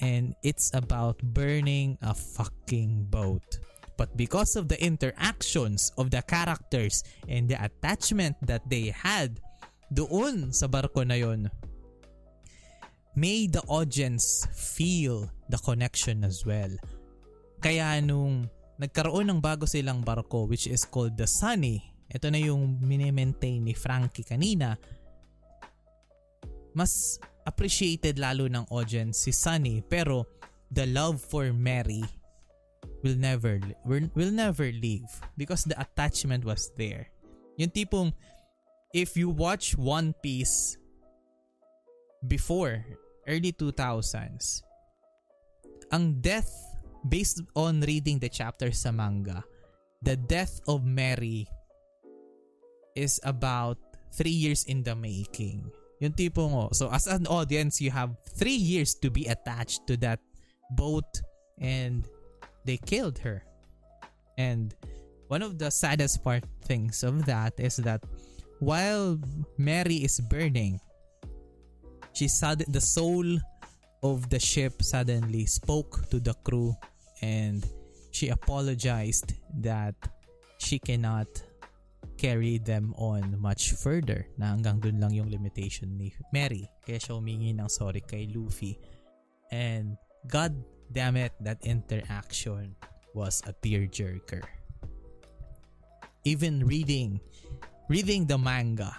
And 0.00 0.34
it's 0.42 0.70
about 0.74 1.18
burning 1.34 1.98
a 2.02 2.14
fucking 2.14 3.06
boat. 3.10 3.58
But 3.96 4.16
because 4.16 4.54
of 4.54 4.68
the 4.68 4.78
interactions 4.78 5.90
of 5.98 6.10
the 6.10 6.22
characters 6.22 7.02
and 7.26 7.48
the 7.48 7.58
attachment 7.58 8.36
that 8.46 8.62
they 8.70 8.94
had 8.94 9.40
doon 9.90 10.52
sa 10.52 10.68
barko 10.70 11.02
na 11.02 11.18
yon 11.18 11.50
may 13.18 13.50
the 13.50 13.58
audience 13.66 14.46
feel 14.54 15.26
the 15.50 15.58
connection 15.58 16.22
as 16.22 16.46
well. 16.46 16.70
Kaya 17.58 17.98
nung 17.98 18.46
nagkaroon 18.78 19.26
ng 19.26 19.42
bago 19.42 19.66
silang 19.66 20.06
barko 20.06 20.46
which 20.46 20.70
is 20.70 20.86
called 20.86 21.18
the 21.18 21.26
Sunny, 21.26 21.82
ito 22.06 22.30
na 22.30 22.38
yung 22.38 22.78
mini-maintain 22.78 23.58
ni 23.58 23.74
Frankie 23.74 24.22
kanina, 24.22 24.78
mas 26.78 27.18
appreciated 27.42 28.22
lalo 28.22 28.46
ng 28.46 28.70
audience 28.70 29.26
si 29.26 29.34
Sunny 29.34 29.82
pero 29.82 30.22
the 30.70 30.86
love 30.86 31.18
for 31.18 31.50
Mary 31.50 32.06
will 33.02 33.18
never 33.18 33.58
will 34.14 34.30
never 34.30 34.70
leave 34.70 35.10
because 35.34 35.66
the 35.66 35.74
attachment 35.74 36.46
was 36.46 36.70
there. 36.78 37.10
Yung 37.58 37.74
tipong 37.74 38.14
if 38.94 39.18
you 39.18 39.26
watch 39.26 39.74
One 39.74 40.14
Piece 40.22 40.78
before 42.22 42.86
early 43.28 43.52
2000s, 43.52 44.64
ang 45.92 46.18
death 46.20 46.50
based 47.06 47.44
on 47.54 47.84
reading 47.84 48.18
the 48.18 48.28
chapter 48.28 48.72
sa 48.72 48.90
manga, 48.90 49.44
the 50.02 50.16
death 50.16 50.60
of 50.66 50.84
Mary 50.84 51.46
is 52.96 53.20
about 53.22 53.78
three 54.10 54.34
years 54.34 54.64
in 54.64 54.82
the 54.82 54.96
making. 54.96 55.70
Yung 56.00 56.12
tipo 56.12 56.50
mo. 56.50 56.70
So 56.72 56.90
as 56.90 57.06
an 57.06 57.26
audience, 57.26 57.80
you 57.80 57.90
have 57.90 58.14
three 58.34 58.58
years 58.58 58.94
to 59.02 59.10
be 59.10 59.26
attached 59.26 59.86
to 59.86 59.96
that 59.98 60.20
boat 60.74 61.06
and 61.60 62.06
they 62.64 62.78
killed 62.78 63.18
her. 63.18 63.42
And 64.38 64.74
one 65.26 65.42
of 65.42 65.58
the 65.58 65.70
saddest 65.70 66.22
part 66.22 66.44
things 66.64 67.02
of 67.02 67.26
that 67.26 67.58
is 67.58 67.76
that 67.82 68.02
while 68.60 69.18
Mary 69.58 70.02
is 70.06 70.20
burning, 70.20 70.80
she 72.18 72.26
sud- 72.26 72.66
the 72.66 72.82
soul 72.82 73.38
of 74.02 74.26
the 74.26 74.42
ship 74.42 74.82
suddenly 74.82 75.46
spoke 75.46 76.02
to 76.10 76.18
the 76.18 76.34
crew 76.42 76.74
and 77.22 77.62
she 78.10 78.34
apologized 78.34 79.38
that 79.62 79.94
she 80.58 80.82
cannot 80.82 81.30
carry 82.18 82.58
them 82.58 82.90
on 82.98 83.38
much 83.38 83.78
further 83.78 84.26
na 84.34 84.50
hanggang 84.50 84.82
dun 84.82 84.98
lang 84.98 85.14
yung 85.14 85.30
limitation 85.30 85.94
ni 85.94 86.10
Mary. 86.34 86.66
Kaya 86.82 86.98
siya 86.98 87.14
humingi 87.22 87.54
ng 87.54 87.70
sorry 87.70 88.02
kay 88.02 88.26
Luffy. 88.34 88.74
And 89.54 89.94
god 90.26 90.58
damn 90.90 91.14
it 91.14 91.38
that 91.46 91.62
interaction 91.62 92.74
was 93.14 93.46
a 93.46 93.54
tearjerker. 93.54 94.42
Even 96.26 96.66
reading 96.66 97.22
reading 97.86 98.26
the 98.26 98.34
manga 98.34 98.90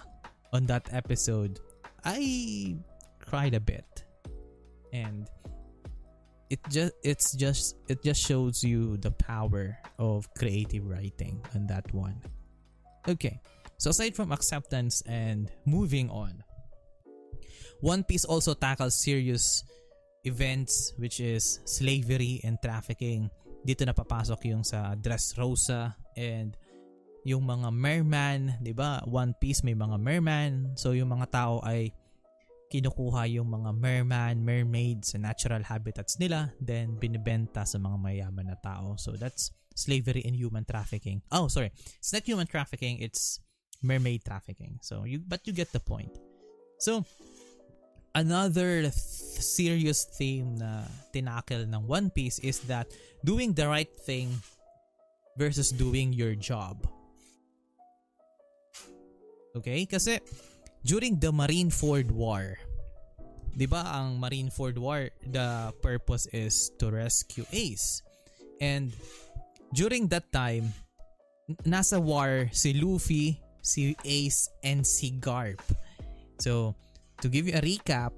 on 0.56 0.64
that 0.72 0.88
episode, 0.96 1.60
I 2.00 2.80
cried 3.30 3.54
a 3.54 3.62
bit. 3.62 3.86
And 4.92 5.30
it 6.50 6.58
just 6.66 6.92
it's 7.06 7.30
just 7.38 7.78
it 7.86 8.02
just 8.02 8.18
shows 8.18 8.66
you 8.66 8.98
the 8.98 9.14
power 9.14 9.78
of 10.02 10.26
creative 10.34 10.82
writing 10.82 11.38
on 11.54 11.70
that 11.70 11.86
one. 11.94 12.18
Okay. 13.06 13.38
So 13.78 13.94
aside 13.94 14.18
from 14.18 14.34
acceptance 14.34 15.00
and 15.06 15.48
moving 15.64 16.10
on, 16.10 16.42
One 17.80 18.04
Piece 18.04 18.26
also 18.26 18.52
tackles 18.52 18.98
serious 19.00 19.64
events 20.26 20.92
which 20.98 21.22
is 21.22 21.62
slavery 21.64 22.42
and 22.44 22.58
trafficking. 22.60 23.30
Dito 23.64 23.86
na 23.86 23.94
papasok 23.94 24.52
yung 24.52 24.66
sa 24.66 24.98
Dressrosa 24.98 25.96
and 26.18 26.58
yung 27.24 27.46
mga 27.46 27.72
merman, 27.72 28.58
'di 28.60 28.74
ba? 28.74 29.00
One 29.06 29.32
Piece 29.38 29.62
may 29.62 29.78
mga 29.78 29.96
merman. 29.96 30.74
So 30.74 30.92
yung 30.92 31.14
mga 31.14 31.30
tao 31.30 31.62
ay 31.62 31.94
kinukuha 32.70 33.26
yung 33.34 33.50
mga 33.50 33.70
merman, 33.74 34.46
mermaid 34.46 35.02
sa 35.02 35.18
natural 35.18 35.66
habitats 35.66 36.22
nila, 36.22 36.54
then 36.62 36.94
binibenta 36.94 37.66
sa 37.66 37.82
mga 37.82 37.98
mayaman 37.98 38.46
na 38.46 38.56
tao. 38.62 38.94
So 38.94 39.18
that's 39.18 39.50
slavery 39.74 40.22
and 40.22 40.38
human 40.38 40.62
trafficking. 40.62 41.26
Oh, 41.34 41.50
sorry. 41.50 41.74
It's 41.98 42.14
not 42.14 42.22
human 42.22 42.46
trafficking, 42.46 43.02
it's 43.02 43.42
mermaid 43.82 44.22
trafficking. 44.22 44.78
So 44.86 45.02
you 45.02 45.18
but 45.18 45.42
you 45.50 45.52
get 45.52 45.74
the 45.74 45.82
point. 45.82 46.14
So 46.78 47.02
another 48.14 48.86
th- 48.86 48.94
serious 49.42 50.06
theme 50.06 50.62
na 50.62 50.86
tinakel 51.10 51.66
ng 51.66 51.82
One 51.90 52.14
Piece 52.14 52.38
is 52.38 52.62
that 52.70 52.86
doing 53.26 53.50
the 53.58 53.66
right 53.66 53.90
thing 54.06 54.30
versus 55.34 55.74
doing 55.74 56.14
your 56.14 56.38
job. 56.38 56.86
Okay? 59.58 59.82
Kasi 59.90 60.22
during 60.84 61.20
the 61.20 61.32
Marineford 61.32 62.10
War, 62.10 62.56
'di 63.54 63.66
ba 63.68 63.84
ang 64.00 64.16
Marineford 64.16 64.78
War, 64.78 65.10
the 65.26 65.74
purpose 65.82 66.26
is 66.32 66.70
to 66.78 66.88
rescue 66.90 67.44
Ace. 67.52 68.02
And 68.60 68.92
during 69.72 70.08
that 70.12 70.28
time, 70.32 70.72
nasa 71.64 71.98
war 71.98 72.48
si 72.52 72.76
Luffy, 72.76 73.40
si 73.60 73.96
Ace, 74.04 74.48
and 74.62 74.84
si 74.86 75.16
Garp. 75.16 75.60
So, 76.40 76.76
to 77.20 77.28
give 77.28 77.48
you 77.48 77.56
a 77.56 77.64
recap, 77.64 78.12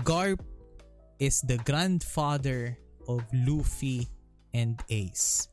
Garp 0.00 0.40
is 1.20 1.44
the 1.44 1.60
grandfather 1.64 2.76
of 3.08 3.24
Luffy 3.32 4.08
and 4.56 4.80
Ace. 4.88 5.48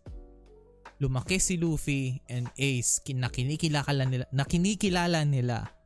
Lumaki 0.98 1.38
si 1.38 1.60
Luffy 1.62 2.22
and 2.26 2.50
Ace 2.58 3.06
nakinikilala 3.06 4.04
nila, 4.10 4.26
nakinikilala 4.34 5.22
nila 5.30 5.77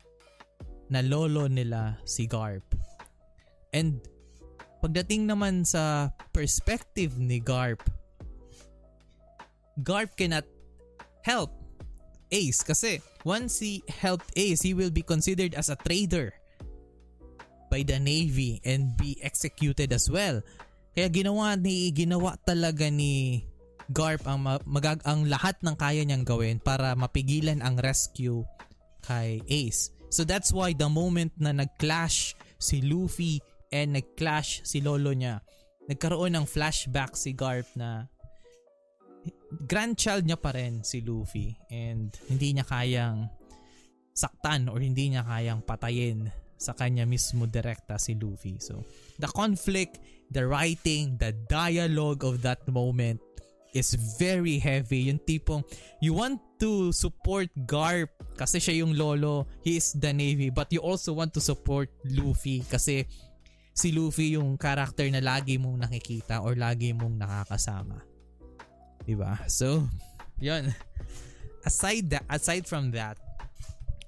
na 0.92 1.00
lolo 1.00 1.48
nila 1.48 1.96
si 2.04 2.28
Garp. 2.28 2.76
And 3.72 4.04
pagdating 4.84 5.32
naman 5.32 5.64
sa 5.64 6.12
perspective 6.36 7.16
ni 7.16 7.40
Garp, 7.40 7.80
Garp 9.80 10.12
cannot 10.20 10.44
help 11.24 11.56
Ace 12.32 12.64
kasi 12.64 13.00
once 13.24 13.60
he 13.60 13.84
helped 13.88 14.32
Ace, 14.36 14.64
he 14.64 14.76
will 14.76 14.92
be 14.92 15.04
considered 15.04 15.56
as 15.56 15.72
a 15.72 15.80
traitor 15.80 16.36
by 17.72 17.84
the 17.88 18.00
Navy 18.00 18.60
and 18.68 18.96
be 19.00 19.16
executed 19.24 19.96
as 19.96 20.12
well. 20.12 20.44
Kaya 20.92 21.08
ginawa 21.08 21.56
ni 21.56 21.92
ginawa 21.96 22.36
talaga 22.44 22.92
ni 22.92 23.48
Garp 23.92 24.24
ang 24.28 24.44
magag 24.64 25.04
ang 25.04 25.28
lahat 25.28 25.60
ng 25.64 25.76
kaya 25.76 26.04
niyang 26.04 26.24
gawin 26.24 26.64
para 26.64 26.96
mapigilan 26.96 27.60
ang 27.60 27.80
rescue 27.80 28.44
kay 29.04 29.44
Ace. 29.52 29.92
So 30.12 30.28
that's 30.28 30.52
why 30.52 30.76
the 30.76 30.92
moment 30.92 31.32
na 31.40 31.56
nag-clash 31.56 32.36
si 32.60 32.84
Luffy 32.84 33.40
and 33.72 33.96
nag-clash 33.96 34.68
si 34.68 34.84
lolo 34.84 35.16
niya, 35.16 35.40
nagkaroon 35.88 36.36
ng 36.36 36.44
flashback 36.44 37.16
si 37.16 37.32
Garp 37.32 37.66
na 37.80 38.12
grandchild 39.64 40.28
niya 40.28 40.36
pa 40.36 40.52
rin 40.52 40.84
si 40.84 41.00
Luffy 41.00 41.56
and 41.72 42.12
hindi 42.28 42.52
niya 42.52 42.68
kayang 42.68 43.32
saktan 44.12 44.68
or 44.68 44.84
hindi 44.84 45.16
niya 45.16 45.24
kayang 45.24 45.64
patayin 45.64 46.28
sa 46.60 46.76
kanya 46.76 47.08
mismo 47.08 47.48
direkta 47.48 47.96
si 47.96 48.14
Luffy. 48.20 48.60
So, 48.60 48.84
the 49.18 49.32
conflict, 49.32 49.98
the 50.30 50.44
writing, 50.46 51.18
the 51.18 51.32
dialogue 51.48 52.28
of 52.28 52.44
that 52.44 52.68
moment 52.68 53.24
is 53.74 53.96
very 54.20 54.60
heavy. 54.60 55.12
Yung 55.12 55.20
tipong, 55.24 55.64
you 56.04 56.14
want 56.14 56.40
to 56.60 56.92
support 56.92 57.50
Garp 57.66 58.12
kasi 58.36 58.60
siya 58.60 58.84
yung 58.86 58.96
lolo, 58.96 59.48
he 59.64 59.78
is 59.78 59.96
the 59.98 60.12
Navy, 60.12 60.50
but 60.50 60.72
you 60.72 60.80
also 60.80 61.14
want 61.14 61.34
to 61.34 61.42
support 61.42 61.90
Luffy 62.08 62.64
kasi 62.68 63.08
si 63.72 63.92
Luffy 63.92 64.36
yung 64.36 64.60
character 64.60 65.08
na 65.10 65.24
lagi 65.24 65.56
mong 65.58 65.88
nakikita 65.88 66.44
or 66.44 66.56
lagi 66.56 66.92
mong 66.92 67.16
nakakasama. 67.18 68.04
Diba? 69.08 69.40
So, 69.50 69.88
yun. 70.38 70.74
Aside, 71.66 72.10
that, 72.14 72.26
aside 72.30 72.66
from 72.66 72.92
that, 72.98 73.18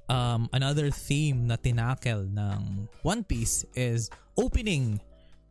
um, 0.10 0.50
another 0.54 0.90
theme 0.90 1.48
na 1.48 1.56
tinakel 1.56 2.30
ng 2.30 2.90
One 3.02 3.24
Piece 3.24 3.66
is 3.74 4.10
opening 4.38 5.00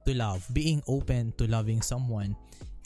to 0.07 0.15
love, 0.15 0.43
being 0.51 0.83
open 0.87 1.33
to 1.39 1.47
loving 1.47 1.83
someone. 1.83 2.35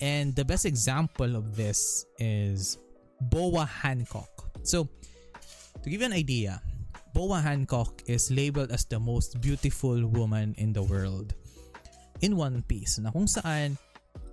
And 0.01 0.37
the 0.37 0.45
best 0.45 0.69
example 0.69 1.37
of 1.37 1.57
this 1.57 2.05
is 2.19 2.77
Boa 3.21 3.65
Hancock. 3.65 4.29
So, 4.63 4.89
to 5.83 5.87
give 5.89 6.01
you 6.01 6.07
an 6.07 6.13
idea, 6.13 6.61
Boa 7.17 7.41
Hancock 7.41 8.05
is 8.05 8.29
labeled 8.31 8.73
as 8.73 8.85
the 8.85 9.01
most 9.01 9.41
beautiful 9.41 9.97
woman 10.07 10.55
in 10.59 10.73
the 10.73 10.83
world 10.83 11.33
in 12.21 12.37
One 12.37 12.61
Piece 12.65 13.01
na 13.01 13.09
kung 13.09 13.25
saan 13.25 13.81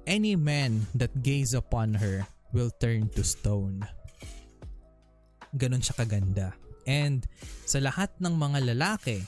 any 0.04 0.36
man 0.36 0.84
that 0.96 1.12
gaze 1.24 1.56
upon 1.56 1.96
her 1.96 2.28
will 2.52 2.72
turn 2.84 3.08
to 3.16 3.24
stone. 3.24 3.88
Ganon 5.56 5.80
siya 5.80 5.96
kaganda. 5.96 6.52
And 6.84 7.24
sa 7.64 7.80
lahat 7.80 8.12
ng 8.20 8.36
mga 8.36 8.76
lalaki, 8.76 9.24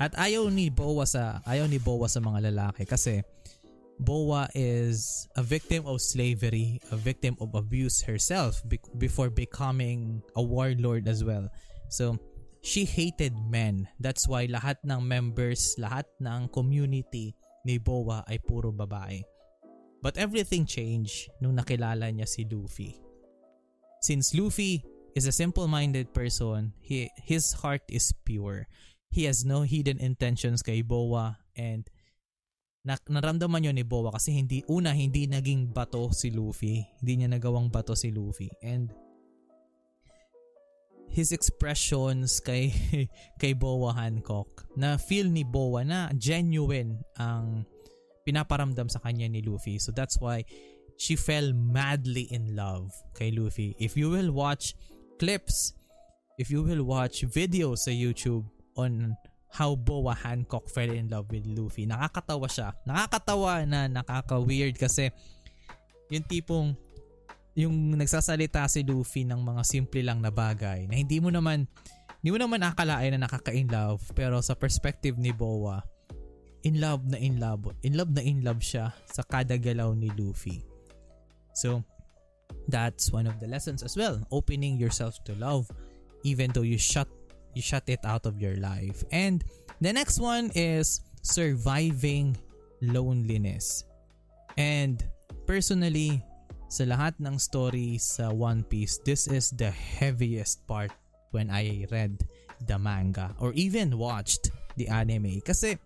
at 0.00 0.16
ayaw 0.16 0.48
ni 0.50 0.72
Boa 0.72 1.04
sa 1.06 1.44
ayaw 1.46 1.68
ni 1.68 1.78
Boa 1.78 2.08
sa 2.10 2.18
mga 2.18 2.50
lalaki 2.50 2.82
kasi 2.88 3.22
Boa 4.00 4.48
is 4.54 5.28
a 5.36 5.42
victim 5.42 5.86
of 5.86 6.00
slavery, 6.00 6.80
a 6.90 6.96
victim 6.96 7.36
of 7.40 7.54
abuse 7.54 8.02
herself 8.02 8.60
be- 8.66 8.80
before 8.98 9.30
becoming 9.30 10.22
a 10.34 10.42
warlord 10.42 11.06
as 11.06 11.22
well. 11.22 11.48
So, 11.88 12.18
she 12.64 12.84
hated 12.84 13.36
men. 13.38 13.86
That's 14.00 14.26
why 14.26 14.48
lahat 14.48 14.82
ng 14.82 15.06
members, 15.06 15.76
lahat 15.78 16.08
ng 16.18 16.48
community 16.48 17.36
ni 17.64 17.78
Boa 17.78 18.24
ay 18.26 18.40
puro 18.40 18.72
babae. 18.72 19.22
But 20.02 20.18
everything 20.18 20.66
changed 20.66 21.30
nung 21.40 21.56
nakilala 21.56 22.10
niya 22.12 22.28
si 22.28 22.44
Luffy. 22.44 23.00
Since 24.02 24.34
Luffy 24.36 24.84
is 25.16 25.24
a 25.24 25.32
simple-minded 25.32 26.12
person, 26.12 26.74
he, 26.80 27.08
his 27.24 27.52
heart 27.62 27.80
is 27.88 28.12
pure. 28.24 28.66
He 29.08 29.24
has 29.24 29.44
no 29.44 29.62
hidden 29.62 30.00
intentions 30.00 30.60
kay 30.60 30.82
Boa 30.82 31.38
and 31.56 31.88
na, 32.84 33.00
naramdaman 33.08 33.64
yun 33.64 33.76
ni 33.76 33.82
Boa 33.82 34.12
kasi 34.12 34.36
hindi 34.36 34.60
una 34.68 34.92
hindi 34.92 35.24
naging 35.24 35.72
bato 35.72 36.12
si 36.12 36.28
Luffy. 36.28 36.84
Hindi 37.00 37.24
niya 37.24 37.28
nagawang 37.32 37.72
bato 37.72 37.96
si 37.96 38.12
Luffy. 38.12 38.52
And 38.60 38.92
his 41.08 41.32
expressions 41.32 42.44
kay 42.44 42.70
kay 43.40 43.56
Boa 43.56 43.96
Hancock 43.96 44.68
na 44.76 45.00
feel 45.00 45.32
ni 45.32 45.48
Boa 45.48 45.80
na 45.80 46.12
genuine 46.12 47.00
ang 47.16 47.64
pinaparamdam 48.28 48.92
sa 48.92 49.00
kanya 49.00 49.32
ni 49.32 49.40
Luffy. 49.40 49.80
So 49.80 49.88
that's 49.88 50.20
why 50.20 50.44
she 51.00 51.16
fell 51.16 51.56
madly 51.56 52.28
in 52.28 52.52
love 52.52 52.92
kay 53.16 53.32
Luffy. 53.32 53.72
If 53.80 53.96
you 53.96 54.12
will 54.12 54.30
watch 54.30 54.76
clips 55.16 55.72
if 56.36 56.50
you 56.50 56.62
will 56.62 56.82
watch 56.82 57.22
videos 57.24 57.86
sa 57.86 57.92
YouTube 57.94 58.44
on 58.74 59.14
how 59.54 59.78
Boa 59.78 60.18
Hancock 60.18 60.66
fell 60.66 60.90
in 60.90 61.06
love 61.06 61.30
with 61.30 61.46
Luffy. 61.46 61.86
Nakakatawa 61.86 62.50
siya. 62.50 62.74
Nakakatawa 62.82 63.62
na 63.62 63.86
nakaka-weird 63.86 64.74
kasi 64.74 65.14
yung 66.10 66.26
tipong 66.26 66.74
yung 67.54 67.94
nagsasalita 67.94 68.66
si 68.66 68.82
Luffy 68.82 69.22
ng 69.22 69.38
mga 69.38 69.62
simple 69.62 70.02
lang 70.02 70.18
na 70.18 70.34
bagay 70.34 70.90
na 70.90 70.98
hindi 70.98 71.22
mo 71.22 71.30
naman 71.30 71.70
hindi 72.18 72.30
mo 72.34 72.38
naman 72.42 72.66
akalain 72.66 73.14
na 73.14 73.30
nakaka-in 73.30 73.70
love 73.70 74.02
pero 74.10 74.42
sa 74.42 74.58
perspective 74.58 75.14
ni 75.14 75.30
Boa 75.30 75.78
in 76.66 76.82
love 76.82 77.06
na 77.06 77.14
in 77.22 77.38
love 77.38 77.70
in 77.86 77.94
love 77.94 78.10
na 78.10 78.26
in 78.26 78.42
love 78.42 78.58
siya 78.58 78.90
sa 79.06 79.22
kada 79.22 79.54
galaw 79.54 79.94
ni 79.94 80.10
Luffy. 80.18 80.66
So 81.54 81.86
that's 82.66 83.14
one 83.14 83.30
of 83.30 83.38
the 83.38 83.46
lessons 83.46 83.86
as 83.86 83.94
well 83.94 84.18
opening 84.34 84.74
yourself 84.82 85.22
to 85.30 85.38
love 85.38 85.70
even 86.26 86.50
though 86.50 86.66
you 86.66 86.80
shut 86.80 87.06
you 87.54 87.62
shut 87.62 87.84
it 87.86 88.00
out 88.04 88.26
of 88.26 88.40
your 88.40 88.56
life. 88.56 89.02
And 89.10 89.42
the 89.80 89.92
next 89.92 90.18
one 90.20 90.50
is 90.54 91.00
surviving 91.22 92.36
loneliness. 92.82 93.84
And 94.58 95.02
personally, 95.46 96.22
sa 96.68 96.84
lahat 96.84 97.18
ng 97.22 97.38
stories 97.38 98.18
sa 98.18 98.30
One 98.30 98.62
Piece, 98.66 98.98
this 99.02 99.26
is 99.26 99.50
the 99.54 99.70
heaviest 99.70 100.66
part 100.66 100.90
when 101.30 101.50
I 101.50 101.86
read 101.90 102.22
the 102.66 102.78
manga 102.78 103.34
or 103.38 103.52
even 103.54 103.98
watched 103.98 104.50
the 104.74 104.88
anime. 104.88 105.42
Kasi 105.42 105.78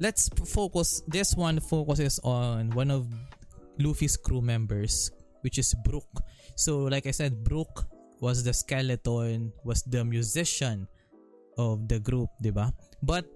let's 0.00 0.28
focus, 0.48 1.02
this 1.08 1.36
one 1.36 1.60
focuses 1.60 2.20
on 2.24 2.72
one 2.72 2.90
of 2.90 3.08
Luffy's 3.78 4.16
crew 4.16 4.40
members 4.40 5.12
which 5.40 5.58
is 5.58 5.74
Brook. 5.84 6.08
So 6.56 6.88
like 6.88 7.06
I 7.06 7.12
said, 7.12 7.44
Brook 7.44 7.86
was 8.20 8.44
the 8.44 8.52
skeleton, 8.52 9.52
was 9.64 9.82
the 9.84 10.04
musician 10.04 10.88
of 11.56 11.88
the 11.88 12.00
group, 12.00 12.30
'di 12.40 12.52
ba? 12.52 12.72
But 13.02 13.28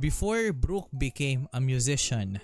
before 0.00 0.52
Brook 0.56 0.88
became 0.96 1.48
a 1.52 1.60
musician, 1.60 2.40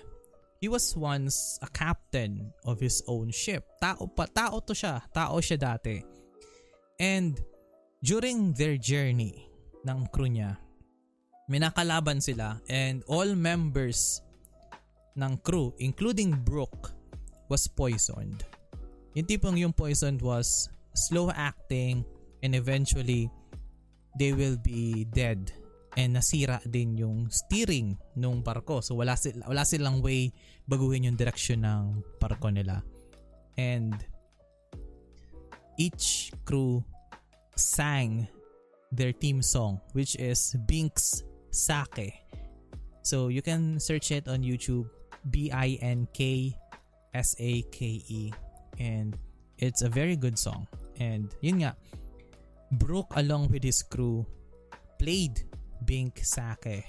he 0.61 0.69
was 0.69 0.93
once 0.97 1.57
a 1.61 1.69
captain 1.69 2.53
of 2.65 2.79
his 2.81 3.01
own 3.09 3.33
ship. 3.33 3.65
Tao 3.81 4.09
pa, 4.09 4.29
tao 4.29 4.61
to 4.61 4.73
siya, 4.73 5.01
tao 5.13 5.41
siya 5.41 5.57
dati. 5.57 6.01
And 6.97 7.37
during 8.01 8.53
their 8.53 8.77
journey 8.77 9.49
ng 9.85 10.09
crew 10.09 10.29
niya, 10.29 10.57
may 11.49 11.61
nakalaban 11.61 12.21
sila 12.21 12.61
and 12.69 13.01
all 13.09 13.29
members 13.37 14.21
ng 15.17 15.37
crew, 15.41 15.73
including 15.81 16.33
Brook, 16.45 16.93
was 17.49 17.65
poisoned. 17.65 18.45
Yung 19.17 19.25
tipong 19.25 19.57
yung 19.57 19.73
poisoned 19.73 20.21
was 20.21 20.69
slow 20.97 21.29
acting 21.29 22.01
and 22.41 22.57
eventually 22.57 23.29
they 24.17 24.33
will 24.33 24.57
be 24.57 25.05
dead 25.13 25.53
and 25.97 26.17
nasira 26.17 26.61
din 26.65 26.97
yung 26.97 27.29
steering 27.29 27.97
nung 28.17 28.41
barko. 28.41 28.81
So 28.81 28.97
wala 28.97 29.17
sila 29.17 29.45
wala 29.49 29.65
silang 29.65 30.01
way 30.01 30.33
baguhin 30.65 31.09
yung 31.09 31.17
direction 31.17 31.65
ng 31.65 32.01
barko 32.17 32.49
nila. 32.49 32.81
And 33.57 33.97
each 35.77 36.33
crew 36.45 36.85
sang 37.57 38.29
their 38.93 39.13
team 39.13 39.41
song 39.41 39.81
which 39.93 40.17
is 40.17 40.53
Binks 40.69 41.25
Sake. 41.49 42.13
So 43.01 43.29
you 43.29 43.41
can 43.41 43.81
search 43.81 44.13
it 44.13 44.29
on 44.29 44.45
YouTube 44.45 44.89
B 45.29 45.49
I 45.49 45.81
N 45.81 46.05
K 46.13 46.53
S 47.13 47.33
A 47.41 47.65
K 47.73 48.01
E 48.05 48.33
and 48.77 49.17
it's 49.57 49.81
a 49.81 49.89
very 49.89 50.15
good 50.15 50.37
song. 50.37 50.69
And 50.99 51.33
yun 51.41 51.63
nga, 51.63 51.73
Brook 52.71 53.13
along 53.15 53.47
with 53.47 53.63
his 53.63 53.81
crew 53.81 54.27
played 54.99 55.47
Bink 55.85 56.19
Sake. 56.19 56.83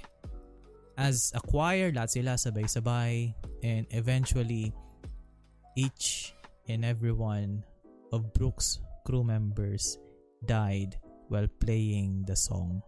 As 0.99 1.31
a 1.37 1.41
choir, 1.41 1.95
lahat 1.95 2.19
sila 2.19 2.35
sabay-sabay 2.35 3.31
and 3.63 3.87
eventually 3.95 4.75
each 5.79 6.35
and 6.67 6.83
every 6.83 7.15
one 7.15 7.63
of 8.11 8.35
Brook's 8.35 8.83
crew 9.07 9.23
members 9.23 10.03
died 10.43 10.99
while 11.31 11.47
playing 11.63 12.27
the 12.27 12.35
song. 12.35 12.83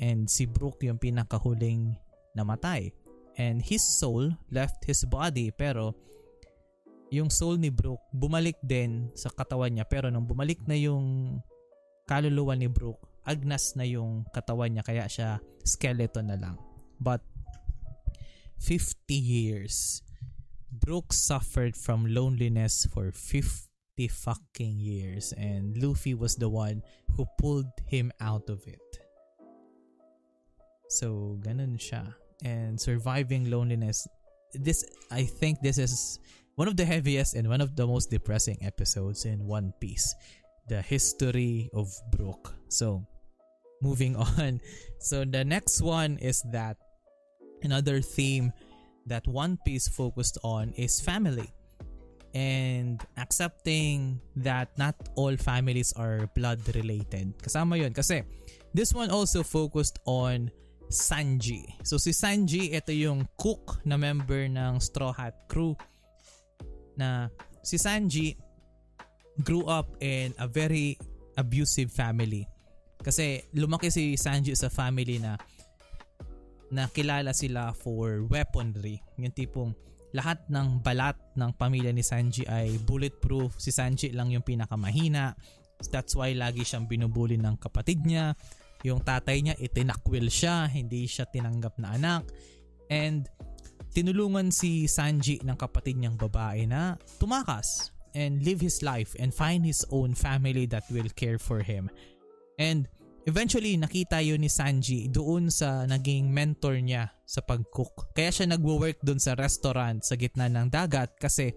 And 0.00 0.24
si 0.24 0.48
Brook 0.48 0.80
yung 0.80 0.96
pinakahuling 0.96 2.00
namatay. 2.32 2.92
And 3.36 3.62
his 3.62 3.84
soul 3.84 4.32
left 4.50 4.84
his 4.84 5.04
body 5.04 5.52
pero 5.52 5.94
yung 7.10 7.28
soul 7.28 7.58
ni 7.58 7.74
Brook 7.74 7.98
bumalik 8.14 8.56
din 8.62 9.10
sa 9.18 9.30
katawan 9.34 9.74
niya 9.74 9.86
pero 9.86 10.08
nung 10.08 10.26
bumalik 10.30 10.62
na 10.66 10.78
yung 10.78 11.38
kaluluwa 12.06 12.54
ni 12.54 12.70
Brook 12.70 13.02
agnas 13.26 13.74
na 13.74 13.84
yung 13.84 14.24
katawan 14.30 14.70
niya 14.72 14.86
kaya 14.86 15.04
siya 15.10 15.42
skeleton 15.66 16.32
na 16.32 16.38
lang. 16.38 16.56
But 17.02 17.20
50 18.62 19.14
years 19.14 20.06
Brook 20.70 21.12
suffered 21.12 21.74
from 21.74 22.06
loneliness 22.06 22.86
for 22.86 23.10
50 23.10 23.66
fucking 24.06 24.78
years 24.78 25.34
and 25.34 25.74
Luffy 25.82 26.14
was 26.14 26.38
the 26.38 26.48
one 26.48 26.86
who 27.18 27.26
pulled 27.42 27.74
him 27.90 28.14
out 28.22 28.46
of 28.46 28.62
it. 28.70 28.78
So, 30.90 31.38
ganun 31.42 31.78
siya. 31.78 32.14
And 32.46 32.80
surviving 32.80 33.50
loneliness, 33.50 34.06
this, 34.54 34.86
I 35.10 35.24
think 35.26 35.60
this 35.60 35.78
is 35.78 36.18
one 36.60 36.68
of 36.68 36.76
the 36.76 36.84
heaviest 36.84 37.32
and 37.32 37.48
one 37.48 37.62
of 37.62 37.74
the 37.74 37.86
most 37.86 38.10
depressing 38.10 38.58
episodes 38.60 39.24
in 39.24 39.40
One 39.48 39.72
Piece. 39.80 40.14
The 40.68 40.84
history 40.84 41.70
of 41.72 41.88
Brook. 42.12 42.52
So, 42.68 43.08
moving 43.80 44.12
on. 44.36 44.60
So, 45.00 45.24
the 45.24 45.42
next 45.42 45.80
one 45.80 46.18
is 46.20 46.44
that 46.52 46.76
another 47.62 48.02
theme 48.02 48.52
that 49.06 49.26
One 49.26 49.56
Piece 49.64 49.88
focused 49.88 50.36
on 50.44 50.76
is 50.76 51.00
family. 51.00 51.48
And 52.34 53.00
accepting 53.16 54.20
that 54.36 54.76
not 54.76 54.94
all 55.16 55.40
families 55.40 55.94
are 55.96 56.28
blood 56.36 56.60
related. 56.76 57.40
Kasama 57.40 57.80
yun. 57.80 57.96
Kasi 57.96 58.22
this 58.76 58.92
one 58.92 59.08
also 59.08 59.42
focused 59.42 59.98
on 60.04 60.52
Sanji. 60.92 61.72
So 61.88 61.96
si 61.96 62.10
Sanji, 62.10 62.76
ito 62.76 62.92
yung 62.92 63.26
cook 63.40 63.80
na 63.86 63.96
member 63.96 64.44
ng 64.44 64.78
Straw 64.78 65.10
Hat 65.10 65.48
crew 65.48 65.74
na 67.00 67.32
si 67.64 67.80
Sanji 67.80 68.36
grew 69.40 69.64
up 69.64 69.96
in 70.04 70.36
a 70.36 70.44
very 70.44 71.00
abusive 71.40 71.88
family. 71.88 72.44
Kasi 73.00 73.40
lumaki 73.56 73.88
si 73.88 74.20
Sanji 74.20 74.52
sa 74.52 74.68
family 74.68 75.16
na 75.16 75.40
na 76.70 76.86
kilala 76.92 77.32
sila 77.32 77.72
for 77.72 78.28
weaponry. 78.28 79.00
Yung 79.18 79.34
tipong 79.34 79.72
lahat 80.14 80.42
ng 80.50 80.82
balat 80.82 81.18
ng 81.34 81.50
pamilya 81.54 81.90
ni 81.90 82.04
Sanji 82.04 82.46
ay 82.46 82.78
bulletproof. 82.82 83.58
Si 83.58 83.74
Sanji 83.74 84.12
lang 84.14 84.30
yung 84.30 84.46
pinakamahina. 84.46 85.34
That's 85.90 86.14
why 86.14 86.36
lagi 86.36 86.62
siyang 86.62 86.86
binubuli 86.86 87.40
ng 87.40 87.56
kapatid 87.58 88.04
niya. 88.04 88.36
Yung 88.84 89.00
tatay 89.00 89.40
niya, 89.44 89.54
itinakwil 89.56 90.28
siya. 90.28 90.68
Hindi 90.68 91.08
siya 91.08 91.28
tinanggap 91.28 91.80
na 91.80 91.96
anak. 91.96 92.22
And 92.90 93.26
tinulungan 93.90 94.54
si 94.54 94.86
Sanji 94.86 95.42
ng 95.42 95.58
kapatid 95.58 95.98
niyang 95.98 96.16
babae 96.16 96.66
na 96.66 96.96
tumakas 97.18 97.90
and 98.14 98.42
live 98.42 98.58
his 98.58 98.82
life 98.82 99.14
and 99.18 99.30
find 99.30 99.62
his 99.62 99.86
own 99.90 100.14
family 100.14 100.66
that 100.66 100.86
will 100.90 101.10
care 101.14 101.38
for 101.38 101.62
him. 101.62 101.90
And 102.58 102.90
Eventually, 103.28 103.76
nakita 103.76 104.24
yun 104.24 104.40
ni 104.40 104.48
Sanji 104.48 105.12
doon 105.12 105.52
sa 105.52 105.84
naging 105.84 106.32
mentor 106.32 106.80
niya 106.80 107.12
sa 107.28 107.44
pag-cook. 107.44 108.16
Kaya 108.16 108.32
siya 108.32 108.48
nagwo-work 108.48 109.04
doon 109.04 109.20
sa 109.20 109.36
restaurant 109.36 110.00
sa 110.00 110.16
gitna 110.16 110.48
ng 110.48 110.72
dagat 110.72 111.20
kasi 111.20 111.52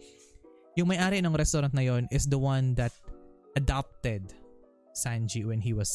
yung 0.76 0.92
may-ari 0.92 1.24
ng 1.24 1.32
restaurant 1.32 1.72
na 1.72 1.88
yon 1.88 2.04
is 2.12 2.28
the 2.28 2.38
one 2.38 2.76
that 2.76 2.92
adopted 3.56 4.36
Sanji 4.92 5.48
when 5.48 5.64
he 5.64 5.72
was 5.72 5.90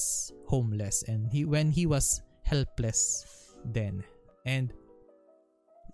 homeless 0.49 1.05
and 1.05 1.28
he 1.28 1.45
when 1.45 1.68
he 1.68 1.84
was 1.84 2.24
helpless 2.49 3.28
then. 3.68 4.01
And 4.49 4.72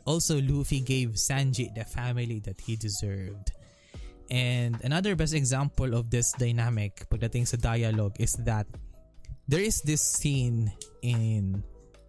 also 0.04 0.40
Luffy 0.40 0.80
gave 0.80 1.16
Sanji 1.16 1.72
the 1.74 1.84
family 1.84 2.40
that 2.44 2.60
he 2.60 2.76
deserved. 2.76 3.52
And 4.30 4.80
another 4.84 5.16
best 5.16 5.34
example 5.34 5.92
of 5.92 6.08
this 6.08 6.32
dynamic 6.32 7.04
pagdating 7.12 7.48
sa 7.48 7.60
dialogue 7.60 8.16
is 8.16 8.32
that 8.48 8.64
there 9.44 9.60
is 9.60 9.84
this 9.84 10.00
scene 10.00 10.72
in 11.04 11.60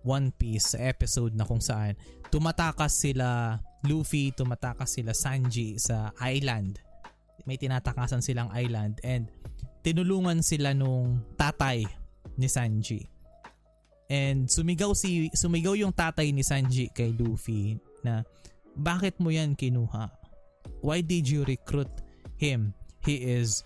One 0.06 0.32
Piece 0.32 0.78
sa 0.78 0.80
episode 0.80 1.36
na 1.36 1.44
kung 1.44 1.60
saan 1.60 1.98
tumatakas 2.32 3.04
sila 3.04 3.60
Luffy, 3.84 4.32
tumatakas 4.32 4.96
sila 4.96 5.12
Sanji 5.12 5.76
sa 5.82 6.14
island. 6.24 6.80
May 7.46 7.60
tinatakasan 7.60 8.26
silang 8.26 8.50
island 8.56 8.98
and 9.06 9.30
tinulungan 9.86 10.42
sila 10.42 10.74
nung 10.74 11.22
tatay 11.38 11.86
ni 12.40 12.48
Sanji. 12.50 13.15
And 14.10 14.46
sumigaw 14.46 14.94
si 14.94 15.34
sumigaw 15.34 15.74
yung 15.74 15.94
tatay 15.94 16.30
ni 16.30 16.46
Sanji 16.46 16.94
kay 16.94 17.14
Luffy 17.18 17.82
na 18.06 18.22
bakit 18.78 19.18
mo 19.18 19.34
yan 19.34 19.58
kinuha? 19.58 20.14
Why 20.82 21.02
did 21.02 21.26
you 21.26 21.42
recruit 21.46 21.90
him? 22.38 22.74
He 23.02 23.22
is 23.22 23.66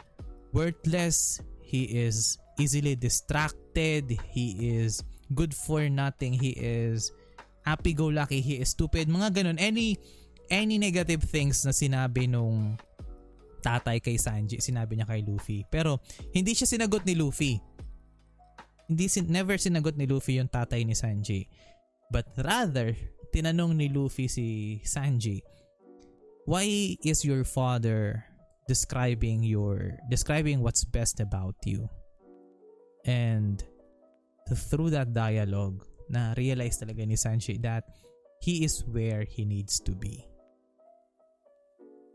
worthless. 0.56 1.44
He 1.70 1.86
is 2.02 2.40
easily 2.60 2.98
distracted, 2.98 4.10
he 4.34 4.78
is 4.82 5.06
good 5.32 5.56
for 5.56 5.88
nothing, 5.88 6.34
he 6.34 6.58
is 6.58 7.14
happy-go-lucky, 7.62 8.42
he 8.42 8.60
is 8.60 8.76
stupid, 8.76 9.08
mga 9.08 9.38
ganun. 9.38 9.58
Any, 9.62 9.96
any 10.52 10.82
negative 10.82 11.24
things 11.24 11.64
na 11.64 11.72
sinabi 11.72 12.28
nung 12.28 12.76
tatay 13.64 14.04
kay 14.04 14.20
Sanji, 14.20 14.60
sinabi 14.60 15.00
niya 15.00 15.08
kay 15.08 15.22
Luffy. 15.24 15.64
Pero 15.72 16.04
hindi 16.36 16.58
siya 16.58 16.68
sinagot 16.68 17.06
ni 17.08 17.16
Luffy. 17.16 17.62
Hindi 18.90 19.06
sin 19.06 19.30
never 19.30 19.56
sinagot 19.62 19.94
ni 19.96 20.10
Luffy 20.10 20.42
yung 20.42 20.50
tatay 20.50 20.82
ni 20.82 20.98
Sanji. 20.98 21.46
But 22.10 22.26
rather, 22.42 22.98
tinanong 23.30 23.78
ni 23.78 23.88
Luffy 23.94 24.26
si 24.26 24.82
Sanji, 24.82 25.46
why 26.50 26.98
is 27.06 27.22
your 27.22 27.46
father 27.46 28.26
describing 28.66 29.46
your 29.46 29.94
describing 30.10 30.66
what's 30.66 30.82
best 30.82 31.22
about 31.22 31.54
you? 31.70 31.86
And 33.06 33.62
through 34.50 34.90
that 34.98 35.14
dialogue, 35.14 35.86
na 36.10 36.34
realize 36.34 36.82
talaga 36.82 37.06
ni 37.06 37.14
Sanji 37.14 37.62
that 37.62 37.86
he 38.42 38.66
is 38.66 38.82
where 38.90 39.24
he 39.24 39.46
needs 39.46 39.78
to 39.86 39.94
be. 39.94 40.26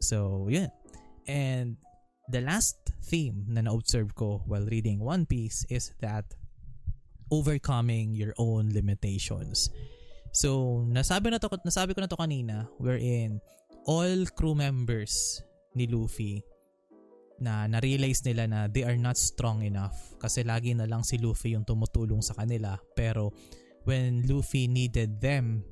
So, 0.03 0.51
yeah. 0.51 0.75
And 1.31 1.79
the 2.29 2.43
last 2.43 2.77
theme 3.07 3.47
na 3.49 3.63
na-observe 3.63 4.13
ko 4.19 4.43
while 4.45 4.67
reading 4.67 5.01
One 5.01 5.25
Piece 5.25 5.65
is 5.71 5.95
that 6.03 6.27
overcoming 7.31 8.17
your 8.17 8.35
own 8.37 8.73
limitations. 8.73 9.71
So, 10.35 10.83
nasabi 10.91 11.31
na 11.31 11.39
to, 11.39 11.49
nasabi 11.63 11.95
ko 11.95 12.03
na 12.03 12.11
to 12.11 12.19
kanina 12.19 12.67
wherein 12.83 13.39
all 13.87 14.27
crew 14.35 14.59
members 14.59 15.41
ni 15.79 15.87
Luffy 15.87 16.43
na 17.39 17.67
na-realize 17.67 18.23
nila 18.27 18.47
na 18.47 18.61
they 18.71 18.87
are 18.87 18.99
not 18.99 19.19
strong 19.19 19.63
enough 19.67 19.95
kasi 20.23 20.47
lagi 20.47 20.75
na 20.75 20.87
lang 20.87 21.03
si 21.03 21.19
Luffy 21.19 21.55
yung 21.55 21.67
tumutulong 21.67 22.23
sa 22.23 22.35
kanila. 22.35 22.79
Pero 22.95 23.35
when 23.87 24.27
Luffy 24.27 24.67
needed 24.67 25.21
them 25.21 25.63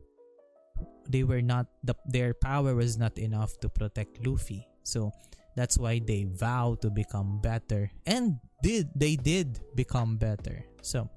they 1.09 1.25
were 1.25 1.43
not 1.43 1.67
the, 1.83 1.95
their 2.07 2.35
power 2.35 2.75
was 2.75 2.99
not 2.99 3.19
enough 3.19 3.59
to 3.61 3.69
protect 3.69 4.23
Luffy. 4.27 4.67
So 4.83 5.11
that's 5.57 5.79
why 5.79 6.01
they 6.01 6.25
vow 6.25 6.77
to 6.83 6.91
become 6.91 7.41
better. 7.41 7.91
And 8.07 8.39
did 8.63 8.91
they 8.95 9.17
did 9.17 9.61
become 9.75 10.17
better. 10.17 10.65
So 10.83 11.11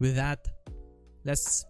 with 0.00 0.16
that 0.16 0.48
let's 1.24 1.64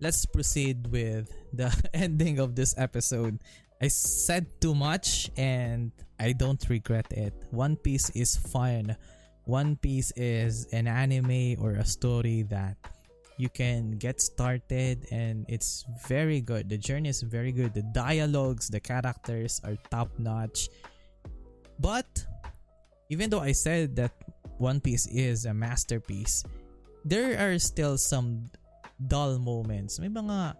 let's 0.00 0.26
proceed 0.26 0.86
with 0.88 1.32
the 1.52 1.72
ending 1.94 2.38
of 2.38 2.54
this 2.54 2.74
episode 2.76 3.38
I 3.80 3.88
said 3.88 4.46
too 4.60 4.74
much 4.74 5.30
and 5.36 5.92
I 6.18 6.32
don't 6.32 6.58
regret 6.68 7.06
it. 7.12 7.32
One 7.50 7.76
Piece 7.76 8.10
is 8.10 8.34
fun. 8.34 8.96
One 9.44 9.76
Piece 9.76 10.12
is 10.16 10.66
an 10.72 10.88
anime 10.88 11.62
or 11.62 11.72
a 11.78 11.86
story 11.86 12.42
that 12.50 12.76
you 13.38 13.48
can 13.48 13.92
get 13.92 14.20
started 14.20 15.06
and 15.12 15.46
it's 15.48 15.84
very 16.08 16.40
good. 16.40 16.68
The 16.68 16.76
journey 16.76 17.08
is 17.08 17.22
very 17.22 17.52
good. 17.52 17.72
The 17.72 17.86
dialogues, 17.94 18.68
the 18.68 18.80
characters 18.80 19.60
are 19.62 19.76
top 19.90 20.10
notch. 20.18 20.68
But 21.78 22.26
even 23.10 23.30
though 23.30 23.40
I 23.40 23.52
said 23.52 23.94
that 23.96 24.10
One 24.58 24.80
Piece 24.80 25.06
is 25.06 25.44
a 25.44 25.54
masterpiece, 25.54 26.42
there 27.08 27.40
are 27.40 27.58
still 27.58 27.96
some 27.96 28.52
dull 29.08 29.38
moments. 29.40 29.98
May 29.98 30.12
mga 30.12 30.54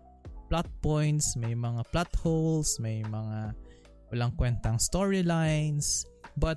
plot 0.48 0.68
points, 0.80 1.36
may 1.36 1.52
mga 1.54 1.84
plot 1.92 2.08
holes, 2.16 2.80
may 2.80 3.04
mga 3.04 3.52
walang 4.08 4.32
kwentang 4.40 4.80
storylines, 4.80 6.08
but 6.40 6.56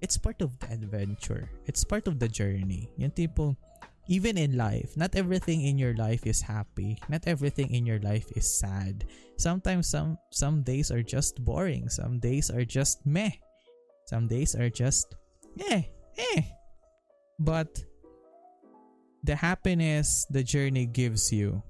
it's 0.00 0.16
part 0.16 0.38
of 0.40 0.54
the 0.62 0.70
adventure. 0.70 1.50
It's 1.66 1.82
part 1.82 2.06
of 2.06 2.22
the 2.22 2.30
journey. 2.30 2.86
Yung 2.96 3.10
tipo, 3.10 3.58
even 4.06 4.38
in 4.38 4.56
life, 4.56 4.94
not 4.94 5.18
everything 5.18 5.66
in 5.66 5.78
your 5.78 5.98
life 5.98 6.22
is 6.22 6.40
happy. 6.40 7.02
Not 7.10 7.26
everything 7.26 7.74
in 7.74 7.82
your 7.82 7.98
life 7.98 8.30
is 8.38 8.46
sad. 8.46 9.10
Sometimes 9.36 9.90
some 9.90 10.16
some 10.30 10.62
days 10.62 10.94
are 10.94 11.02
just 11.02 11.42
boring. 11.42 11.90
Some 11.90 12.22
days 12.22 12.46
are 12.54 12.64
just 12.64 13.02
meh. 13.02 13.34
Some 14.06 14.30
days 14.30 14.54
are 14.54 14.70
just 14.70 15.18
eh, 15.58 15.90
eh. 16.14 16.42
But 17.42 17.82
the 19.26 19.34
happiness 19.34 20.24
the 20.30 20.42
journey 20.42 20.86
gives 20.86 21.32
you 21.32 21.60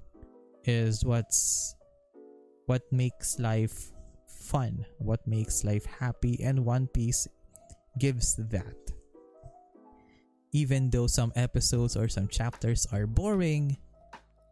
is 0.65 1.03
what's 1.03 1.73
what 2.69 2.85
makes 2.91 3.39
life 3.39 3.89
fun, 4.29 4.85
what 4.99 5.25
makes 5.25 5.65
life 5.65 5.85
happy, 5.85 6.37
and 6.43 6.63
One 6.63 6.85
Piece 6.85 7.27
gives 7.97 8.35
that. 8.37 8.77
Even 10.53 10.91
though 10.91 11.07
some 11.07 11.33
episodes 11.35 11.97
or 11.97 12.07
some 12.07 12.27
chapters 12.27 12.85
are 12.93 13.07
boring, 13.07 13.77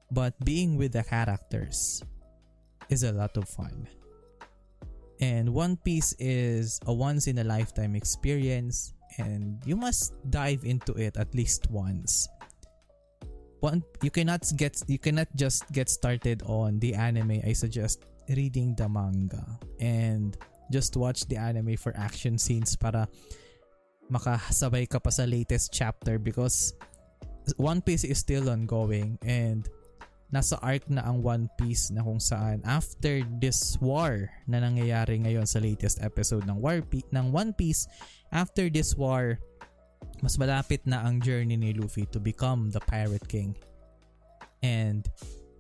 but 0.10 0.34
being 0.44 0.76
with 0.76 0.94
the 0.94 1.04
characters 1.04 2.02
is 2.90 3.04
a 3.04 3.12
lot 3.12 3.38
of 3.38 3.48
fun. 3.48 3.88
And 5.22 5.54
One 5.54 5.78
Piece 5.78 6.16
is 6.18 6.80
a 6.88 6.94
once 6.94 7.28
in 7.28 7.38
a 7.38 7.44
lifetime 7.44 7.96
experience, 7.96 8.94
and 9.20 9.62
you 9.64 9.76
must 9.76 10.16
dive 10.32 10.66
into 10.66 10.94
it 10.94 11.18
at 11.18 11.36
least 11.36 11.70
once. 11.70 12.28
You 14.02 14.12
cannot 14.12 14.46
get 14.58 14.82
you 14.86 15.00
cannot 15.00 15.30
just 15.36 15.66
get 15.72 15.90
started 15.90 16.44
on 16.46 16.80
the 16.80 16.94
anime. 16.94 17.42
I 17.42 17.54
suggest 17.54 18.06
reading 18.30 18.74
the 18.76 18.90
manga 18.90 19.46
and 19.80 20.38
just 20.74 20.98
watch 20.98 21.26
the 21.30 21.38
anime 21.38 21.78
for 21.78 21.94
action 21.96 22.38
scenes 22.38 22.76
para 22.76 23.08
makasabay 24.10 24.90
ka 24.90 25.02
pa 25.02 25.10
sa 25.10 25.26
latest 25.26 25.74
chapter 25.74 26.18
because 26.18 26.74
One 27.58 27.82
Piece 27.82 28.06
is 28.06 28.18
still 28.18 28.50
ongoing 28.50 29.22
and 29.22 29.70
nasa 30.34 30.58
arc 30.66 30.90
na 30.90 31.06
ang 31.06 31.22
One 31.22 31.46
Piece 31.58 31.94
na 31.94 32.02
kung 32.02 32.18
saan 32.18 32.66
after 32.66 33.22
this 33.38 33.78
war 33.78 34.30
na 34.50 34.58
nangyayari 34.62 35.22
ngayon 35.22 35.46
sa 35.46 35.62
latest 35.62 36.02
episode 36.02 36.50
ng 36.50 36.58
War 36.58 36.82
P- 36.82 37.06
ng 37.14 37.30
One 37.30 37.54
Piece 37.54 37.86
after 38.34 38.68
this 38.74 38.98
war 38.98 39.38
mas 40.26 40.42
malapit 40.42 40.82
na 40.90 41.06
ang 41.06 41.22
journey 41.22 41.54
ni 41.54 41.70
Luffy 41.78 42.10
to 42.10 42.18
become 42.18 42.74
the 42.74 42.82
Pirate 42.90 43.30
King 43.30 43.54
and 44.66 45.06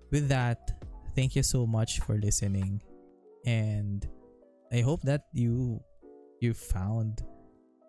with 0.10 0.26
that 0.26 0.82
thank 1.14 1.38
you 1.38 1.46
so 1.46 1.70
much 1.70 2.02
for 2.02 2.18
listening 2.18 2.82
and 3.46 4.10
I 4.74 4.82
hope 4.82 5.06
that 5.06 5.30
you 5.38 5.78
you 6.42 6.58
found 6.58 7.22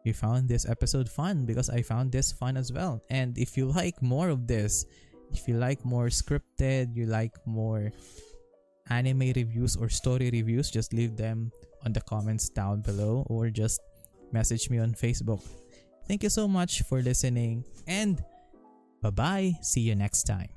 you 0.04 0.12
found 0.12 0.52
this 0.52 0.68
episode 0.68 1.08
fun 1.08 1.48
because 1.48 1.72
I 1.72 1.80
found 1.80 2.12
this 2.12 2.30
fun 2.30 2.56
as 2.56 2.70
well. 2.70 3.02
And 3.10 3.36
if 3.36 3.56
you 3.56 3.66
like 3.66 3.98
more 4.00 4.28
of 4.28 4.46
this, 4.46 4.86
if 5.32 5.48
you 5.48 5.58
like 5.58 5.82
more 5.84 6.06
scripted, 6.06 6.94
you 6.94 7.10
like 7.10 7.34
more 7.44 7.90
anime 8.88 9.34
reviews 9.34 9.74
or 9.74 9.88
story 9.88 10.30
reviews, 10.30 10.70
just 10.70 10.94
leave 10.94 11.16
them 11.16 11.50
on 11.84 11.92
the 11.92 12.00
comments 12.06 12.48
down 12.48 12.82
below 12.82 13.26
or 13.26 13.50
just 13.50 13.80
message 14.30 14.70
me 14.70 14.78
on 14.78 14.94
Facebook. 14.94 15.42
Thank 16.08 16.22
you 16.22 16.30
so 16.30 16.46
much 16.46 16.82
for 16.82 17.02
listening 17.02 17.64
and 17.86 18.22
bye 19.02 19.10
bye. 19.10 19.52
See 19.60 19.80
you 19.80 19.94
next 19.94 20.24
time. 20.24 20.55